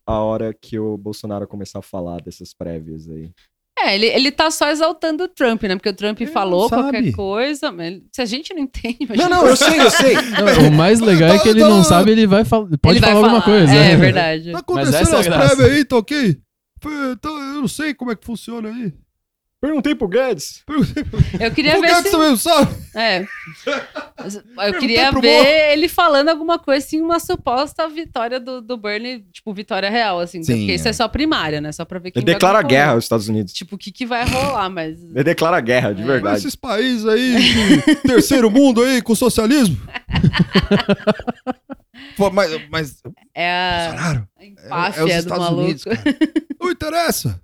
a 0.07 0.19
hora 0.21 0.53
que 0.53 0.79
o 0.79 0.97
Bolsonaro 0.97 1.47
começar 1.47 1.79
a 1.79 1.83
falar 1.83 2.21
dessas 2.21 2.53
prévias 2.55 3.09
aí. 3.09 3.31
É, 3.77 3.95
ele, 3.97 4.07
ele 4.07 4.31
tá 4.31 4.51
só 4.53 4.69
exaltando 4.71 5.25
o 5.25 5.29
Trump, 5.29 5.63
né? 5.65 5.75
Porque 5.75 5.89
o 5.89 5.95
Trump 5.97 6.21
falou 6.33 6.69
sabe. 6.69 6.83
qualquer 6.83 7.13
coisa, 7.13 7.73
mas 7.73 7.87
ele- 7.89 8.05
se 8.15 8.23
a 8.23 8.25
gente 8.25 8.55
não 8.55 8.63
entende. 8.63 8.99
Não, 9.17 9.29
não, 9.29 9.47
eu 9.47 9.57
sei, 9.57 9.81
eu 9.81 9.91
sei. 9.91 10.15
Não, 10.63 10.69
o 10.69 10.73
mais 10.73 11.01
legal 11.01 11.31
é 11.35 11.39
que 11.41 11.49
ele 11.49 11.61
não 11.61 11.83
sabe, 11.83 12.13
ele 12.13 12.27
vai 12.27 12.45
fal- 12.45 12.69
pode 12.81 12.99
Ele 12.99 13.01
vai 13.01 13.11
falar 13.13 13.25
alguma 13.27 13.43
falar, 13.43 13.59
coisa. 13.59 13.73
é 13.75 13.89
né? 13.89 13.97
verdade. 13.97 14.45
Tá 14.47 14.53
Mas 14.53 14.61
acontecendo 14.63 14.95
essa 15.03 15.17
é 15.17 15.19
as 15.21 15.27
graça. 15.27 15.57
prévias 15.57 15.77
aí, 15.77 15.85
tá 15.85 15.97
ok? 15.97 16.39
Tá- 17.21 17.29
eu 17.31 17.61
não 17.63 17.69
sei 17.69 17.95
como 17.95 18.13
é 18.13 18.17
que 18.17 18.25
funciona 18.25 18.69
aí. 18.69 18.93
Perguntei 19.65 19.95
pro 19.95 20.07
Guedes. 20.07 20.63
Eu 21.41 21.51
queria 21.51 21.79
O 21.79 21.81
ver 21.81 21.87
Guedes 21.87 22.03
se... 22.03 22.11
também 22.11 22.37
sabe. 22.37 22.75
É. 22.95 23.27
Eu 24.67 24.79
queria 24.79 25.11
ver 25.11 25.39
Moro. 25.39 25.49
ele 25.49 25.89
falando 25.89 26.29
alguma 26.29 26.59
coisa 26.59 26.85
assim, 26.85 27.01
uma 27.01 27.19
suposta 27.19 27.89
vitória 27.89 28.39
do, 28.39 28.61
do 28.61 28.77
Bernie, 28.77 29.25
tipo, 29.33 29.55
vitória 29.55 29.89
real, 29.89 30.21
assim. 30.21 30.43
Sim, 30.43 30.59
porque 30.59 30.75
isso 30.75 30.87
é. 30.87 30.91
é 30.91 30.93
só 30.93 31.09
primária, 31.09 31.63
né? 31.63 31.73
Só 31.73 31.87
pra 31.87 31.99
ver 31.99 32.11
quem 32.11 32.21
Ele 32.21 32.31
declara 32.31 32.61
guerra 32.61 32.93
aos 32.93 33.05
Estados 33.07 33.27
Unidos. 33.27 33.55
Tipo, 33.55 33.77
o 33.77 33.79
que, 33.79 33.91
que 33.91 34.05
vai 34.05 34.27
rolar, 34.29 34.69
mas. 34.69 35.03
Ele 35.03 35.25
declara 35.25 35.59
guerra, 35.63 35.95
de 35.95 36.03
verdade. 36.03 36.41
Esses 36.41 36.55
países 36.55 37.07
aí, 37.07 37.35
de 37.35 37.95
terceiro 38.07 38.51
mundo 38.51 38.83
aí, 38.83 39.01
com 39.01 39.15
socialismo. 39.15 39.79
Pô, 42.19 42.31
mas, 42.31 42.51
mas 42.69 43.03
É 43.35 43.51
a, 43.51 43.89
Bolsonaro, 43.89 44.29
a 44.37 44.45
é 44.45 44.47
empáfia 44.47 45.05
os 45.05 45.11
do 45.11 45.19
Estados 45.21 45.45
maluco. 45.45 45.63
Unidos, 45.63 45.85
não 46.61 46.71
interessa. 46.71 47.41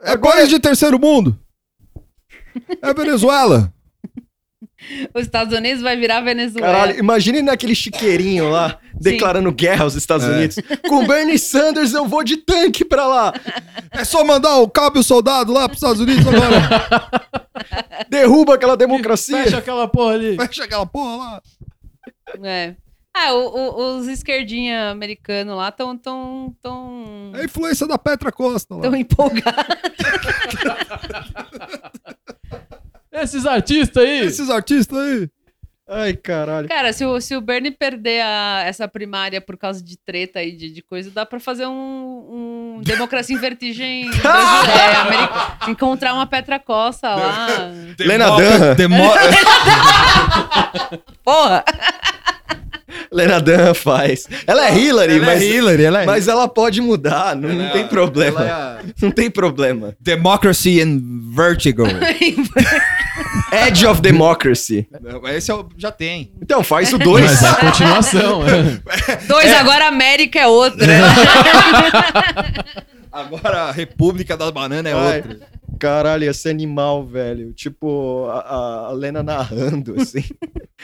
É 0.00 0.16
país 0.16 0.48
de 0.48 0.58
terceiro 0.58 0.98
mundo. 0.98 1.38
É 2.82 2.92
Venezuela. 2.94 3.72
Os 5.14 5.22
Estados 5.22 5.56
Unidos 5.56 5.80
vai 5.80 5.96
virar 5.96 6.20
Venezuela. 6.22 6.66
Caralho, 6.66 6.98
imagine 6.98 7.40
naquele 7.40 7.72
chiqueirinho 7.74 8.50
lá, 8.50 8.78
declarando 8.94 9.52
guerra 9.52 9.84
aos 9.84 9.94
Estados 9.94 10.26
É. 10.26 10.30
Unidos. 10.30 10.56
Com 10.88 11.06
Bernie 11.06 11.38
Sanders 11.38 11.94
eu 11.94 12.06
vou 12.08 12.24
de 12.24 12.36
tanque 12.38 12.84
pra 12.84 13.06
lá. 13.06 13.32
É 13.92 14.04
só 14.04 14.24
mandar 14.24 14.56
o 14.58 14.68
cabo 14.68 14.98
e 14.98 15.00
o 15.00 15.04
soldado 15.04 15.52
lá 15.52 15.68
pros 15.68 15.78
Estados 15.80 16.00
Unidos 16.00 16.26
agora. 16.26 17.08
Derruba 18.10 18.54
aquela 18.54 18.76
democracia. 18.76 19.44
Fecha 19.44 19.58
aquela 19.58 19.86
porra 19.86 20.14
ali. 20.14 20.36
Fecha 20.36 20.64
aquela 20.64 20.84
porra 20.84 21.16
lá. 21.16 21.42
É. 22.42 22.74
Ah, 23.14 23.34
o- 23.34 23.56
o- 23.56 23.98
os 23.98 24.08
esquerdinha 24.08 24.90
americanos 24.90 25.54
lá 25.54 25.68
estão 25.68 25.96
tão, 25.96 26.56
tão, 26.62 27.30
É 27.34 27.42
a 27.42 27.44
influência 27.44 27.86
da 27.86 27.98
Petra 27.98 28.32
Costa 28.32 28.74
lá. 28.74 28.80
tão 28.80 28.96
empolgados. 28.96 29.52
Esses 33.22 33.46
artistas 33.46 34.02
aí. 34.04 34.26
Esses 34.26 34.50
artistas 34.50 34.98
aí. 34.98 35.28
Ai, 35.94 36.14
caralho. 36.14 36.68
Cara, 36.68 36.92
se 36.92 37.04
o, 37.04 37.20
se 37.20 37.36
o 37.36 37.40
Bernie 37.40 37.70
perder 37.70 38.22
a- 38.22 38.62
essa 38.64 38.88
primária 38.88 39.40
por 39.42 39.58
causa 39.58 39.82
de 39.82 39.98
treta 39.98 40.38
aí, 40.38 40.52
de, 40.52 40.70
de 40.70 40.80
coisa, 40.80 41.10
dá 41.10 41.26
pra 41.26 41.38
fazer 41.38 41.66
um, 41.66 42.78
um 42.78 42.80
Democracia 42.86 43.36
em 43.36 43.38
Vertigem 43.38 44.08
brasileira, 44.10 45.28
é. 45.66 45.70
Encontrar 45.70 46.14
uma 46.14 46.26
Petra 46.26 46.58
Costa 46.58 47.14
lá. 47.14 47.46
Lena 47.98 48.30
Dunham. 48.30 48.74
Demo- 48.74 49.12
Porra! 51.24 51.64
Lena 53.10 53.40
Dunham 53.40 53.74
faz. 53.74 54.26
Ela 54.46 54.68
é 54.68 54.78
Hillary, 54.78 55.14
Ela 55.16 55.22
é 55.22 55.26
mas, 55.26 55.42
Hillary, 55.42 55.84
ela 55.84 56.02
é- 56.02 56.06
mas 56.06 56.28
ela 56.28 56.48
pode 56.48 56.80
mudar, 56.80 57.36
não, 57.36 57.48
não 57.50 57.64
Ela- 57.64 57.72
tem 57.72 57.86
problema. 57.88 58.40
ela 58.40 58.48
é 58.48 58.52
a- 58.52 58.78
Não 59.02 59.10
tem 59.10 59.30
problema. 59.30 59.94
Democracy 60.00 60.80
and 60.80 61.00
Vertigo. 61.34 61.82
Edge 63.52 63.86
of 63.86 64.00
Democracy. 64.00 64.88
Esse 65.34 65.50
é 65.50 65.54
o, 65.54 65.68
já 65.76 65.92
tem. 65.92 66.32
Então, 66.40 66.64
faz 66.64 66.92
o 66.92 66.98
2. 66.98 67.24
Mas 67.24 67.42
é 67.42 67.48
a 67.48 67.54
continuação. 67.56 68.40
Dois, 69.28 69.52
agora 69.52 69.84
a 69.84 69.88
América 69.88 70.40
é 70.40 70.46
outra. 70.46 70.86
Agora 73.12 73.64
a 73.64 73.72
República 73.72 74.38
das 74.38 74.50
Bananas 74.50 74.90
é 74.90 74.96
Ai, 74.96 75.16
outra. 75.18 75.40
Caralho, 75.78 76.24
ia 76.24 76.32
ser 76.32 76.50
animal, 76.50 77.04
velho. 77.04 77.52
Tipo, 77.52 78.26
a, 78.30 78.88
a 78.88 78.92
Lena 78.92 79.22
narrando, 79.22 79.94
assim. 80.00 80.22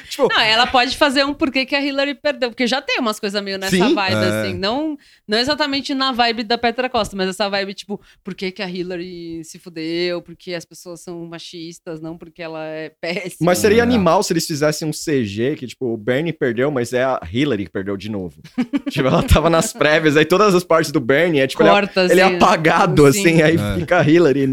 tipo, 0.08 0.28
Não, 0.28 0.40
ela 0.40 0.66
pode 0.66 0.96
fazer 0.96 1.24
um 1.24 1.32
porquê 1.34 1.64
que 1.66 1.74
a 1.74 1.80
Hillary 1.80 2.14
perdeu, 2.14 2.50
porque 2.50 2.66
já 2.66 2.80
tem 2.82 2.98
umas 3.00 3.20
coisas 3.20 3.42
meio 3.42 3.58
nessa 3.58 3.76
Sim, 3.76 3.94
vibe, 3.94 4.14
é. 4.14 4.40
assim. 4.42 4.54
Não, 4.54 4.96
não 5.26 5.38
exatamente 5.38 5.94
na 5.94 6.12
vibe 6.12 6.42
da 6.44 6.58
Petra 6.58 6.88
Costa, 6.88 7.16
mas 7.16 7.28
essa 7.28 7.48
vibe, 7.48 7.74
tipo, 7.74 8.00
por 8.24 8.34
que, 8.34 8.50
que 8.50 8.62
a 8.62 8.68
Hillary 8.68 9.42
se 9.44 9.58
fudeu, 9.58 10.20
porque 10.22 10.54
as 10.54 10.64
pessoas 10.64 11.00
são 11.00 11.24
machistas, 11.26 12.00
não 12.00 12.16
porque 12.18 12.42
ela 12.42 12.64
é 12.64 12.90
péssima. 13.00 13.36
mas 13.40 13.58
seria 13.58 13.82
animal 13.82 14.22
se 14.22 14.32
eles 14.32 14.46
fizessem 14.46 14.88
um 14.88 14.92
CG 14.92 15.56
que, 15.56 15.66
tipo, 15.66 15.86
o 15.92 15.96
Bernie 15.96 16.32
perdeu, 16.32 16.70
mas 16.70 16.92
é 16.92 17.04
a 17.04 17.20
Hillary 17.30 17.66
que 17.66 17.70
perdeu 17.72 17.96
de 17.96 18.10
novo. 18.10 18.40
tipo, 18.90 19.06
ela 19.08 19.22
tava 19.22 19.48
nas 19.50 19.72
prévias, 19.72 20.16
aí 20.16 20.24
todas 20.24 20.54
as 20.54 20.64
partes 20.64 20.90
do 20.90 21.00
Bernie 21.00 21.40
é, 21.40 21.46
tipo, 21.46 21.62
ele 21.62 21.68
é- 21.68 21.72
Corta, 21.72 22.04
ele 22.10 22.20
é 22.20 22.24
assim, 22.24 22.36
apagado, 22.36 23.12
sim. 23.12 23.20
assim, 23.20 23.42
aí 23.42 23.56
É. 23.56 23.80
fica 23.80 23.98
a 24.00 24.08
Hillary 24.08 24.46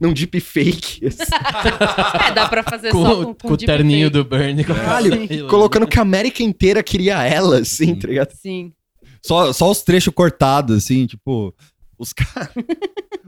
num, 0.00 0.08
num 0.08 0.12
deepfake. 0.12 1.06
Assim. 1.06 1.22
É, 2.26 2.32
dá 2.32 2.48
pra 2.48 2.62
fazer 2.62 2.90
com, 2.90 3.04
só 3.04 3.24
com, 3.24 3.34
com 3.34 3.52
o 3.52 3.56
terninho 3.56 4.10
do 4.10 4.24
Bernie. 4.24 4.64
Caralho, 4.64 5.12
colocando 5.48 5.86
que 5.86 5.98
a 5.98 6.02
América 6.02 6.42
inteira 6.42 6.82
queria 6.82 7.22
ela, 7.22 7.58
assim, 7.58 7.94
tá 7.94 8.08
ligado? 8.08 8.32
Sim. 8.32 8.72
Só, 9.24 9.52
só 9.52 9.70
os 9.70 9.82
trechos 9.82 10.12
cortados, 10.12 10.76
assim, 10.76 11.06
tipo, 11.06 11.54
os 11.98 12.12
caras. 12.14 12.52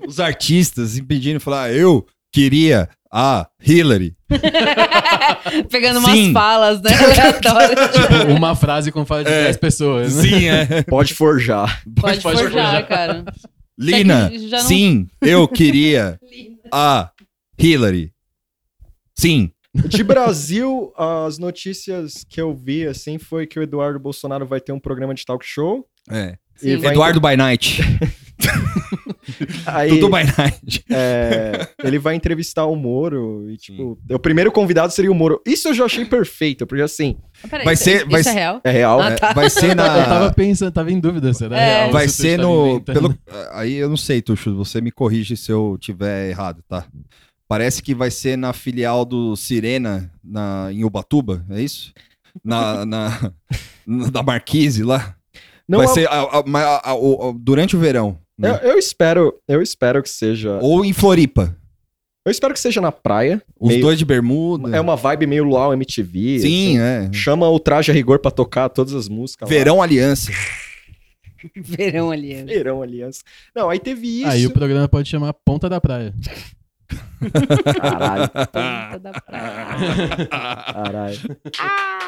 os 0.07 0.21
artistas 0.21 0.93
assim, 0.93 1.05
pedindo, 1.05 1.41
falar, 1.41 1.65
ah, 1.65 1.73
eu 1.73 2.07
queria 2.33 2.89
a 3.11 3.47
Hillary. 3.65 4.15
Pegando 5.71 6.01
umas 6.01 6.13
Sim. 6.13 6.33
falas, 6.33 6.83
né? 6.83 6.91
aleatórias. 6.93 7.91
Tipo, 7.93 8.33
uma 8.37 8.55
frase 8.55 8.93
com 8.93 9.07
fala 9.07 9.25
de 9.25 9.31
É. 9.31 9.45
10 9.45 9.57
pessoas. 9.57 10.15
né? 10.17 10.23
Sim, 10.23 10.49
é. 10.49 10.83
Pode 10.83 11.15
forjar. 11.15 11.83
Pode, 11.99 12.21
forjar, 12.21 12.87
cara. 12.87 13.25
Lina, 13.79 14.31
já 14.49 14.59
não- 14.59 14.65
sim, 14.65 15.07
eu 15.21 15.47
queria 15.47 16.19
a 16.73 17.11
Hillary. 17.59 18.13
Sim. 19.19 19.51
De 19.75 20.03
Brasil, 20.03 20.93
as 20.97 21.39
notícias 21.39 22.25
que 22.29 22.41
eu 22.41 22.55
vi, 22.55 22.87
assim, 22.87 23.19
foi 23.19 23.47
que 23.47 23.59
o 23.59 23.63
Eduardo 23.63 23.99
Bolsonaro 23.99 24.47
vai 24.47 24.59
ter 24.61 24.73
um 24.73 24.81
programa 24.81 25.15
de 25.15 25.25
talk 25.25 25.45
show. 25.45 25.87
É. 26.11 26.37
E 26.63 26.71
Eduardo 26.71 27.21
by 27.21 27.37
Night. 27.37 27.83
Aí, 29.67 29.89
Tudo 29.91 30.09
by 30.09 30.23
Night. 30.39 30.85
é, 30.91 31.69
ele 31.83 31.99
vai 31.99 32.15
entrevistar 32.15 32.65
o 32.67 32.77
Moro 32.77 33.51
e, 33.51 33.57
tipo, 33.57 33.99
o 34.11 34.19
primeiro 34.19 34.51
convidado 34.53 34.93
seria 34.93 35.11
o 35.11 35.15
Moro. 35.15 35.41
Isso 35.47 35.69
eu 35.69 35.75
já 35.75 35.85
achei 35.85 36.05
perfeito, 36.05 36.67
porque 36.67 36.83
assim... 36.83 37.17
Ah, 37.43 37.49
peraí, 37.49 37.65
Vai 37.65 37.75
isso- 37.75 37.85
ser- 37.85 37.97
isso 38.03 38.09
vai 38.11 38.21
é 38.21 38.25
ser- 38.25 38.31
real? 38.33 38.61
É 38.65 38.71
real. 38.71 39.01
Ah, 39.01 39.11
né? 39.11 39.17
tá. 39.17 39.33
Vai 39.33 39.51
ser 39.51 39.71
Eu 39.73 39.77
tava 39.77 40.25
na. 40.27 40.33
pensando, 40.33 40.73
tava 40.73 40.91
em 40.93 40.99
dúvida, 41.01 41.33
será 41.35 41.59
É. 41.59 41.79
real? 41.81 41.93
Vai 41.93 42.09
se 42.09 42.15
ser 42.23 42.39
no. 42.39 42.81
Pelo, 42.81 43.17
aí 43.53 43.75
eu 43.75 43.89
não 43.89 43.97
sei, 43.97 44.23
Tuxo, 44.23 44.55
você 44.57 44.81
me 44.81 44.91
corrige 44.91 45.37
se 45.37 45.51
eu 45.53 45.77
tiver 45.81 46.31
errado, 46.31 46.63
tá? 46.69 46.85
Parece 47.49 47.83
que 47.83 47.95
vai 47.95 48.11
ser 48.11 48.37
na 48.37 48.53
filial 48.53 49.05
do 49.05 49.37
Sirena, 49.37 50.11
na, 50.25 50.69
em 50.73 50.83
Ubatuba, 50.85 51.45
é 51.51 51.61
isso? 51.61 51.93
Na, 52.45 52.85
na, 52.85 53.33
na- 53.87 54.11
da 54.11 54.23
Marquise 54.23 54.83
lá. 54.83 55.15
Não, 55.69 55.79
vai 55.79 55.87
a- 55.87 55.91
ser 55.91 56.09
a- 56.09 56.23
a- 56.23 57.35
durante 57.39 57.77
o 57.77 57.79
verão. 57.79 58.19
Eu, 58.39 58.53
né? 58.53 58.61
eu 58.63 58.79
espero, 58.79 59.35
eu 59.49 59.63
espero 59.63 60.03
que 60.03 60.11
seja... 60.11 60.59
Ou 60.63 60.85
em 60.85 60.93
Floripa. 60.93 61.57
Eu 62.25 62.31
espero 62.31 62.53
que 62.53 62.59
seja 62.61 62.81
na 62.81 62.91
praia. 62.91 63.41
Os 63.59 63.69
meio- 63.69 63.81
dois 63.83 63.97
de 63.99 64.05
bermuda. 64.05 64.77
É 64.77 64.81
uma 64.81 64.97
vibe 64.97 65.27
meio 65.29 65.45
Luau 65.45 65.73
MTV. 65.73 66.41
Sim, 66.41 66.79
assim. 66.79 66.81
é. 66.81 67.13
Chama 67.13 67.49
o 67.49 67.61
Traje 67.61 67.91
a 67.93 67.95
Rigor 67.95 68.19
pra 68.19 68.31
tocar 68.33 68.69
todas 68.69 68.95
as 68.95 69.09
músicas. 69.09 69.49
lá. 69.49 69.57
Verão 69.57 69.81
Aliança. 69.81 70.33
Verão 71.55 72.11
ali. 72.11 72.43
Verão 72.45 72.83
Aliança. 72.83 73.21
Não, 73.55 73.71
aí 73.71 73.79
teve 73.79 74.09
isso. 74.23 74.29
Aí 74.29 74.45
o 74.47 74.51
programa 74.51 74.89
pode 74.89 75.09
chamar 75.09 75.33
Ponta 75.33 75.69
da 75.69 75.81
Praia. 75.81 76.13
Caralho. 77.81 78.29
Ponta 78.35 78.99
da 79.01 79.13
praia. 79.21 80.27
Caralho. 80.29 81.19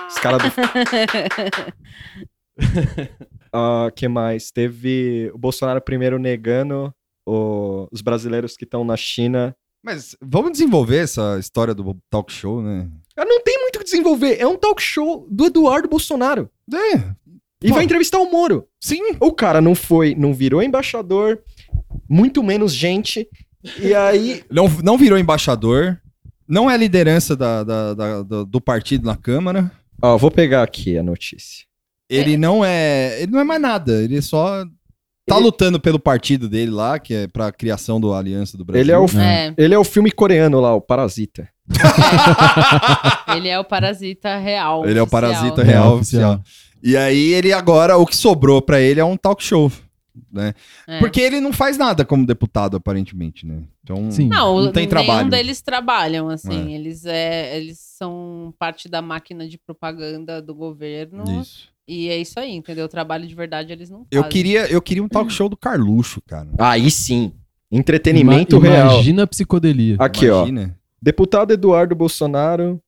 Os 0.09 0.19
caras 0.19 0.43
do. 0.43 0.49
Ah, 3.53 3.91
que 3.97 4.07
mais? 4.09 4.51
Teve 4.51 5.31
o 5.35 5.39
Bolsonaro 5.39 5.81
primeiro 5.81 6.19
negando 6.19 6.93
o- 7.27 7.89
os 7.91 8.03
brasileiros 8.03 8.57
que 8.57 8.65
estão 8.65 8.85
na 8.85 8.95
China. 8.97 9.57
Mas 9.83 10.15
vamos 10.21 10.53
desenvolver 10.53 10.99
essa 10.99 11.39
história 11.39 11.75
do 11.75 11.97
talk 12.11 12.31
show, 12.31 12.61
né? 12.63 12.87
Não 13.17 13.43
tem 13.43 13.59
muito 13.63 13.77
o 13.77 13.79
que 13.79 13.85
desenvolver. 13.85 14.37
É 14.39 14.47
um 14.47 14.57
talk 14.57 14.83
show 14.83 15.27
do 15.31 15.47
Eduardo 15.47 15.89
Bolsonaro. 15.89 16.51
É. 16.73 16.97
E 17.63 17.69
Pô. 17.69 17.77
vai 17.77 17.85
entrevistar 17.85 18.19
o 18.19 18.31
Moro. 18.31 18.69
Sim. 18.81 19.01
O 19.19 19.33
cara 19.33 19.61
não 19.63 19.75
foi, 19.75 20.15
não 20.15 20.35
virou 20.35 20.63
embaixador, 20.63 21.41
muito 22.09 22.43
menos 22.43 22.73
gente. 22.75 23.27
E 23.81 23.95
aí. 23.95 24.45
Não, 24.53 24.69
não 24.85 24.97
virou 24.99 25.19
embaixador. 25.19 26.01
Não 26.47 26.71
é 26.71 26.77
liderança 26.77 27.35
da, 27.35 27.65
da- 27.65 27.95
da- 27.95 28.23
do, 28.23 28.45
do 28.45 28.61
partido 28.61 29.05
na 29.07 29.17
Câmara. 29.17 29.71
Ó, 30.01 30.17
vou 30.17 30.31
pegar 30.31 30.63
aqui 30.63 30.97
a 30.97 31.03
notícia. 31.03 31.67
Ele 32.09 32.37
não 32.37 32.65
é. 32.65 33.21
Ele 33.23 33.33
não 33.33 33.41
é 33.41 33.45
mais 33.45 33.61
nada. 33.61 34.03
Ele 34.03 34.21
só 34.23 34.65
tá 35.27 35.37
lutando 35.37 35.79
pelo 35.79 35.99
partido 35.99 36.49
dele 36.49 36.71
lá, 36.71 36.99
que 36.99 37.13
é 37.13 37.27
pra 37.29 37.53
criação 37.53 38.01
do 38.01 38.15
Aliança 38.15 38.57
do 38.57 38.65
Brasil. 38.65 38.83
Ele 38.83 38.93
é, 38.93 38.99
o, 38.99 39.05
É. 39.21 39.55
ele 39.59 39.75
é 39.75 39.79
o 39.79 39.85
filme 39.85 40.11
coreano 40.11 40.59
lá, 40.61 40.75
o 40.75 40.81
Parasita. 40.81 41.49
Ele 43.37 43.49
é 43.49 43.59
o 43.59 43.65
parasita 43.65 44.39
real. 44.39 44.87
Ele 44.87 44.99
é 44.99 45.03
o 45.03 45.05
oficial. 45.05 45.21
parasita 45.23 45.63
real 45.63 45.83
Real 45.83 45.95
oficial. 45.97 46.41
E 46.83 46.97
aí 46.97 47.33
ele 47.35 47.53
agora, 47.53 47.97
o 47.97 48.07
que 48.07 48.17
sobrou 48.17 48.63
pra 48.63 48.81
ele 48.81 49.01
é 49.01 49.05
um 49.05 49.17
talk 49.17 49.43
show, 49.43 49.71
né? 50.33 50.55
É. 50.87 50.99
Porque 51.01 51.21
ele 51.21 51.41
não 51.41 51.53
faz 51.53 51.77
nada 51.77 52.05
como 52.05 52.25
deputado, 52.25 52.77
aparentemente, 52.77 53.45
né? 53.45 53.63
Então 53.83 54.11
Sim. 54.11 54.29
Não, 54.29 54.57
não 54.63 54.73
tem 54.73 54.83
nenhum 54.87 54.91
trabalho. 54.91 55.29
deles 55.31 55.61
trabalham, 55.61 56.29
assim. 56.29 56.73
É. 56.73 56.77
Eles, 56.77 57.05
é, 57.05 57.57
eles 57.57 57.79
são 57.81 58.55
parte 58.59 58.89
da 58.89 59.03
máquina 59.03 59.47
de 59.49 59.59
propaganda 59.59 60.41
do 60.41 60.55
governo. 60.55 61.25
Isso. 61.41 61.69
E 61.89 62.09
é 62.11 62.19
isso 62.19 62.39
aí, 62.39 62.53
entendeu? 62.55 62.85
O 62.85 62.89
trabalho 62.89 63.27
de 63.27 63.35
verdade 63.35 63.73
eles 63.73 63.89
não 63.89 64.07
Eu 64.11 64.23
fazem. 64.23 64.31
queria, 64.33 64.71
eu 64.71 64.83
queria 64.83 65.03
um 65.03 65.09
talk 65.09 65.33
show 65.33 65.49
do 65.49 65.57
Carluxo, 65.57 66.21
cara. 66.27 66.49
Aí 66.59 66.91
sim. 66.91 67.33
Entretenimento 67.73 68.57
Ima- 68.57 68.69
real. 68.69 68.93
Imagina 68.95 69.23
a 69.23 69.27
psicodelia. 69.27 69.97
Aqui, 69.99 70.27
Imagina. 70.27 70.75
ó. 70.75 70.79
Deputado 71.01 71.53
Eduardo 71.53 71.95
Bolsonaro. 71.95 72.81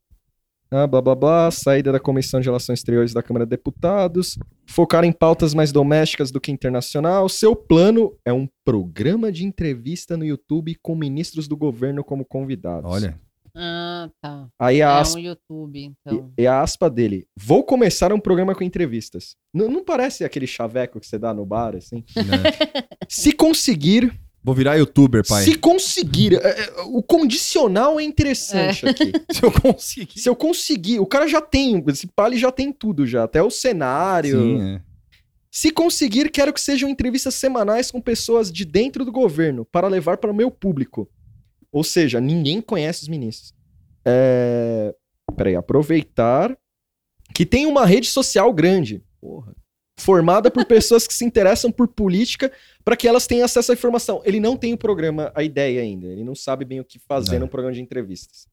Ah, 0.71 0.87
blá 0.87 1.01
blá 1.03 1.15
blá. 1.15 1.51
Saída 1.51 1.91
da 1.91 1.99
Comissão 1.99 2.41
de 2.41 2.47
Relações 2.47 2.79
Exteriores 2.79 3.13
da 3.13 3.23
Câmara 3.23 3.45
de 3.45 3.51
Deputados. 3.51 4.39
Focar 4.67 5.03
em 5.05 5.11
pautas 5.13 5.53
mais 5.55 5.73
domésticas 5.73 6.31
do 6.31 6.41
que 6.41 6.53
internacional. 6.53 7.29
Seu 7.29 7.57
plano 7.57 8.13
é 8.25 8.33
um 8.33 8.49
programa 8.65 9.33
de 9.33 9.45
entrevista 9.45 10.17
no 10.17 10.25
YouTube 10.25 10.77
com 10.83 10.95
ministros 10.95 11.49
do 11.49 11.57
governo 11.57 12.05
como 12.05 12.25
convidados. 12.25 12.91
Olha. 12.91 13.19
Ah, 13.57 14.09
tá. 14.21 14.49
Aí 14.59 14.81
é 14.81 14.85
a 14.85 14.95
um 14.97 15.01
aspa, 15.01 15.21
YouTube, 15.21 15.81
então. 16.07 16.33
e, 16.39 16.43
e 16.43 16.47
a 16.47 16.61
aspa 16.63 16.89
dele. 16.91 17.27
Vou 17.37 17.63
começar 17.65 18.13
um 18.13 18.21
programa 18.21 18.55
com 18.55 18.63
entrevistas. 18.65 19.37
N- 19.55 19.69
não 19.69 19.85
parece 19.85 20.25
aquele 20.25 20.47
chaveco 20.47 21.01
que 21.01 21.07
você 21.07 21.19
dá 21.19 21.33
no 21.35 21.45
bar, 21.45 21.75
assim? 21.77 22.05
né? 22.17 22.43
Se 23.09 23.33
conseguir. 23.33 24.13
Vou 24.43 24.55
virar 24.55 24.77
youtuber, 24.77 25.23
pai. 25.27 25.45
Se 25.45 25.55
conseguir. 25.57 26.35
é, 26.35 26.49
é, 26.49 26.73
o 26.87 27.03
condicional 27.03 28.01
é 28.01 28.03
interessante 28.03 28.87
aqui. 28.87 29.13
Se 29.31 29.43
eu 29.43 29.53
conseguir. 29.53 30.19
Se 30.21 30.29
eu 30.29 30.35
conseguir. 30.37 30.99
O 30.99 31.07
cara 31.07 31.27
já 31.29 31.43
tem. 31.43 31.85
Esse 31.89 32.07
pali 32.07 32.39
já 32.39 32.51
tem 32.51 32.73
tudo 32.73 33.07
já. 33.07 33.25
Até 33.25 33.43
o 33.43 33.51
cenário. 33.51 34.41
Sim, 34.41 34.63
é. 34.77 34.81
Se 35.53 35.71
conseguir, 35.73 36.31
quero 36.31 36.53
que 36.53 36.61
sejam 36.61 36.89
entrevistas 36.89 37.35
semanais 37.35 37.91
com 37.91 38.01
pessoas 38.01 38.53
de 38.53 38.65
dentro 38.65 39.05
do 39.05 39.11
governo 39.13 39.65
para 39.65 39.89
levar 39.89 40.17
para 40.17 40.31
o 40.31 40.35
meu 40.35 40.49
público. 40.51 41.09
Ou 41.73 41.85
seja, 41.85 42.21
ninguém 42.21 42.61
conhece 42.61 43.03
os 43.03 43.09
ministros. 43.09 43.55
É... 44.05 44.95
Peraí, 45.37 45.55
aproveitar 45.55 46.57
que 47.35 47.47
tem 47.47 47.67
uma 47.67 47.87
rede 47.87 48.09
social 48.09 48.53
grande. 48.53 49.03
Porra. 49.21 49.55
Formada 49.99 50.51
por 50.51 50.65
pessoas 50.65 51.07
que 51.07 51.13
se 51.13 51.25
interessam 51.25 51.71
por 51.71 51.87
política 51.87 52.51
para 52.83 52.97
que 52.97 53.07
elas 53.07 53.27
tenham 53.27 53.45
acesso 53.45 53.71
à 53.71 53.75
informação. 53.75 54.23
Ele 54.25 54.41
não 54.41 54.57
tem 54.57 54.73
o 54.73 54.79
programa, 54.79 55.31
a 55.35 55.43
ideia 55.43 55.83
ainda. 55.83 56.07
Ele 56.07 56.25
não 56.25 56.35
sabe 56.35 56.65
bem 56.65 56.81
o 56.81 56.85
que 56.85 56.99
fazer 56.99 57.37
É. 57.37 57.39
num 57.39 57.47
programa 57.47 57.75
de 57.75 57.83
entrevistas. 57.83 58.49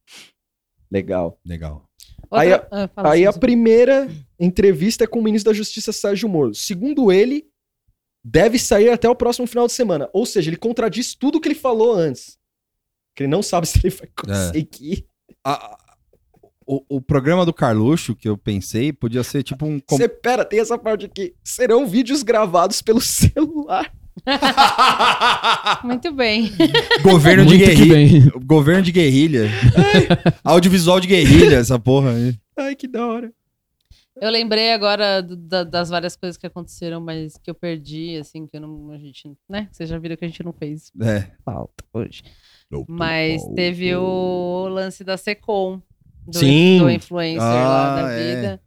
Legal. 0.90 1.38
Legal. 1.44 1.88
Aí, 2.30 2.52
a, 2.52 2.68
Ah, 2.70 3.10
aí 3.12 3.26
a 3.26 3.32
primeira 3.32 4.08
entrevista 4.38 5.04
é 5.04 5.06
com 5.06 5.18
o 5.20 5.22
ministro 5.22 5.50
da 5.50 5.56
Justiça 5.56 5.92
Sérgio 5.92 6.28
Moro. 6.28 6.54
Segundo 6.54 7.10
ele, 7.10 7.46
deve 8.22 8.58
sair 8.58 8.90
até 8.90 9.08
o 9.08 9.14
próximo 9.14 9.46
final 9.46 9.66
de 9.66 9.72
semana. 9.72 10.08
Ou 10.12 10.26
seja, 10.26 10.50
ele 10.50 10.56
contradiz 10.56 11.14
tudo 11.14 11.40
que 11.40 11.48
ele 11.48 11.54
falou 11.54 11.94
antes. 11.94 12.38
Que 13.18 13.24
ele 13.24 13.30
não 13.32 13.42
sabe 13.42 13.66
se 13.66 13.80
ele 13.82 13.90
vai 13.92 14.08
conseguir. 14.16 15.04
O, 16.64 16.84
o 16.96 17.00
programa 17.00 17.44
do 17.44 17.52
Carluxo, 17.52 18.14
que 18.14 18.28
eu 18.28 18.38
pensei, 18.38 18.92
podia 18.92 19.24
ser 19.24 19.42
tipo 19.42 19.66
um. 19.66 19.80
com- 19.80 19.96
Você 19.96 20.08
pera, 20.08 20.44
tem 20.44 20.60
essa 20.60 20.78
parte 20.78 21.06
aqui. 21.06 21.34
Serão 21.42 21.84
vídeos 21.84 22.22
gravados 22.22 22.80
pelo 22.80 23.00
celular. 23.00 23.92
Muito 25.82 26.12
bem. 26.12 26.52
Governo 27.02 27.44
de 27.44 27.56
Muito 27.56 27.66
guerrilha. 27.66 28.32
Governo 28.44 28.82
de 28.82 28.92
guerrilha. 28.92 29.48
Audiovisual 30.44 31.00
de 31.00 31.08
guerrilha, 31.08 31.56
essa 31.56 31.76
porra 31.78 32.10
aí. 32.12 32.36
Ai, 32.56 32.76
que 32.76 32.86
da 32.86 33.04
hora. 33.04 33.32
Eu 34.20 34.30
lembrei 34.30 34.72
agora 34.72 35.22
do- 35.22 35.36
da- 35.36 35.64
das 35.64 35.88
várias 35.90 36.14
coisas 36.16 36.36
que 36.36 36.46
aconteceram, 36.46 37.00
mas 37.00 37.36
que 37.38 37.50
eu 37.50 37.54
perdi, 37.54 38.16
assim, 38.20 38.46
que 38.46 38.56
eu 38.56 38.60
não, 38.60 38.90
a 38.92 38.98
gente, 38.98 39.32
né? 39.48 39.68
Vocês 39.72 39.88
já 39.88 39.98
viram 39.98 40.16
que 40.16 40.24
a 40.24 40.28
gente 40.28 40.44
não 40.44 40.52
fez 40.52 40.92
É. 41.00 41.30
pauta 41.44 41.84
hoje. 41.92 42.22
Mas 42.88 43.42
teve 43.54 43.94
o 43.96 44.68
lance 44.68 45.02
da 45.04 45.16
Secom, 45.16 45.80
do, 46.26 46.38
Sim. 46.38 46.78
do 46.78 46.90
influencer 46.90 47.40
lá 47.68 47.86
Ah, 47.92 47.94
da 48.02 48.10
é. 48.12 48.16
vida. 48.34 48.62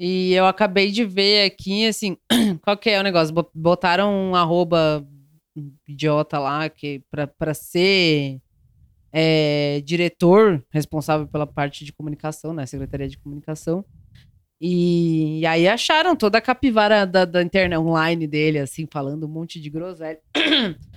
E 0.00 0.32
eu 0.32 0.46
acabei 0.46 0.90
de 0.90 1.04
ver 1.04 1.44
aqui, 1.44 1.86
assim, 1.86 2.16
qual 2.62 2.76
que 2.76 2.88
é 2.90 2.98
o 2.98 3.02
negócio? 3.02 3.34
Bo- 3.34 3.50
Botaram 3.54 4.10
um 4.12 4.34
arroba 4.34 5.06
idiota 5.86 6.38
lá 6.38 6.68
que 6.68 7.02
pra, 7.10 7.26
pra 7.26 7.52
ser 7.54 8.40
é, 9.12 9.80
diretor 9.84 10.64
responsável 10.70 11.26
pela 11.26 11.46
parte 11.46 11.84
de 11.84 11.92
comunicação, 11.92 12.52
né? 12.54 12.64
Secretaria 12.66 13.08
de 13.08 13.18
Comunicação. 13.18 13.84
E, 14.60 15.40
e 15.40 15.46
aí 15.46 15.66
acharam 15.68 16.14
toda 16.14 16.38
a 16.38 16.40
capivara 16.42 17.06
da, 17.06 17.24
da 17.24 17.42
internet 17.42 17.78
online 17.78 18.26
dele, 18.26 18.58
assim, 18.58 18.86
falando 18.90 19.24
um 19.24 19.28
monte 19.30 19.60
de 19.60 19.70
groselha. 19.70 20.18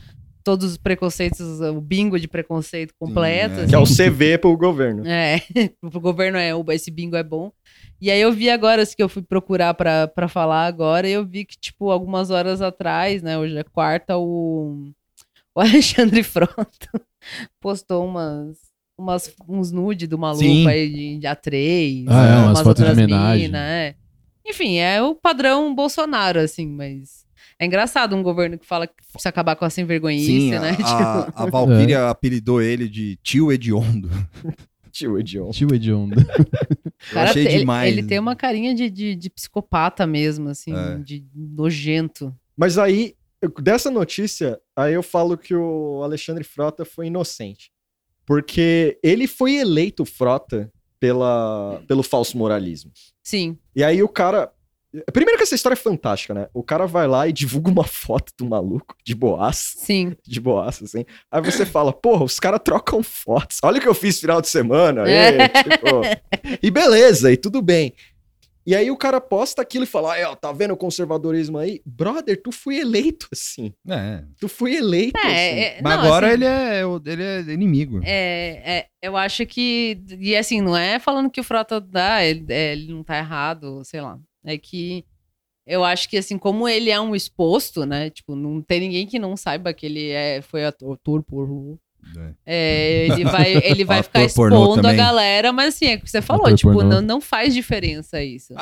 Todos 0.43 0.71
os 0.71 0.77
preconceitos, 0.77 1.61
o 1.61 1.79
bingo 1.79 2.19
de 2.19 2.27
preconceito 2.27 2.93
completo. 2.99 3.65
Que 3.67 3.73
é 3.75 3.77
o 3.79 3.83
assim. 3.83 4.09
CV 4.11 4.37
pro 4.37 4.57
governo. 4.57 5.03
É, 5.07 5.41
pro 5.89 6.01
governo 6.01 6.37
é, 6.37 6.53
o- 6.53 6.65
esse 6.71 6.91
bingo 6.91 7.15
é 7.15 7.23
bom. 7.23 7.51
E 8.01 8.11
aí 8.11 8.19
eu 8.19 8.33
vi 8.33 8.49
agora, 8.49 8.81
assim, 8.81 8.95
que 8.97 9.01
eu 9.03 9.07
fui 9.07 9.21
procurar 9.21 9.73
pra, 9.73 10.07
pra 10.09 10.27
falar 10.27 10.65
agora, 10.65 11.07
e 11.07 11.13
eu 11.13 11.25
vi 11.25 11.45
que, 11.45 11.55
tipo, 11.57 11.89
algumas 11.89 12.29
horas 12.29 12.61
atrás, 12.61 13.23
né, 13.23 13.37
hoje 13.37 13.57
é 13.57 13.63
quarta, 13.63 14.17
o, 14.17 14.89
o 15.55 15.59
Alexandre 15.61 16.21
Frota 16.23 16.67
postou 17.61 18.05
umas, 18.05 18.57
umas, 18.97 19.33
uns 19.47 19.71
nude 19.71 20.05
do 20.07 20.17
maluco 20.17 20.43
Sim. 20.43 20.67
aí 20.67 20.89
de, 20.89 21.17
de 21.19 21.27
A3. 21.27 22.05
Ah, 22.09 22.25
é, 22.25 22.37
umas 22.45 22.59
fotos 22.61 22.83
de 22.83 22.89
outras 22.89 22.97
homenagem. 22.97 23.45
mina, 23.47 23.59
é. 23.59 23.95
Enfim, 24.45 24.75
é 24.77 25.01
o 25.01 25.15
padrão 25.15 25.73
Bolsonaro, 25.73 26.39
assim, 26.41 26.67
mas... 26.67 27.22
É 27.63 27.65
engraçado 27.65 28.15
um 28.15 28.21
governo 28.21 28.57
que 28.57 28.65
fala 28.65 28.85
que 28.87 28.93
precisa 29.11 29.29
acabar 29.29 29.55
com 29.55 29.63
a 29.65 29.69
sem 29.69 29.85
vergonhice, 29.85 30.25
Sim, 30.25 30.51
né? 30.51 30.69
a, 30.83 31.19
a, 31.19 31.25
Tipo- 31.25 31.41
a 31.41 31.45
Valkyria 31.49 32.09
apelidou 32.11 32.61
ele 32.61 32.87
de 32.89 33.17
tio 33.23 33.51
hediondo. 33.51 34.09
Tio 34.91 35.17
hediondo. 35.17 35.51
Tio 35.53 35.73
hediondo. 35.73 36.19
Eu 36.19 36.45
Cara, 37.13 37.31
achei 37.31 37.47
ele, 37.47 37.57
demais. 37.59 37.91
ele 37.91 38.03
tem 38.05 38.19
uma 38.19 38.35
carinha 38.35 38.75
de, 38.75 38.91
de, 38.91 39.15
de 39.15 39.27
psicopata 39.27 40.05
mesmo, 40.05 40.49
assim, 40.49 40.71
É. 40.71 40.97
de 40.99 41.25
nojento. 41.35 42.31
Mas 42.55 42.77
aí, 42.77 43.15
eu- 43.41 43.49
dessa 43.59 43.89
notícia, 43.89 44.59
aí 44.75 44.93
eu 44.93 45.01
falo 45.01 45.35
que 45.35 45.55
o 45.55 46.01
Alexandre 46.03 46.43
Frota 46.43 46.85
foi 46.85 47.07
inocente. 47.07 47.71
Porque 48.23 48.99
ele 49.01 49.25
foi 49.25 49.55
eleito 49.55 50.05
Frota 50.05 50.71
pela, 50.99 51.81
pelo 51.87 52.03
falso 52.03 52.37
moralismo. 52.37 52.91
Sim. 53.23 53.57
E 53.75 53.83
aí 53.83 54.03
o 54.03 54.07
cara. 54.07 54.51
Primeiro 55.11 55.37
que 55.37 55.43
essa 55.43 55.55
história 55.55 55.73
é 55.73 55.77
fantástica, 55.77 56.33
né? 56.33 56.47
O 56.53 56.61
cara 56.63 56.85
vai 56.85 57.07
lá 57.07 57.27
e 57.27 57.33
divulga 57.33 57.71
uma 57.71 57.83
foto 57.87 58.31
do 58.37 58.45
maluco 58.45 58.95
de 59.03 59.15
boaça. 59.15 59.73
Sim. 59.77 60.15
De 60.27 60.39
boaça, 60.39 60.83
assim. 60.85 61.03
Aí 61.31 61.41
você 61.41 61.65
fala, 61.65 61.91
porra, 61.91 62.23
os 62.23 62.39
caras 62.39 62.61
trocam 62.63 63.01
fotos. 63.01 63.57
Olha 63.63 63.79
o 63.79 63.81
que 63.81 63.87
eu 63.87 63.93
fiz 63.95 64.19
final 64.19 64.39
de 64.41 64.47
semana. 64.49 65.09
É. 65.09 65.45
E, 65.45 65.49
tipo, 65.49 66.59
e 66.61 66.69
beleza, 66.71 67.31
e 67.31 67.37
tudo 67.37 67.61
bem. 67.61 67.93
E 68.65 68.73
aí 68.73 68.89
o 68.89 68.95
cara 68.95 69.19
posta 69.19 69.61
aquilo 69.61 69.83
e 69.83 69.87
fala, 69.87 70.15
ó, 70.29 70.35
tá 70.35 70.49
vendo 70.53 70.73
o 70.73 70.77
conservadorismo 70.77 71.57
aí? 71.57 71.81
Brother, 71.85 72.41
tu 72.41 72.49
foi 72.49 72.77
eleito 72.77 73.27
assim. 73.29 73.73
É. 73.89 74.23
Tu 74.39 74.47
foi 74.47 74.75
eleito 74.75 75.17
É, 75.17 75.21
assim. 75.21 75.59
é, 75.59 75.79
Mas 75.81 75.97
não, 75.97 76.03
agora 76.05 76.27
assim, 76.27 76.33
ele, 76.35 76.45
é, 76.45 76.85
o- 76.85 77.01
ele 77.05 77.23
é 77.23 77.39
inimigo. 77.51 77.99
É, 78.05 78.61
é, 78.63 78.85
eu 79.01 79.17
acho 79.17 79.45
que. 79.45 79.99
E 80.17 80.33
assim, 80.33 80.61
não 80.61 80.77
é 80.77 80.97
falando 80.97 81.29
que 81.29 81.41
o 81.41 81.43
Frota 81.43 81.81
dá, 81.81 82.23
ele, 82.23 82.45
é, 82.47 82.71
ele 82.71 82.93
não 82.93 83.03
tá 83.03 83.17
errado, 83.17 83.81
sei 83.83 83.99
lá. 83.99 84.17
É 84.43 84.57
que 84.57 85.05
eu 85.65 85.83
acho 85.83 86.09
que, 86.09 86.17
assim, 86.17 86.37
como 86.37 86.67
ele 86.67 86.89
é 86.89 86.99
um 86.99 87.15
exposto, 87.15 87.85
né? 87.85 88.09
Tipo, 88.09 88.35
não 88.35 88.61
tem 88.61 88.81
ninguém 88.81 89.07
que 89.07 89.17
não 89.17 89.37
saiba 89.37 89.73
que 89.73 89.85
ele 89.85 90.09
é, 90.09 90.41
foi 90.41 90.65
ator, 90.65 90.93
ator 90.93 91.23
pornô. 91.23 91.79
É, 92.45 93.07
ele 93.07 93.23
vai, 93.23 93.53
ele 93.63 93.85
vai 93.85 94.03
ficar 94.03 94.23
expondo 94.23 94.85
a 94.85 94.93
galera, 94.93 95.53
mas 95.53 95.73
assim, 95.75 95.85
é 95.85 95.95
o 95.95 96.01
que 96.01 96.09
você 96.09 96.21
falou, 96.21 96.45
Ator 96.45 96.57
tipo, 96.57 96.73
pornô. 96.73 96.89
não, 96.95 97.01
não 97.01 97.21
faz 97.21 97.53
diferença 97.53 98.21
isso. 98.21 98.53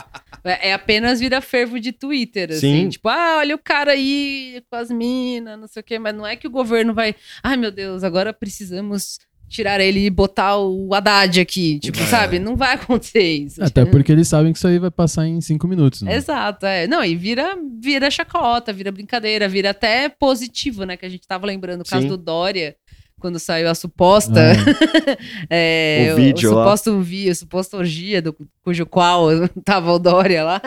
É 0.43 0.69
é 0.69 0.73
apenas 0.73 1.19
vira 1.19 1.41
fervo 1.41 1.79
de 1.79 1.91
Twitter, 1.91 2.51
assim. 2.51 2.83
Sim. 2.83 2.89
Tipo, 2.89 3.09
ah, 3.09 3.37
olha 3.39 3.55
o 3.55 3.59
cara 3.59 3.93
aí 3.93 4.63
com 4.69 4.75
as 4.75 4.91
minas, 4.91 5.59
não 5.59 5.67
sei 5.67 5.81
o 5.81 5.83
quê, 5.83 5.97
mas 5.97 6.15
não 6.15 6.25
é 6.25 6.35
que 6.35 6.47
o 6.47 6.51
governo 6.51 6.93
vai. 6.93 7.15
Ai, 7.43 7.57
meu 7.57 7.71
Deus, 7.71 8.03
agora 8.03 8.31
precisamos 8.31 9.19
tirar 9.51 9.79
ele 9.81 10.05
e 10.05 10.09
botar 10.09 10.57
o 10.57 10.93
Haddad 10.93 11.39
aqui. 11.39 11.77
Tipo, 11.79 11.99
É. 11.99 12.05
sabe? 12.05 12.39
Não 12.39 12.55
vai 12.55 12.73
acontecer 12.75 13.21
isso. 13.21 13.63
Até 13.63 13.85
porque 13.85 14.11
eles 14.11 14.27
sabem 14.27 14.51
que 14.51 14.57
isso 14.57 14.67
aí 14.67 14.79
vai 14.79 14.89
passar 14.91 15.27
em 15.27 15.39
cinco 15.41 15.67
minutos. 15.67 16.01
Né? 16.01 16.15
Exato, 16.15 16.65
é. 16.65 16.87
Não, 16.87 17.03
e 17.03 17.15
vira, 17.15 17.55
vira 17.79 18.09
chacota, 18.09 18.71
vira 18.73 18.91
brincadeira, 18.91 19.47
vira 19.47 19.71
até 19.71 20.09
positivo, 20.09 20.83
né? 20.85 20.95
Que 20.97 21.05
a 21.05 21.09
gente 21.09 21.27
tava 21.27 21.45
lembrando 21.45 21.81
o 21.81 21.85
caso 21.85 22.03
Sim. 22.03 22.07
do 22.07 22.17
Dória, 22.17 22.75
quando 23.19 23.37
saiu 23.37 23.69
a 23.69 23.75
suposta. 23.75 24.39
é, 25.49 26.09
O 26.13 26.15
vídeo 26.15 26.53
lá. 26.53 26.63
suposto 26.63 26.99
vi, 27.01 27.29
o 27.29 27.35
suposto 27.35 27.77
orgia, 27.77 28.21
do, 28.21 28.35
cujo 28.63 28.85
qual 28.85 29.27
tava 29.63 29.91
o 29.91 29.99
Dória 29.99 30.43
lá. 30.43 30.61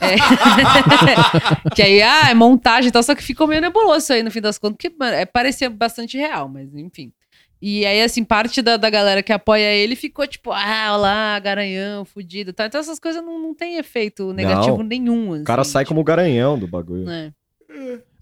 É, 0.00 0.16
que 1.74 1.82
aí, 1.82 2.02
ah, 2.02 2.30
é 2.30 2.34
montagem 2.34 2.88
e 2.88 2.92
tal, 2.92 3.02
só 3.02 3.14
que 3.14 3.22
ficou 3.22 3.46
meio 3.46 3.60
nebuloso 3.60 3.98
isso 3.98 4.12
aí 4.12 4.22
no 4.22 4.30
fim 4.30 4.40
das 4.40 4.58
contas, 4.58 4.76
porque 4.76 4.96
mano, 4.98 5.14
é, 5.14 5.24
parecia 5.24 5.70
bastante 5.70 6.16
real, 6.16 6.48
mas 6.48 6.74
enfim. 6.74 7.12
E 7.60 7.86
aí, 7.86 8.02
assim, 8.02 8.22
parte 8.22 8.60
da, 8.60 8.76
da 8.76 8.90
galera 8.90 9.22
que 9.22 9.32
apoia 9.32 9.72
ele 9.74 9.96
ficou 9.96 10.26
tipo, 10.26 10.52
ah, 10.52 10.88
olha 10.92 10.96
lá, 10.96 11.38
garanhão, 11.38 12.04
fudido. 12.04 12.52
tal. 12.52 12.66
Então 12.66 12.80
essas 12.80 12.98
coisas 12.98 13.24
não, 13.24 13.38
não 13.38 13.54
tem 13.54 13.76
efeito 13.78 14.32
negativo 14.32 14.78
Não. 14.78 14.84
nenhum. 14.84 15.40
O 15.40 15.44
cara 15.44 15.64
sai 15.64 15.84
como 15.84 16.04
garanhão 16.04 16.58
do 16.58 16.66
bagulho. 16.68 17.04
né? 17.04 17.32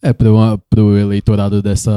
É, 0.03 0.13
pro, 0.13 0.35
uma- 0.35 0.59
pro 0.69 0.99
eleitorado 0.99 1.63
dessa 1.63 1.91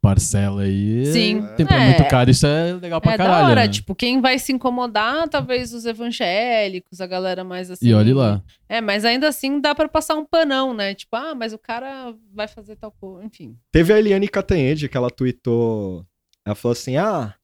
parcela 0.00 0.62
aí. 0.62 1.04
Sim. 1.06 1.44
Tem 1.56 1.66
pra 1.66 1.82
É. 1.82 1.86
muito 1.86 2.08
caro, 2.08 2.30
isso 2.30 2.46
é 2.46 2.74
legal 2.80 3.00
pra 3.00 3.14
é 3.14 3.16
caralho. 3.16 3.44
da 3.44 3.50
hora, 3.50 3.60
né? 3.62 3.68
tipo, 3.68 3.92
quem 3.94 4.20
vai 4.20 4.38
se 4.38 4.52
incomodar, 4.52 5.28
talvez 5.28 5.72
os 5.74 5.84
evangélicos, 5.84 7.00
a 7.00 7.06
galera 7.06 7.42
mais 7.42 7.70
assim. 7.70 7.88
E 7.88 7.92
olhe 7.94 8.12
lá. 8.12 8.40
É, 8.68 8.80
mas 8.80 9.04
ainda 9.04 9.28
assim 9.28 9.60
dá 9.60 9.74
pra 9.74 9.88
passar 9.88 10.14
um 10.14 10.24
panão, 10.24 10.72
né? 10.72 10.94
Tipo, 10.94 11.16
ah, 11.16 11.34
mas 11.34 11.52
o 11.52 11.58
cara 11.58 12.14
vai 12.32 12.46
fazer 12.46 12.76
tal 12.76 12.92
coisa, 12.92 13.24
enfim. 13.26 13.56
Teve 13.72 13.92
a 13.92 13.98
Eliane 13.98 14.28
Catanhede 14.28 14.88
que 14.88 14.96
ela 14.96 15.10
tweetou. 15.10 16.04
Ela 16.44 16.54
falou 16.54 16.72
assim: 16.72 16.96
Ah, 16.96 17.34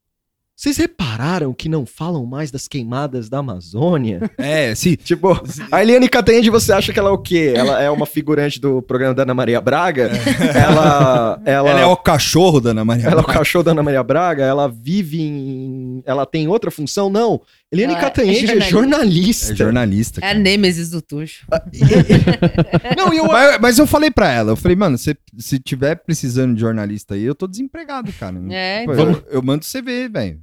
vocês 0.54 0.76
repararam 0.76 1.54
que 1.54 1.70
não 1.70 1.86
falam 1.86 2.26
mais 2.26 2.50
das 2.50 2.68
queimadas 2.68 3.30
da 3.30 3.38
Amazônia? 3.38 4.20
É, 4.36 4.74
sim. 4.74 4.94
Tipo, 5.02 5.40
a 5.72 5.82
Eliane 5.82 6.06
Catanhede, 6.08 6.50
você 6.50 6.70
acha 6.72 6.92
que 6.92 6.98
ela 6.98 7.08
é 7.08 7.12
o 7.12 7.18
quê? 7.18 7.54
Ela 7.56 7.80
é 7.82 7.90
uma 7.90 8.04
figurante 8.04 8.60
do 8.60 8.82
programa 8.82 9.14
da 9.14 9.22
Ana 9.22 9.32
Maria 9.32 9.60
Braga? 9.60 10.10
Ela, 10.54 11.40
ela. 11.46 11.70
Ela 11.70 11.80
é 11.80 11.86
o 11.86 11.96
cachorro 11.96 12.60
da 12.60 12.70
Ana 12.70 12.84
Maria 12.84 13.06
Ela 13.06 13.14
é 13.14 13.18
o 13.20 13.22
Braga. 13.22 13.38
cachorro 13.38 13.64
da 13.64 13.70
Ana 13.70 13.82
Maria 13.82 14.02
Braga? 14.02 14.44
Ela 14.44 14.68
vive 14.68 15.22
em. 15.22 15.89
Ela 16.04 16.26
tem 16.26 16.48
outra 16.48 16.70
função? 16.70 17.10
Não. 17.10 17.40
Eliane 17.70 17.94
Ela 17.94 18.02
é 18.02 18.04
Catanhede 18.04 18.50
é 18.50 18.60
jornalista. 18.60 19.52
É 19.52 19.56
jornalista. 19.56 20.20
É 20.24 20.30
a 20.30 20.34
Nêmesis 20.34 20.90
do 20.90 21.00
Tuxo. 21.00 21.46
Não, 22.96 23.12
e 23.14 23.18
eu... 23.18 23.26
mas, 23.26 23.60
mas 23.60 23.78
eu 23.78 23.86
falei 23.86 24.10
pra 24.10 24.30
ela, 24.30 24.52
eu 24.52 24.56
falei, 24.56 24.76
mano, 24.76 24.98
se, 24.98 25.16
se 25.38 25.58
tiver 25.58 25.94
precisando 25.96 26.54
de 26.54 26.60
jornalista 26.60 27.14
aí, 27.14 27.22
eu 27.22 27.34
tô 27.34 27.46
desempregado, 27.46 28.12
cara. 28.14 28.36
É, 28.50 28.84
Pô, 28.84 28.92
então. 28.92 29.10
eu, 29.10 29.24
eu 29.30 29.42
mando 29.42 29.64
CV, 29.64 30.08
velho. 30.08 30.40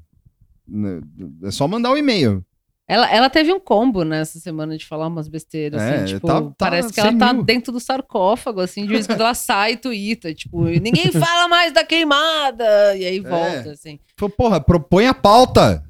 É 1.44 1.52
só 1.52 1.68
mandar 1.68 1.92
o 1.92 1.98
e-mail. 1.98 2.46
Ela, 2.90 3.12
ela 3.12 3.30
teve 3.30 3.52
um 3.52 3.60
combo 3.60 4.04
nessa 4.06 4.40
semana 4.40 4.78
de 4.78 4.86
falar 4.86 5.08
umas 5.08 5.28
besteiras, 5.28 5.82
É, 5.82 5.96
assim, 5.96 6.14
tipo, 6.16 6.26
tá- 6.28 6.42
tá 6.42 6.54
parece 6.58 6.94
que 6.94 7.00
ela 7.02 7.10
100 7.10 7.18
tá 7.20 7.34
mil. 7.34 7.44
dentro 7.44 7.74
do 7.74 7.82
sarcófago, 7.82 8.62
assim, 8.62 8.84
de 8.84 8.88
vez 8.88 9.04
em 9.04 9.08
quando 9.10 9.22
ela 9.22 9.34
sai 9.36 9.74
e 9.74 9.78
tuita, 9.78 10.34
tipo, 10.34 10.64
ninguém 10.64 11.12
fala 11.12 11.50
mais 11.50 11.74
da 11.74 11.84
queimada, 11.84 12.96
e 12.96 13.06
aí 13.06 13.20
volta, 13.20 13.72
assim. 13.72 14.00
Falei, 14.18 14.36
porra, 14.38 14.62
propõe 14.62 15.06
a 15.06 15.14
pauta. 15.14 15.84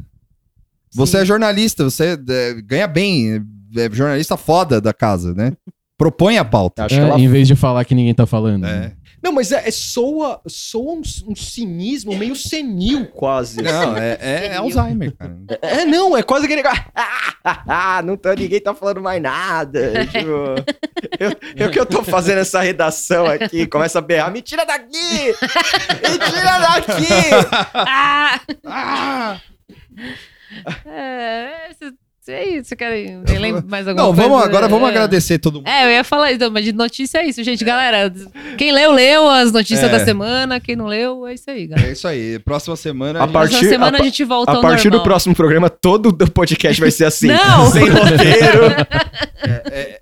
Você 0.95 1.17
é 1.19 1.25
jornalista, 1.25 1.83
você 1.83 2.17
é, 2.27 2.53
ganha 2.63 2.87
bem, 2.87 3.45
é, 3.75 3.85
é 3.85 3.89
jornalista 3.91 4.35
foda 4.35 4.81
da 4.81 4.91
casa, 4.93 5.35
né? 5.35 5.51
Propõe 5.99 6.37
a 6.39 6.45
pauta. 6.45 6.85
Acho 6.85 6.95
É, 6.95 6.97
que 6.97 7.03
ela 7.11 7.19
Em 7.19 7.27
vez 7.27 7.47
de 7.47 7.55
falar 7.55 7.85
que 7.85 7.93
ninguém 7.93 8.13
tá 8.15 8.25
falando. 8.25 8.65
É. 8.65 8.93
Não, 9.21 9.31
mas 9.31 9.51
é, 9.51 9.67
é 9.67 9.71
soa, 9.71 10.39
soa 10.47 10.93
um, 10.93 11.01
um 11.27 11.35
cinismo 11.35 12.15
meio 12.15 12.35
senil, 12.35 13.07
quase. 13.07 13.61
Não, 13.61 13.91
assim. 13.93 13.99
é, 14.01 14.17
é 14.47 14.55
Alzheimer, 14.57 15.15
cara. 15.15 15.35
É, 15.61 15.85
não, 15.85 16.15
é 16.15 16.21
quase 16.23 16.45
aquele 16.45 16.61
cara. 16.63 16.85
Ah, 17.43 18.01
não 18.03 18.15
tá, 18.15 18.35
ninguém 18.35 18.59
tá 18.61 18.73
falando 18.75 19.01
mais 19.01 19.21
nada. 19.21 20.05
Tipo, 20.07 20.55
eu, 21.19 21.31
eu 21.55 21.71
que 21.71 21.79
eu 21.79 21.85
tô 21.85 22.03
fazendo 22.03 22.39
essa 22.39 22.61
redação 22.61 23.25
aqui, 23.25 23.65
começa 23.67 23.99
a 23.99 24.01
berrar, 24.01 24.31
me 24.31 24.41
tira 24.41 24.65
daqui! 24.65 24.87
Me 24.91 26.19
tira 26.19 26.59
daqui! 26.59 27.07
Ah! 27.73 28.41
Ah! 28.65 29.41
É, 30.85 31.71
esse- 31.71 31.93
é 32.31 32.57
isso, 32.57 32.75
querem 32.75 33.21
nem 33.27 33.37
lembro 33.39 33.63
mais 33.67 33.87
alguma 33.87 34.07
Não, 34.07 34.13
coisa? 34.13 34.29
vamos 34.29 34.43
agora, 34.45 34.67
vamos 34.67 34.87
É. 34.87 34.91
agradecer 34.91 35.37
todo 35.39 35.55
mundo. 35.55 35.67
É, 35.67 35.85
eu 35.85 35.91
ia 35.91 36.03
falar 36.03 36.31
isso, 36.31 36.51
mas 36.51 36.63
de 36.65 36.73
notícia 36.73 37.19
é 37.19 37.27
isso, 37.27 37.43
gente. 37.43 37.63
Galera, 37.63 38.11
quem 38.57 38.71
leu, 38.71 38.91
leu 38.91 39.29
as 39.29 39.51
notícias 39.51 39.83
É. 39.91 39.97
da 39.97 40.03
semana. 40.05 40.59
Quem 40.59 40.75
não 40.75 40.85
leu, 40.87 41.25
é 41.27 41.33
isso 41.33 41.49
aí, 41.49 41.67
galera. 41.67 41.87
É 41.89 41.91
isso 41.93 42.07
aí. 42.07 42.39
Próxima 42.39 42.75
semana. 42.75 43.19
A 43.19 43.23
gente- 43.23 43.33
partir, 43.33 43.49
Próxima 43.51 43.69
semana 43.71 43.97
pa- 43.97 44.03
a 44.03 44.05
gente 44.05 44.23
volta 44.23 44.51
a 44.51 44.61
partir 44.61 44.85
normal. 44.85 44.99
do 44.99 45.03
próximo 45.03 45.35
programa, 45.35 45.69
todo 45.69 46.09
o 46.09 46.31
podcast 46.31 46.79
vai 46.81 46.91
ser 46.91 47.05
assim. 47.05 47.27
Não! 47.27 47.69
Sem 47.71 47.87
roteiro. 47.89 48.87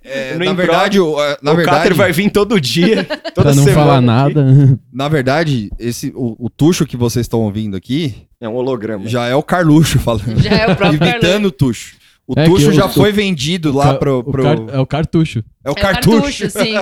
É, 0.04 0.34
no 0.34 0.40
na 0.40 0.46
improv. 0.46 0.56
verdade, 0.58 1.00
o, 1.00 1.22
é, 1.22 1.38
na 1.42 1.52
o 1.52 1.56
verdade, 1.56 1.78
Cáter 1.78 1.94
vai 1.96 2.12
vir 2.12 2.30
todo 2.32 2.60
dia. 2.60 3.04
Toda 3.36 3.50
Pra 3.50 3.56
não 3.56 3.64
semana 3.64 3.74
falar 3.74 4.02
nada. 4.02 4.46
na 4.94 5.08
verdade, 5.08 5.70
esse 5.80 6.12
o, 6.16 6.36
o 6.46 6.50
tucho 6.50 6.86
que 6.86 6.96
vocês 6.98 7.26
estão 7.26 7.42
ouvindo 7.42 7.76
aqui 7.76 8.16
É 8.40 8.48
um 8.48 8.56
holograma. 8.56 9.08
já 9.08 9.26
é 9.28 9.36
o 9.36 9.44
Carluxo 9.44 10.00
falando. 10.00 10.42
Já 10.42 10.52
é 10.52 10.68
o 10.72 10.76
próprio 10.76 11.02
Imitando 11.02 11.46
o 11.48 11.52
tucho. 11.52 11.96
O 12.28 12.34
É 12.40 12.46
tucho 12.46 12.70
o- 12.70 12.74
já 12.74 12.86
o- 12.86 12.90
foi 12.90 13.12
vendido 13.12 13.72
lá 13.72 13.94
Ca- 13.94 14.00
pro. 14.00 14.18
o 14.20 14.24
pro- 14.24 14.44
car- 14.44 14.58
é 14.72 14.80
o 14.80 14.86
cartucho. 14.86 15.44
É 15.64 15.70
o 15.70 15.74
É 15.74 15.76
cartucho. 15.76 16.50
sim. 16.50 16.74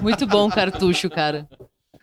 Muito 0.00 0.26
bom 0.26 0.48
cartucho, 0.50 1.08
cara. 1.08 1.46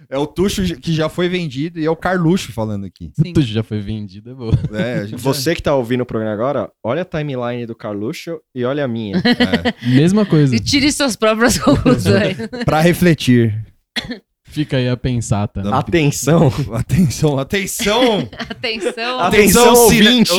É 0.09 0.17
o 0.17 0.25
tucho 0.25 0.63
que 0.77 0.91
já 0.91 1.07
foi 1.07 1.29
vendido 1.29 1.79
e 1.79 1.85
é 1.85 1.91
o 1.91 1.95
Carluxo 1.95 2.51
falando 2.51 2.85
aqui. 2.85 3.11
Sim. 3.13 3.31
Tudo 3.33 3.45
já 3.45 3.61
foi 3.61 3.79
vendido, 3.79 4.31
é 4.31 4.33
boa. 4.33 4.53
É, 4.73 5.05
Você 5.17 5.53
que 5.53 5.61
tá 5.61 5.75
ouvindo 5.75 6.01
o 6.01 6.05
programa 6.05 6.33
agora, 6.33 6.71
olha 6.83 7.03
a 7.03 7.05
timeline 7.05 7.67
do 7.67 7.75
Carluxo 7.75 8.39
e 8.55 8.63
olha 8.65 8.85
a 8.85 8.87
minha. 8.87 9.17
é, 9.21 9.87
Mesma 9.87 10.25
coisa. 10.25 10.55
E 10.55 10.59
tire 10.59 10.91
suas 10.91 11.15
próprias 11.15 11.59
conclusões. 11.59 12.37
pra 12.65 12.79
refletir. 12.81 13.53
Fica 14.45 14.77
aí 14.77 14.89
a 14.89 14.97
pensata. 14.97 15.61
Não. 15.61 15.75
Atenção. 15.75 16.51
Atenção, 16.73 17.37
atenção! 17.37 18.27
Atenção. 18.49 19.19
Atenção, 19.19 19.75
cine- 19.89 20.07
ouvintes. 20.07 20.31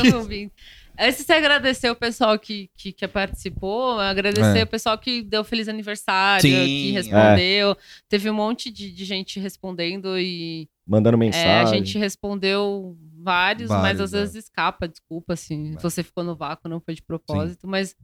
Atenção, 0.00 0.18
ouvinte. 0.20 0.52
Antes 0.98 1.24
de 1.24 1.32
agradecer 1.32 1.88
o 1.90 1.94
pessoal 1.96 2.38
que, 2.38 2.68
que, 2.76 2.92
que 2.92 3.06
participou, 3.06 3.98
agradecer 4.00 4.58
É. 4.58 4.62
o 4.64 4.66
pessoal 4.66 4.98
que 4.98 5.22
deu 5.22 5.44
feliz 5.44 5.68
aniversário, 5.68 6.42
Sim, 6.42 6.50
que 6.66 6.90
respondeu. 6.90 7.76
Teve 8.08 8.28
um 8.30 8.34
monte 8.34 8.70
de, 8.70 8.90
de 8.90 9.04
gente 9.04 9.38
respondendo 9.38 10.18
e 10.18 10.68
Mandando 10.86 11.16
é, 11.16 11.20
mensagem. 11.20 11.74
a 11.74 11.76
gente 11.84 11.96
respondeu 11.98 12.96
vários, 13.22 13.68
mas 13.70 13.82
Vários, 13.82 14.00
às 14.02 14.10
vezes 14.12 14.44
escapa, 14.44 14.88
desculpa, 14.88 15.34
assim, 15.34 15.72
se 15.76 15.82
você 15.82 16.02
ficou 16.02 16.24
no 16.24 16.34
vácuo, 16.34 16.68
não 16.68 16.80
foi 16.80 16.94
de 16.94 17.02
propósito, 17.02 17.68
mas 17.68 17.94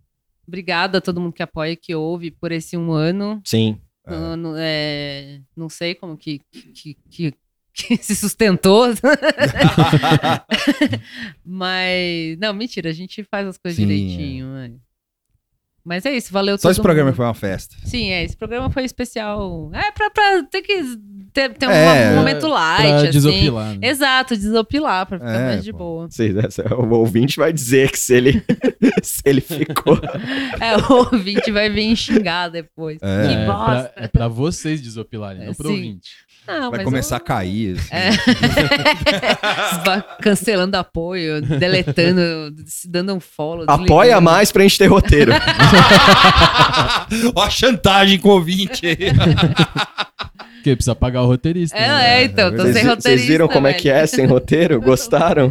obrigada 0.47 0.99
a 0.99 1.01
todo 1.01 1.21
mundo 1.21 1.33
que 1.33 1.43
apoia, 1.43 1.75
que 1.75 1.95
ouve 1.95 2.31
por 2.31 2.53
esse 2.53 2.77
um 2.77 2.93
ano. 2.93 3.41
Sim. 3.45 3.81
Não, 4.07 4.37
não- 4.37 4.55
é, 4.59 5.41
não 5.57 5.69
sei 5.71 5.95
como 5.95 6.15
que, 6.17 6.41
que, 6.75 6.95
que- 7.11 7.35
que 7.75 7.97
se 8.03 8.15
sustentou. 8.17 8.87
Mas. 11.45 12.39
Não, 12.41 12.53
mentira, 12.55 12.91
a 12.91 12.93
gente 12.93 13.23
faz 13.25 13.47
as 13.47 13.59
coisas 13.59 13.77
Sim, 13.77 13.87
direitinho. 13.87 14.47
né? 14.47 14.73
Mas 15.87 16.07
é 16.07 16.13
isso, 16.17 16.33
valeu 16.33 16.57
Só 16.57 16.63
todo 16.63 16.71
esse 16.73 16.81
programa 16.81 17.11
mundo. 17.11 17.17
foi 17.17 17.27
uma 17.27 17.35
festa. 17.35 17.77
Sim, 17.85 18.09
é, 18.11 18.25
esse 18.25 18.35
programa 18.35 18.71
foi 18.71 18.85
especial. 18.85 19.71
É 19.75 19.91
pra, 19.93 20.09
pra 20.09 20.43
ter 20.45 20.63
que 20.63 20.83
ter, 21.31 21.53
ter 21.53 21.67
um 21.67 21.71
É, 21.71 22.15
momento 22.17 22.47
light, 22.49 22.87
pra 22.89 22.97
assim. 23.03 23.11
desopilar, 23.11 23.79
né? 23.79 23.87
Exato, 23.89 24.35
desopilar, 24.35 25.05
pra 25.05 25.19
ficar 25.19 25.31
É, 25.41 25.45
mais 25.45 25.63
de 25.65 25.73
pô. 25.73 25.79
boa. 25.79 26.09
Sei, 26.11 26.35
essa- 26.39 26.75
o 26.75 26.89
ouvinte 26.95 27.37
vai 27.37 27.53
dizer 27.53 27.91
que 27.91 27.99
se 27.99 28.15
ele, 28.15 28.43
se 29.03 29.21
ele 29.27 29.43
ficou. 29.43 30.01
É, 30.59 30.75
o 30.91 30.93
ouvinte 31.13 31.51
vai 31.53 31.69
vir 31.69 31.95
xingar 31.97 32.49
depois. 32.49 32.99
É. 33.03 33.27
Que 33.27 33.35
É 33.35 33.45
pra, 33.45 33.55
bosta. 33.55 33.93
é 33.97 34.09
pra 34.09 34.29
vocês 34.29 34.81
desopilarem, 34.81 35.43
É, 35.43 35.47
não 35.49 35.55
pro 35.55 35.69
sim. 35.69 35.75
ouvinte. 35.75 36.13
Não, 36.47 36.71
Vai 36.71 36.81
mas 36.81 36.85
começar 36.85 37.15
eu- 37.17 37.17
a 37.17 37.21
cair. 37.21 37.79
assim. 37.79 37.89
É. 37.91 38.11
Cancelando 40.23 40.77
apoio, 40.77 41.41
deletando, 41.41 42.55
se 42.67 42.87
dando 42.89 43.15
um 43.15 43.21
follow. 43.21 43.65
Apoia 43.67 43.87
desligando. 44.17 44.23
mais 44.23 44.53
pra 44.53 44.63
gente 44.63 44.77
ter 44.79 44.87
roteiro. 44.87 45.33
Ó 47.35 47.43
a 47.43 47.51
chantagem 47.51 48.19
com 48.19 48.29
o 48.29 48.33
ouvinte 48.33 48.87
aí. 48.87 48.97
Porque 50.65 50.77
precisa 50.77 50.95
pagar 50.95 51.21
o 51.21 51.27
roteirista. 51.27 51.77
É, 51.77 51.89
né? 51.89 52.21
é, 52.21 52.25
então, 52.25 52.51
tô 52.51 52.63
Vocês 52.63 52.75
sem 52.75 52.85
roteirista. 52.85 53.03
vocês 53.11 53.27
viram 53.27 53.47
como 53.49 53.67
é 53.67 53.73
velho. 53.73 53.83
que 53.83 53.91
é 53.91 54.07
sem 54.07 54.25
roteiro? 54.25 54.81
Gostaram? 54.83 55.49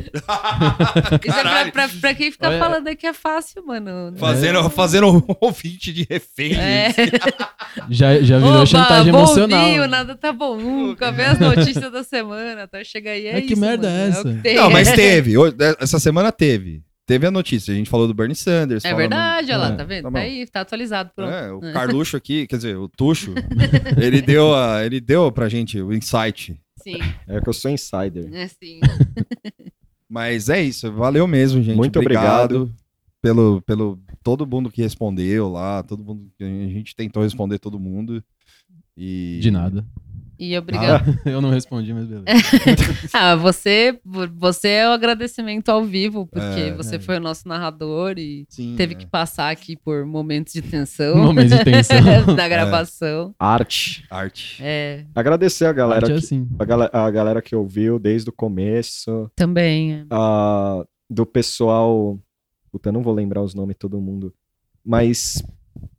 Isso 1.23 1.37
é 1.37 1.41
pra, 1.43 1.71
pra, 1.71 1.89
pra 2.01 2.13
quem 2.15 2.31
fica 2.31 2.47
Olha- 2.49 2.57
falando 2.57 2.87
aí 2.87 2.95
que 2.95 3.05
é 3.05 3.13
fácil, 3.13 3.63
mano. 3.63 4.11
Fazendo, 4.17 4.67
fazendo 4.71 5.07
um 5.15 5.21
ouvinte 5.39 5.93
de 5.93 6.07
refém. 6.09 6.55
É. 6.55 6.89
Já, 7.89 8.19
já 8.21 8.37
virou 8.37 8.53
Oba, 8.55 8.65
chantagem 8.67 9.11
vou 9.11 9.21
emocional. 9.21 9.87
nada 9.87 10.15
tá 10.15 10.31
bom 10.31 10.57
nunca, 10.57 11.11
vê 11.11 11.23
as 11.25 11.39
notícias 11.39 11.91
da 11.91 12.03
semana, 12.03 12.63
até 12.63 12.83
chegar 12.83 13.11
aí, 13.11 13.25
é 13.27 13.33
Mas 13.33 13.45
que 13.45 13.53
isso, 13.53 13.61
merda 13.61 13.89
mano, 13.89 13.99
é 13.99 14.07
o 14.07 14.09
essa? 14.11 14.53
Não, 14.61 14.69
mas 14.69 14.91
teve. 14.91 15.37
Hoje- 15.37 15.55
Essa 15.79 15.99
semana 15.99 16.31
teve. 16.31 16.81
Teve 17.05 17.27
a 17.27 17.31
notícia. 17.31 17.73
A 17.73 17.75
gente 17.75 17.89
falou 17.89 18.07
do 18.07 18.13
Bernie 18.13 18.35
Sanders. 18.35 18.85
É 18.85 18.93
verdade, 18.93 19.47
olha 19.51 19.57
lá, 19.57 19.67
É, 19.69 19.75
tá 19.75 19.83
vendo? 19.83 20.03
tá 20.03 20.11
Tá 20.11 20.19
aí, 20.19 20.47
tá 20.47 20.61
atualizado, 20.61 21.11
pronto. 21.15 21.31
É, 21.31 21.51
o 21.51 21.59
Carluxo 21.73 22.15
aqui, 22.15 22.47
quer 22.47 22.55
dizer, 22.57 22.77
o 22.77 22.87
Tuxo, 22.87 23.33
ele 24.01 24.21
deu, 24.21 24.55
a, 24.55 24.85
ele 24.85 25.01
deu 25.01 25.31
pra 25.31 25.49
gente 25.49 25.79
o 25.81 25.93
insight. 25.93 26.57
Sim, 26.81 26.97
É 27.27 27.39
que 27.41 27.49
eu 27.49 27.53
sou 27.53 27.69
insider. 27.71 28.33
é 28.33 28.47
sim. 28.47 28.79
Mas 30.09 30.47
é 30.49 30.61
isso, 30.61 30.91
valeu 30.91 31.27
mesmo, 31.27 31.61
gente. 31.61 31.75
Muito 31.75 31.99
obrigado. 31.99 32.73
Pelo, 33.21 33.61
pelo 33.61 33.99
todo 34.21 34.45
mundo 34.45 34.69
que 34.69 34.81
respondeu 34.81 35.49
lá, 35.49 35.81
todo 35.81 36.03
mundo 36.03 36.29
a 36.39 36.45
gente 36.45 36.95
tentou 36.95 37.23
responder 37.23 37.57
todo 37.57 37.79
mundo. 37.79 38.23
E 38.95 39.39
De 39.41 39.49
nada. 39.49 39.85
E 40.43 40.57
obrigado. 40.57 41.17
Eu 41.25 41.39
não 41.39 41.49
respondi, 41.49 41.93
mas 41.93 42.05
beleza. 42.05 42.25
Ah, 43.13 43.35
você, 43.35 43.97
você 44.35 44.67
é 44.67 44.89
o 44.89 44.91
agradecimento 44.91 45.69
ao 45.69 45.85
vivo, 45.85 46.27
porque 46.27 46.59
É, 46.59 46.73
você 46.73 46.97
é. 46.97 46.99
foi 46.99 47.17
o 47.17 47.19
nosso 47.21 47.47
narrador 47.47 48.15
e 48.17 48.45
Sim, 48.49 48.75
teve 48.75 48.93
é. 48.93 48.97
que 48.97 49.05
passar 49.05 49.49
aqui 49.51 49.77
por 49.77 50.05
momentos 50.05 50.51
de 50.51 50.61
tensão. 50.61 51.15
Momentos 51.15 51.57
de 51.57 51.63
tensão. 51.63 51.95
da 52.35 52.47
gravação. 52.49 53.33
Arte. 53.39 54.05
arte. 54.09 54.57
É, 54.61 55.05
Agradecer 55.15 55.65
a 55.65 55.71
galera, 55.73 56.05
Arte 56.07 56.11
é 56.11 56.15
que, 56.19 56.25
assim. 56.25 56.47
a, 56.91 57.05
a 57.05 57.11
galera 57.11 57.41
que 57.41 57.55
ouviu 57.55 57.97
desde 57.97 58.29
o 58.29 58.33
começo. 58.33 59.31
também. 59.35 59.93
é. 59.93 60.05
ah, 60.09 60.83
do 61.09 61.25
pessoal. 61.25 62.19
Puta, 62.71 62.89
eu 62.89 62.93
não 62.93 63.03
vou 63.03 63.13
lembrar 63.13 63.41
os 63.41 63.53
nomes 63.53 63.75
de 63.75 63.79
todo 63.79 64.01
mundo. 64.01 64.33
Mas, 64.83 65.41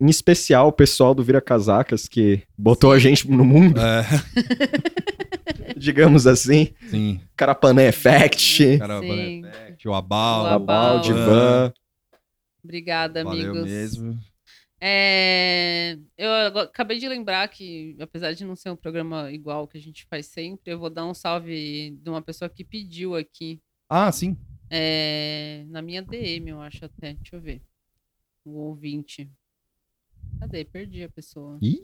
em 0.01 0.09
especial, 0.09 0.69
o 0.69 0.73
pessoal 0.73 1.15
do 1.15 1.23
Vira 1.23 1.41
Casacas, 1.41 2.07
que 2.09 2.43
botou 2.57 2.93
a 2.93 2.99
gente 2.99 3.29
no 3.31 3.45
mundo, 3.45 3.81
É, 3.81 4.03
digamos 5.77 6.27
assim. 6.27 6.75
sim. 6.89 7.21
Carapané 7.37 7.89
Effect, 7.89 8.79
Cara, 8.79 9.01
Sim. 9.01 9.43
o 9.87 9.95
Abal. 9.95 10.45
O 10.45 10.47
Abal. 10.49 11.01
Divan. 11.01 11.73
Obrigada, 12.63 13.23
Valeu 13.25 13.51
amigos. 13.51 13.71
mesmo. 13.71 14.19
É, 14.81 15.97
eu 16.19 16.31
acabei 16.61 16.99
de 16.99 17.09
lembrar 17.09 17.49
que, 17.49 17.97
apesar 18.01 18.33
de 18.35 18.45
não 18.45 18.55
ser 18.55 18.71
um 18.71 18.77
programa 18.77 19.33
igual 19.33 19.67
que 19.67 19.79
a 19.79 19.81
gente 19.81 20.05
faz 20.11 20.27
sempre, 20.27 20.73
eu 20.73 20.79
vou 20.79 20.91
dar 20.91 21.07
um 21.07 21.15
salve 21.15 21.97
de 22.03 22.11
uma 22.11 22.21
pessoa 22.21 22.49
que 22.49 22.63
pediu 22.65 23.15
aqui. 23.17 23.61
Ah, 23.89 24.11
sim. 24.13 24.37
é, 24.71 25.65
na 25.69 25.81
minha 25.81 26.03
DM, 26.03 26.51
eu 26.51 26.61
acho 26.61 26.85
até. 26.85 27.15
Deixa 27.15 27.37
eu 27.37 27.41
ver. 27.41 27.63
O 28.45 28.59
ouvinte. 28.59 29.31
Cadê? 30.45 30.65
Perdi 30.65 31.03
a 31.05 31.09
pessoa. 31.09 31.59
Ih. 31.63 31.79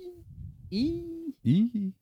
Ih. 0.71 1.35
Ih. 1.45 1.93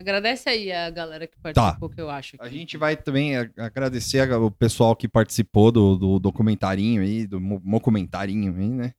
Agradece 0.00 0.48
aí 0.48 0.72
a 0.72 0.88
galera 0.88 1.26
que 1.26 1.36
participou, 1.42 1.90
que 1.90 2.00
eu 2.00 2.08
acho. 2.08 2.36
A 2.40 2.46
aqui. 2.46 2.56
gente 2.56 2.76
vai 2.78 2.96
também 2.96 3.36
a- 3.36 3.50
agradecer 3.58 4.20
a- 4.30 4.38
o 4.38 4.50
pessoal 4.50 4.96
que 4.96 5.06
participou 5.06 5.70
do, 5.70 5.96
do 5.96 6.18
documentarinho 6.18 7.02
aí, 7.02 7.26
do 7.26 7.38
mocumentarinho 7.40 8.56
aí, 8.56 8.68
né? 8.70 8.92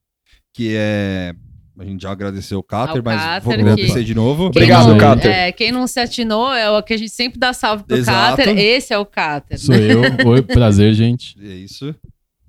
Que 0.54 0.74
é. 0.76 1.34
A 1.78 1.84
gente 1.84 2.02
já 2.02 2.10
agradeceu 2.12 2.58
o 2.58 2.62
Cáter, 2.62 2.98
Ao 2.98 3.02
mas 3.02 3.20
Cáter, 3.20 3.42
vou 3.44 3.54
que- 3.54 3.60
agradecer 3.62 4.04
de 4.04 4.14
novo. 4.14 4.50
Quem 4.50 4.62
Obrigado, 4.62 4.88
não, 4.90 4.98
Cáter. 4.98 5.30
é, 5.32 5.50
quem 5.52 5.72
não 5.72 5.86
se 5.86 5.98
atinou 5.98 6.52
é 6.52 6.70
o 6.70 6.82
que 6.82 6.92
a 6.92 6.98
gente 6.98 7.10
sempre 7.10 7.38
dá 7.40 7.52
salve 7.54 7.82
pro 7.84 7.96
Exato. 7.96 8.36
Cáter. 8.36 8.58
Esse 8.58 8.92
é 8.92 8.98
o 8.98 9.06
Cáter. 9.06 9.58
Sou 9.58 9.74
eu. 9.74 10.02
Oi, 10.28 10.42
prazer, 10.42 10.92
gente. 10.92 11.34
É 11.42 11.54
isso. 11.54 11.94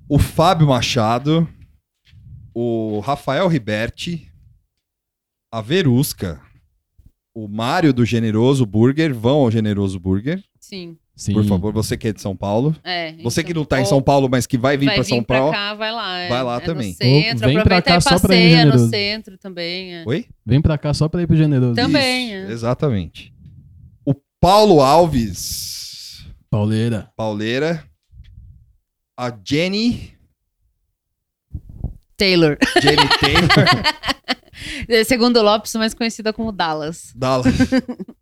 O 0.10 0.20
Fábio 0.20 0.68
Machado, 0.68 1.48
o 2.54 3.00
Rafael 3.00 3.48
Riberti, 3.48 4.32
a 5.52 5.62
Verusca, 5.62 6.42
o 7.36 7.48
Mário 7.48 7.94
do 7.94 8.06
Generoso 8.06 8.66
Burger, 8.66 9.14
vão 9.14 9.40
ao 9.42 9.52
Generoso 9.52 10.00
Burger. 10.00 10.44
Sim. 10.60 10.98
Sim. 11.16 11.34
Por 11.34 11.46
favor, 11.46 11.72
você 11.72 11.96
que 11.96 12.08
é 12.08 12.14
de 12.14 12.20
São 12.20 12.36
Paulo. 12.36 12.76
É, 12.84 13.14
Você 13.22 13.44
que 13.44 13.52
então, 13.52 13.62
não 13.62 13.66
tá 13.68 13.78
em 13.78 13.82
ou 13.82 13.86
São 13.86 14.02
Paulo, 14.02 14.28
mas 14.28 14.48
que 14.48 14.58
vai 14.58 14.76
vir 14.78 14.88
vai 14.88 14.96
pra 14.96 15.04
vir 15.04 15.10
São 15.10 15.24
pra 15.24 15.38
Paulo. 15.38 15.52
cá, 15.54 15.74
vai 15.76 15.92
lá. 15.92 16.18
é. 16.18 16.28
Vai 16.30 16.44
lá 16.44 16.56
É 16.56 16.60
no 16.60 16.66
também. 16.66 16.94
centro, 16.94 17.46
Vem 17.46 17.54
pra 17.54 17.62
aproveita 17.78 17.90
cá 17.92 17.98
e 17.98 18.02
só 18.02 18.10
pra 18.20 18.36
ir 18.36 18.40
passeia 18.40 18.50
no 18.66 18.72
generoso. 18.72 18.90
centro 18.90 19.38
também. 19.38 19.94
é. 19.96 20.04
Oi? 20.08 20.26
Vem 20.44 20.60
pra 20.60 20.76
cá 20.76 20.92
só 20.92 21.08
pra 21.08 21.22
ir 21.22 21.28
pro 21.28 21.36
generoso. 21.38 21.76
Também, 21.76 22.34
é. 22.34 22.52
Exatamente. 22.52 23.32
O 24.04 24.16
Paulo 24.42 24.82
Alves. 24.82 26.26
Pauleira. 26.50 27.12
Pauleira. 27.16 27.84
A 29.16 29.32
Jenny. 29.48 30.13
Taylor. 32.24 32.58
Jenny 32.82 33.10
Taylor. 33.20 35.04
Segundo 35.06 35.42
Lopes, 35.42 35.76
mais 35.76 35.94
conhecida 35.94 36.32
como 36.32 36.54
Dallas. 36.54 37.12
Dallas. 37.14 37.54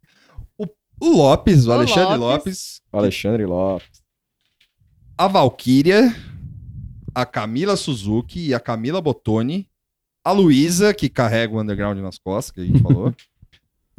o, 0.58 0.68
o 1.00 1.18
Lopes, 1.18 1.68
o, 1.68 1.70
O 1.70 1.74
Alexandre 1.74 2.18
Lopes. 2.18 2.20
Lopes. 2.20 2.82
Alexandre 2.92 3.46
Lopes. 3.46 4.02
A 5.16 5.28
Valkyria. 5.28 6.16
A 7.14 7.28
Camila 7.28 7.76
Suzuki 7.76 8.48
e 8.48 8.54
a 8.56 8.60
Camila 8.60 9.00
Bottoni. 9.00 9.70
A 10.24 10.32
Luísa, 10.32 10.96
que 10.96 11.08
carrega 11.08 11.54
o 11.54 11.62
underground 11.62 12.00
nas 12.00 12.18
costas, 12.18 12.52
que 12.52 12.62
a 12.62 12.66
gente 12.66 12.82
falou. 12.82 13.14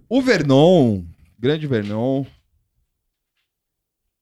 o 0.09 0.21
Vernon. 0.21 1.05
Grande 1.39 1.69
Vernon. 1.69 2.27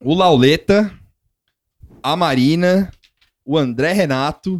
O 0.04 0.14
Lauleta. 0.14 0.92
A 2.02 2.14
Marina. 2.16 2.90
O 3.46 3.56
André 3.56 3.94
Renato. 3.94 4.58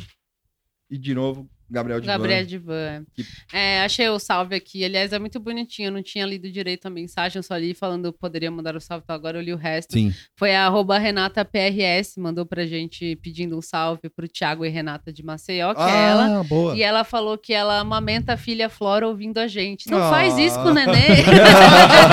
E 0.91 0.99
de 0.99 1.15
novo, 1.15 1.49
Gabriel 1.71 2.01
de 2.01 2.07
Gabriel 2.07 2.45
Divan. 2.45 3.05
É, 3.53 3.83
achei 3.83 4.09
o 4.09 4.19
salve 4.19 4.55
aqui. 4.57 4.85
Aliás, 4.85 5.13
é 5.13 5.19
muito 5.19 5.39
bonitinho. 5.39 5.89
Eu 5.89 5.93
não 5.93 6.03
tinha 6.03 6.27
lido 6.27 6.51
direito 6.51 6.87
a 6.87 6.91
mensagem, 6.91 7.39
eu 7.39 7.43
só 7.43 7.57
li 7.57 7.75
falando 7.75 8.13
poderia 8.13 8.51
mandar 8.51 8.75
o 8.75 8.81
salve, 8.81 9.03
então 9.05 9.15
agora 9.15 9.39
eu 9.39 9.43
li 9.43 9.53
o 9.53 9.57
resto. 9.57 9.93
Sim. 9.93 10.13
Foi 10.37 10.55
a 10.55 10.67
arroba 10.67 10.99
Renata 10.99 11.45
PRS, 11.45 12.17
mandou 12.19 12.45
pra 12.45 12.67
gente 12.67 13.17
pedindo 13.23 13.57
um 13.57 13.63
salve 13.63 14.09
pro 14.11 14.27
Thiago 14.29 14.65
e 14.65 14.69
Renata 14.69 15.13
de 15.13 15.23
Maceió, 15.25 15.75
que 15.75 15.81
é 15.81 15.85
Ah, 15.85 16.09
ela. 16.09 16.45
boa. 16.45 16.77
E 16.77 16.83
ela 16.83 17.05
falou 17.05 17.39
que 17.39 17.53
ela 17.53 17.79
amamenta 17.79 18.33
a 18.33 18.37
filha 18.37 18.69
Flora 18.69 19.07
ouvindo 19.07 19.39
a 19.39 19.47
gente. 19.47 19.89
Não 19.91 19.99
Ah. 20.03 20.11
faz 20.11 20.37
isso 20.39 20.57
com 20.61 20.71
o 20.71 20.75
nenê. 20.75 20.91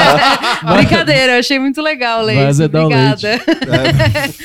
Brincadeira, 0.76 1.34
eu 1.34 1.40
achei 1.40 1.60
muito 1.60 1.82
legal 1.82 2.26
Vai 2.26 2.36
isso. 2.36 2.46
azedar 2.48 2.84
o 2.84 2.86
Obrigada. 2.86 3.28
É. 3.30 3.38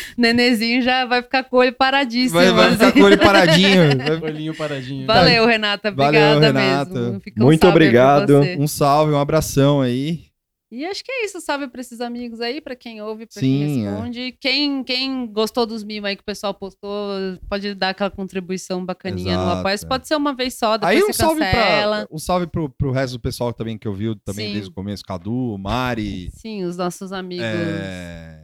Nenezinho 0.17 0.83
já 0.83 1.05
vai 1.05 1.23
ficar 1.23 1.45
com 1.45 1.57
o 1.57 1.61
olho 1.61 1.73
paradíssimo. 1.73 2.41
Vai, 2.41 2.51
vai 2.53 2.73
ficar 2.73 2.87
assim. 2.89 2.95
com 2.95 3.01
o 3.01 3.05
olho 3.05 3.19
paradinho. 3.19 3.81
Olhinho 4.23 4.55
paradinho. 4.55 5.02
Valeu, 5.07 5.47
Renata. 5.47 5.91
Valeu, 5.91 6.21
Obrigada 6.37 6.47
Renata. 6.47 6.91
mesmo. 7.01 7.21
Um 7.39 7.45
Muito 7.45 7.67
obrigado. 7.69 8.41
Um 8.59 8.67
salve, 8.67 9.13
um 9.13 9.19
abração 9.19 9.81
aí. 9.81 10.31
E 10.75 10.87
acho 10.87 11.05
que 11.05 11.13
é 11.13 11.27
isso. 11.27 11.39
Salve 11.43 11.69
pra 11.69 11.83
esses 11.83 12.01
amigos 12.01 12.41
aí, 12.41 12.59
pra 12.59 12.75
quem 12.75 13.03
ouve, 13.03 13.27
Sim, 13.29 13.41
quem 13.41 13.87
é. 13.87 13.91
responde. 13.91 14.33
Quem, 14.41 14.83
quem 14.83 15.27
gostou 15.27 15.67
dos 15.67 15.85
mimos 15.85 16.09
aí 16.09 16.17
que 16.17 16.23
o 16.23 16.25
pessoal 16.25 16.55
postou, 16.55 17.11
pode 17.47 17.75
dar 17.75 17.91
aquela 17.91 18.09
contribuição 18.11 18.83
bacaninha 18.83 19.37
no 19.37 19.43
Exato, 19.43 19.59
apoio. 19.59 19.75
é. 19.75 19.87
Pode 19.87 20.09
ser 20.09 20.17
uma 20.17 20.35
vez 20.35 20.55
só, 20.55 20.79
depois 20.79 20.97
Aí 20.97 21.03
um 21.03 21.09
você 21.09 21.13
salve, 21.13 21.41
cancela. 21.41 22.07
pra, 22.07 22.17
um 22.17 22.19
salve 22.19 22.47
pro, 22.47 22.71
pro 22.71 22.91
resto 22.91 23.13
do 23.19 23.21
pessoal 23.21 23.53
também 23.53 23.77
que 23.77 23.87
ouviu 23.87 24.17
também 24.17 24.47
Sim. 24.47 24.53
desde 24.55 24.71
o 24.71 24.73
começo. 24.73 25.05
Cadu, 25.05 25.59
Mari, 25.59 26.31
Sim, 26.33 26.65
os 26.65 26.79
nossos 26.79 27.13
amigos 27.13 27.45
é, 27.45 28.41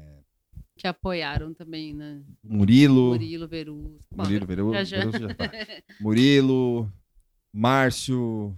que 0.78 0.86
apoiaram 0.86 1.52
também, 1.52 1.92
né? 1.92 2.20
Murilo. 2.42 3.10
Murilo, 3.10 3.48
Veruso. 3.48 3.98
Bom, 4.10 4.22
Murilo, 4.22 4.46
Veru- 4.46 4.72
já, 4.72 4.84
já. 4.84 4.98
Veruso 4.98 5.18
já 5.18 5.34
tá. 5.34 5.50
Murilo, 6.00 6.90
Márcio. 7.52 8.54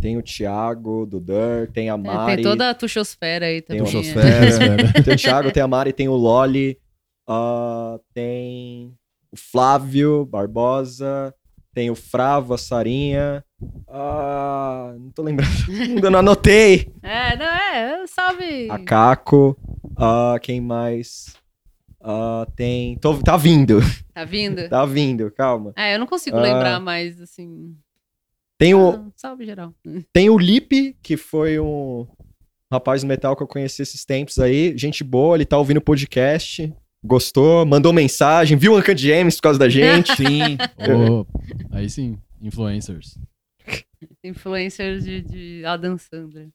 Tem 0.00 0.16
o 0.18 0.22
Thiago, 0.22 1.06
do 1.06 1.18
Dur, 1.18 1.68
tem 1.72 1.88
a 1.88 1.94
É, 1.94 1.96
Mari. 1.96 2.34
tem 2.36 2.44
toda 2.44 2.70
a 2.70 2.74
tuxosfera 2.74 3.46
aí 3.46 3.62
Tem 3.62 3.78
também. 3.78 3.82
o, 3.92 3.96
Tuxosfera. 3.96 4.92
tem 5.02 5.14
o 5.14 5.16
Thiago, 5.16 5.52
tem 5.52 5.62
a 5.62 5.68
Mari, 5.68 5.92
tem 5.92 6.08
o 6.08 6.14
Loli, 6.14 6.78
ah, 7.26 7.98
tem 8.12 8.92
o 9.32 9.36
Flávio 9.36 10.26
Barbosa, 10.26 11.34
tem 11.72 11.90
o 11.90 11.94
Fravo, 11.94 12.52
a 12.54 12.58
Sarinha. 12.58 13.42
Ah, 13.88 14.94
não 14.98 15.10
tô 15.10 15.22
lembrando. 15.22 15.50
Eu 16.04 16.10
não 16.10 16.18
anotei. 16.18 16.92
É, 17.02 17.36
não, 17.36 17.46
é, 17.46 18.06
salve. 18.06 18.68
A 18.70 18.78
Caco. 18.78 19.56
Ah, 19.96 20.36
quem 20.40 20.60
mais? 20.60 21.34
Ah, 22.02 22.46
tem. 22.54 22.96
tô- 22.98 23.18
tá 23.22 23.36
vindo. 23.36 23.80
Tá 24.14 24.24
vindo? 24.24 24.66
Tá 24.70 24.84
vindo, 24.86 25.30
calma. 25.32 25.72
É, 25.76 25.94
eu 25.94 25.98
não 25.98 26.06
consigo 26.06 26.36
Ah. 26.36 26.42
lembrar 26.42 26.80
mais, 26.80 27.20
assim. 27.20 27.74
Tem 28.58 28.74
o, 28.74 28.90
Ah, 28.90 29.04
salve 29.16 29.44
geral. 29.44 29.74
Tem 30.12 30.30
o 30.30 30.38
Lipe, 30.38 30.96
que 31.02 31.16
foi 31.16 31.58
um 31.58 32.06
rapaz 32.72 33.02
do 33.02 33.06
metal 33.08 33.36
que 33.36 33.42
eu 33.42 33.46
conheci 33.46 33.82
esses 33.82 34.04
tempos 34.04 34.38
aí. 34.38 34.76
Gente 34.78 35.02
boa, 35.04 35.36
ele 35.36 35.44
tá 35.44 35.58
ouvindo 35.58 35.76
o 35.78 35.82
podcast. 35.82 36.72
Gostou, 37.04 37.64
mandou 37.66 37.92
mensagem, 37.92 38.56
viu 38.56 38.72
o 38.72 38.78
Uncut 38.78 38.96
James 39.00 39.36
por 39.36 39.42
causa 39.42 39.58
da 39.58 39.68
gente. 39.70 40.14
Sim. 40.16 40.56
Ô, 40.90 41.26
aí 41.70 41.88
sim, 41.90 42.18
influencers. 42.40 43.18
Influencer 44.24 44.98
de, 45.00 45.20
de 45.22 45.64
Adam 45.64 45.96
Sandler. 45.98 46.48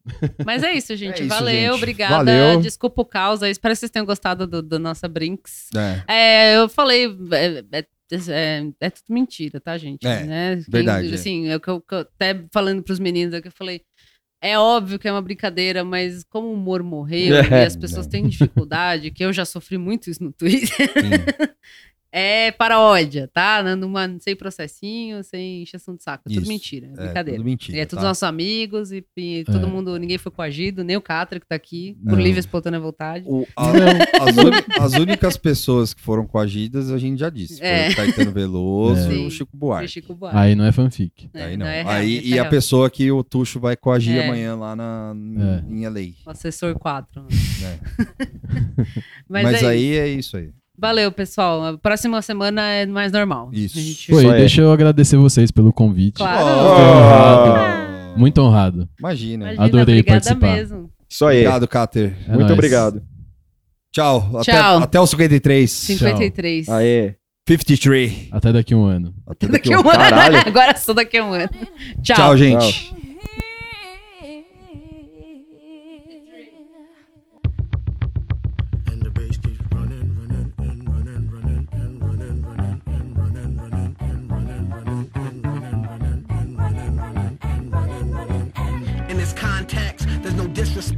Mas 0.46 0.64
é 0.64 0.74
isso, 0.74 0.96
gente. 0.96 1.22
É 1.22 1.26
isso, 1.26 1.28
Valeu, 1.28 1.54
gente. 1.54 1.78
obrigada. 1.78 2.16
Valeu. 2.18 2.62
Desculpa 2.62 3.02
o 3.02 3.06
caos. 3.06 3.42
Espero 3.42 3.74
que 3.74 3.80
vocês 3.80 3.92
tenham 3.92 4.06
gostado 4.06 4.46
do, 4.48 4.62
do 4.62 4.78
nossa 4.80 5.08
Brinks. 5.08 5.70
É. 5.76 6.04
É, 6.08 6.58
eu 6.58 6.70
falei. 6.70 7.06
É, 7.32 7.80
é- 7.80 7.86
é- 8.30 8.72
é 8.82 8.90
tudo 8.90 9.06
mentira, 9.14 9.60
tá, 9.62 9.78
gente? 9.78 10.06
É, 10.06 10.24
Né? 10.26 10.56
Verdade, 10.68 11.10
é. 11.12 11.14
Assim, 11.16 11.48
é 11.48 11.56
eu, 11.56 11.60
que 11.62 11.70
eu- 11.70 11.84
até 11.92 12.44
falando 12.52 12.84
pros 12.84 13.00
meninos, 13.00 13.34
é 13.34 13.42
que 13.42 13.48
eu 13.48 13.54
falei. 13.54 13.82
É 14.44 14.58
óbvio 14.58 14.98
que 14.98 15.08
é 15.08 15.12
uma 15.12 15.22
brincadeira, 15.22 15.84
mas 15.84 16.24
como 16.24 16.48
o 16.48 16.54
humor 16.54 16.82
morreu 16.84 17.36
É, 17.60 17.62
e 17.64 17.66
as 17.66 17.76
pessoas 17.76 18.08
têm 18.08 18.28
dificuldade, 18.28 19.12
que 19.12 19.24
eu 19.24 19.32
já 19.32 19.46
sofri 19.46 19.78
muito 19.78 20.10
isso 20.10 20.24
no 20.24 20.34
Twitter, 20.34 20.90
é 22.12 22.52
paródia, 22.52 23.30
tá? 23.34 23.64
Numa, 23.76 24.18
sem 24.20 24.36
processinho, 24.36 25.24
sem 25.24 25.62
encheção 25.64 25.96
de 25.96 26.04
saco. 26.04 26.24
É 26.28 26.30
tudo 26.34 26.42
Isso. 26.44 26.52
mentira, 26.52 26.88
é 26.88 26.90
É, 26.90 27.04
brincadeira. 27.06 27.38
tudo 27.38 27.46
mentira, 27.46 27.78
E 27.78 27.82
é 27.82 27.86
todos 27.86 28.02
tá? 28.04 28.08
nossos 28.10 28.24
amigos 28.24 28.92
e, 28.92 29.04
e 29.18 29.44
todo 29.46 29.66
É. 29.66 29.70
mundo, 29.70 29.98
ninguém 29.98 30.18
foi 30.18 30.32
coagido, 30.32 30.84
nem 30.84 30.98
o 30.98 31.02
Catra 31.02 31.40
que 31.40 31.46
tá 31.48 31.56
aqui, 31.56 31.98
por 32.08 32.20
livre 32.20 32.40
espontânea 32.40 32.80
vontade. 32.80 33.26
O- 33.28 33.48
a- 33.56 33.72
as, 34.24 34.38
uni- 34.38 34.66
as 34.80 34.94
únicas 34.94 35.38
pessoas 35.38 35.94
que 35.94 36.02
foram 36.02 36.26
coagidas, 36.28 36.92
a 36.92 36.98
gente 36.98 37.20
já 37.20 37.30
disse. 37.30 37.58
Foi 37.60 37.68
É. 37.68 37.90
o 37.90 37.96
Caetano 37.96 38.32
Veloso 38.32 39.10
É. 39.10 39.16
e 39.16 39.26
o 39.26 39.30
Chico 39.32 39.56
Buarque. 39.56 39.86
E 39.86 39.90
Chico 39.90 40.14
Buarque. 40.14 40.38
Aí 40.38 40.56
não 40.56 40.66
é 40.66 40.72
fanfic. 40.72 41.30
Aí 41.34 41.56
não. 41.56 41.66
não, 41.66 41.72
é 41.72 41.84
real, 41.84 41.94
Aí, 41.96 42.22
e 42.24 42.38
é 42.38 42.40
a 42.40 42.46
pessoa 42.46 42.90
que 42.90 43.12
o 43.12 43.24
Tuxo 43.24 43.60
vai 43.60 43.76
coagir 43.78 44.18
É. 44.18 44.26
amanhã 44.26 44.56
lá 44.56 44.76
na, 44.76 45.14
É. 45.68 45.72
em 45.74 45.86
LA. 45.86 46.02
O 46.26 46.30
assessor 46.30 46.78
4. 46.78 47.26
É. 47.64 47.80
Mas, 49.30 49.44
Mas, 49.44 49.64
é 49.64 49.68
aí 49.68 49.82
isso. 49.92 50.00
é 50.02 50.08
isso 50.10 50.38
aí. 50.38 50.50
Valeu, 50.82 51.12
pessoal. 51.12 51.64
A 51.64 51.78
próxima 51.78 52.20
semana 52.24 52.62
é 52.68 52.88
mais 52.88 53.12
normal. 53.12 53.50
Isso. 53.54 53.78
A 53.78 53.82
gente- 53.82 54.12
e 54.12 54.18
aí. 54.18 54.32
deixa 54.40 54.62
eu 54.62 54.72
agradecer 54.72 55.16
vocês 55.16 55.52
pelo 55.52 55.72
convite. 55.72 56.16
Claro. 56.16 56.44
Honrado. 56.44 58.20
Muito 58.20 58.42
honrado. 58.42 58.90
Imagina. 59.00 59.46
Imagina, 59.54 59.64
Adorei 59.64 60.00
obrigada 60.00 60.22
participar. 60.22 60.54
mesmo. 60.56 60.90
Isso 61.08 61.26
aí. 61.26 61.38
Obrigado, 61.42 61.68
Cater. 61.68 62.16
É 62.26 62.30
Muito 62.30 62.40
nóis. 62.42 62.52
obrigado. 62.54 63.02
Tchau. 63.94 64.32
Até, 64.40 64.52
Tchau. 64.54 64.78
até 64.80 65.00
o 65.00 65.06
53. 65.06 65.70
53. 65.72 66.70
Aê. 66.70 67.16
53. 67.48 68.28
Até 68.32 68.52
daqui 68.54 68.74
um 68.74 68.86
ano. 68.86 69.14
Até 69.28 69.48
Daqui 69.48 69.74
a 69.74 69.78
um 69.78 69.82
ano. 69.82 70.00
Caralho. 70.00 70.38
Agora 70.48 70.76
só 70.78 70.94
daqui 70.94 71.18
a 71.18 71.26
um 71.26 71.34
ano. 71.34 71.50
Tchau. 72.02 72.16
Tchau, 72.16 72.38
gente. 72.38 72.94
In 72.96 73.01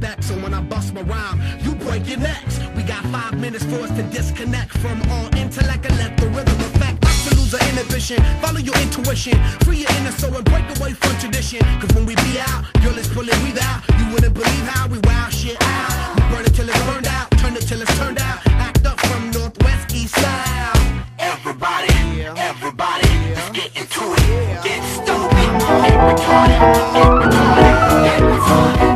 So 0.04 0.34
when 0.36 0.52
I 0.52 0.60
bust 0.60 0.92
my 0.92 1.00
rhyme, 1.00 1.40
you 1.62 1.74
break 1.74 2.06
your 2.06 2.18
necks. 2.18 2.58
We 2.76 2.82
got 2.82 3.02
five 3.06 3.40
minutes 3.40 3.64
for 3.64 3.80
us 3.80 3.90
to 3.96 4.02
disconnect 4.02 4.76
from 4.78 5.00
all 5.10 5.34
intellect 5.34 5.86
and 5.86 5.96
let 5.96 6.16
the 6.18 6.26
rhythm 6.28 6.60
affect 6.60 7.00
to 7.24 7.34
lose 7.36 7.54
our 7.54 7.68
inhibition. 7.70 8.22
Follow 8.42 8.60
your 8.60 8.76
intuition, 8.82 9.38
free 9.64 9.78
your 9.78 9.90
inner 9.96 10.12
soul 10.12 10.34
and 10.36 10.44
break 10.44 10.64
away 10.76 10.92
from 10.92 11.16
tradition. 11.18 11.60
Cause 11.80 11.90
when 11.94 12.04
we 12.04 12.14
be 12.16 12.38
out, 12.38 12.64
girl, 12.82 12.96
it's 12.98 13.08
pulling 13.08 13.40
we 13.42 13.58
out. 13.60 13.80
You 13.98 14.12
wouldn't 14.12 14.34
believe 14.34 14.66
how 14.68 14.88
we 14.88 14.98
wow 15.04 15.28
shit 15.30 15.56
out. 15.60 16.16
We 16.16 16.22
burn 16.28 16.44
it 16.44 16.54
till 16.54 16.68
it's 16.68 16.82
burned 16.84 17.06
out, 17.06 17.30
turn 17.38 17.56
it 17.56 17.62
till 17.62 17.80
it's 17.80 17.98
turned 17.98 18.20
out. 18.20 18.46
Act 18.46 18.84
up 18.84 19.00
from 19.00 19.30
northwest, 19.30 19.94
east 19.94 20.14
side. 20.14 21.04
Everybody, 21.18 21.92
everybody, 22.36 23.08
let's 23.34 23.50
get 23.56 23.70
into 23.74 24.04
it. 24.20 24.64
Get 24.64 24.82
stupid, 24.84 25.48
get 25.80 25.96
retarded, 26.06 26.60
get 26.92 27.10
retarded, 27.20 28.04
get 28.04 28.22
retarded. 28.22 28.93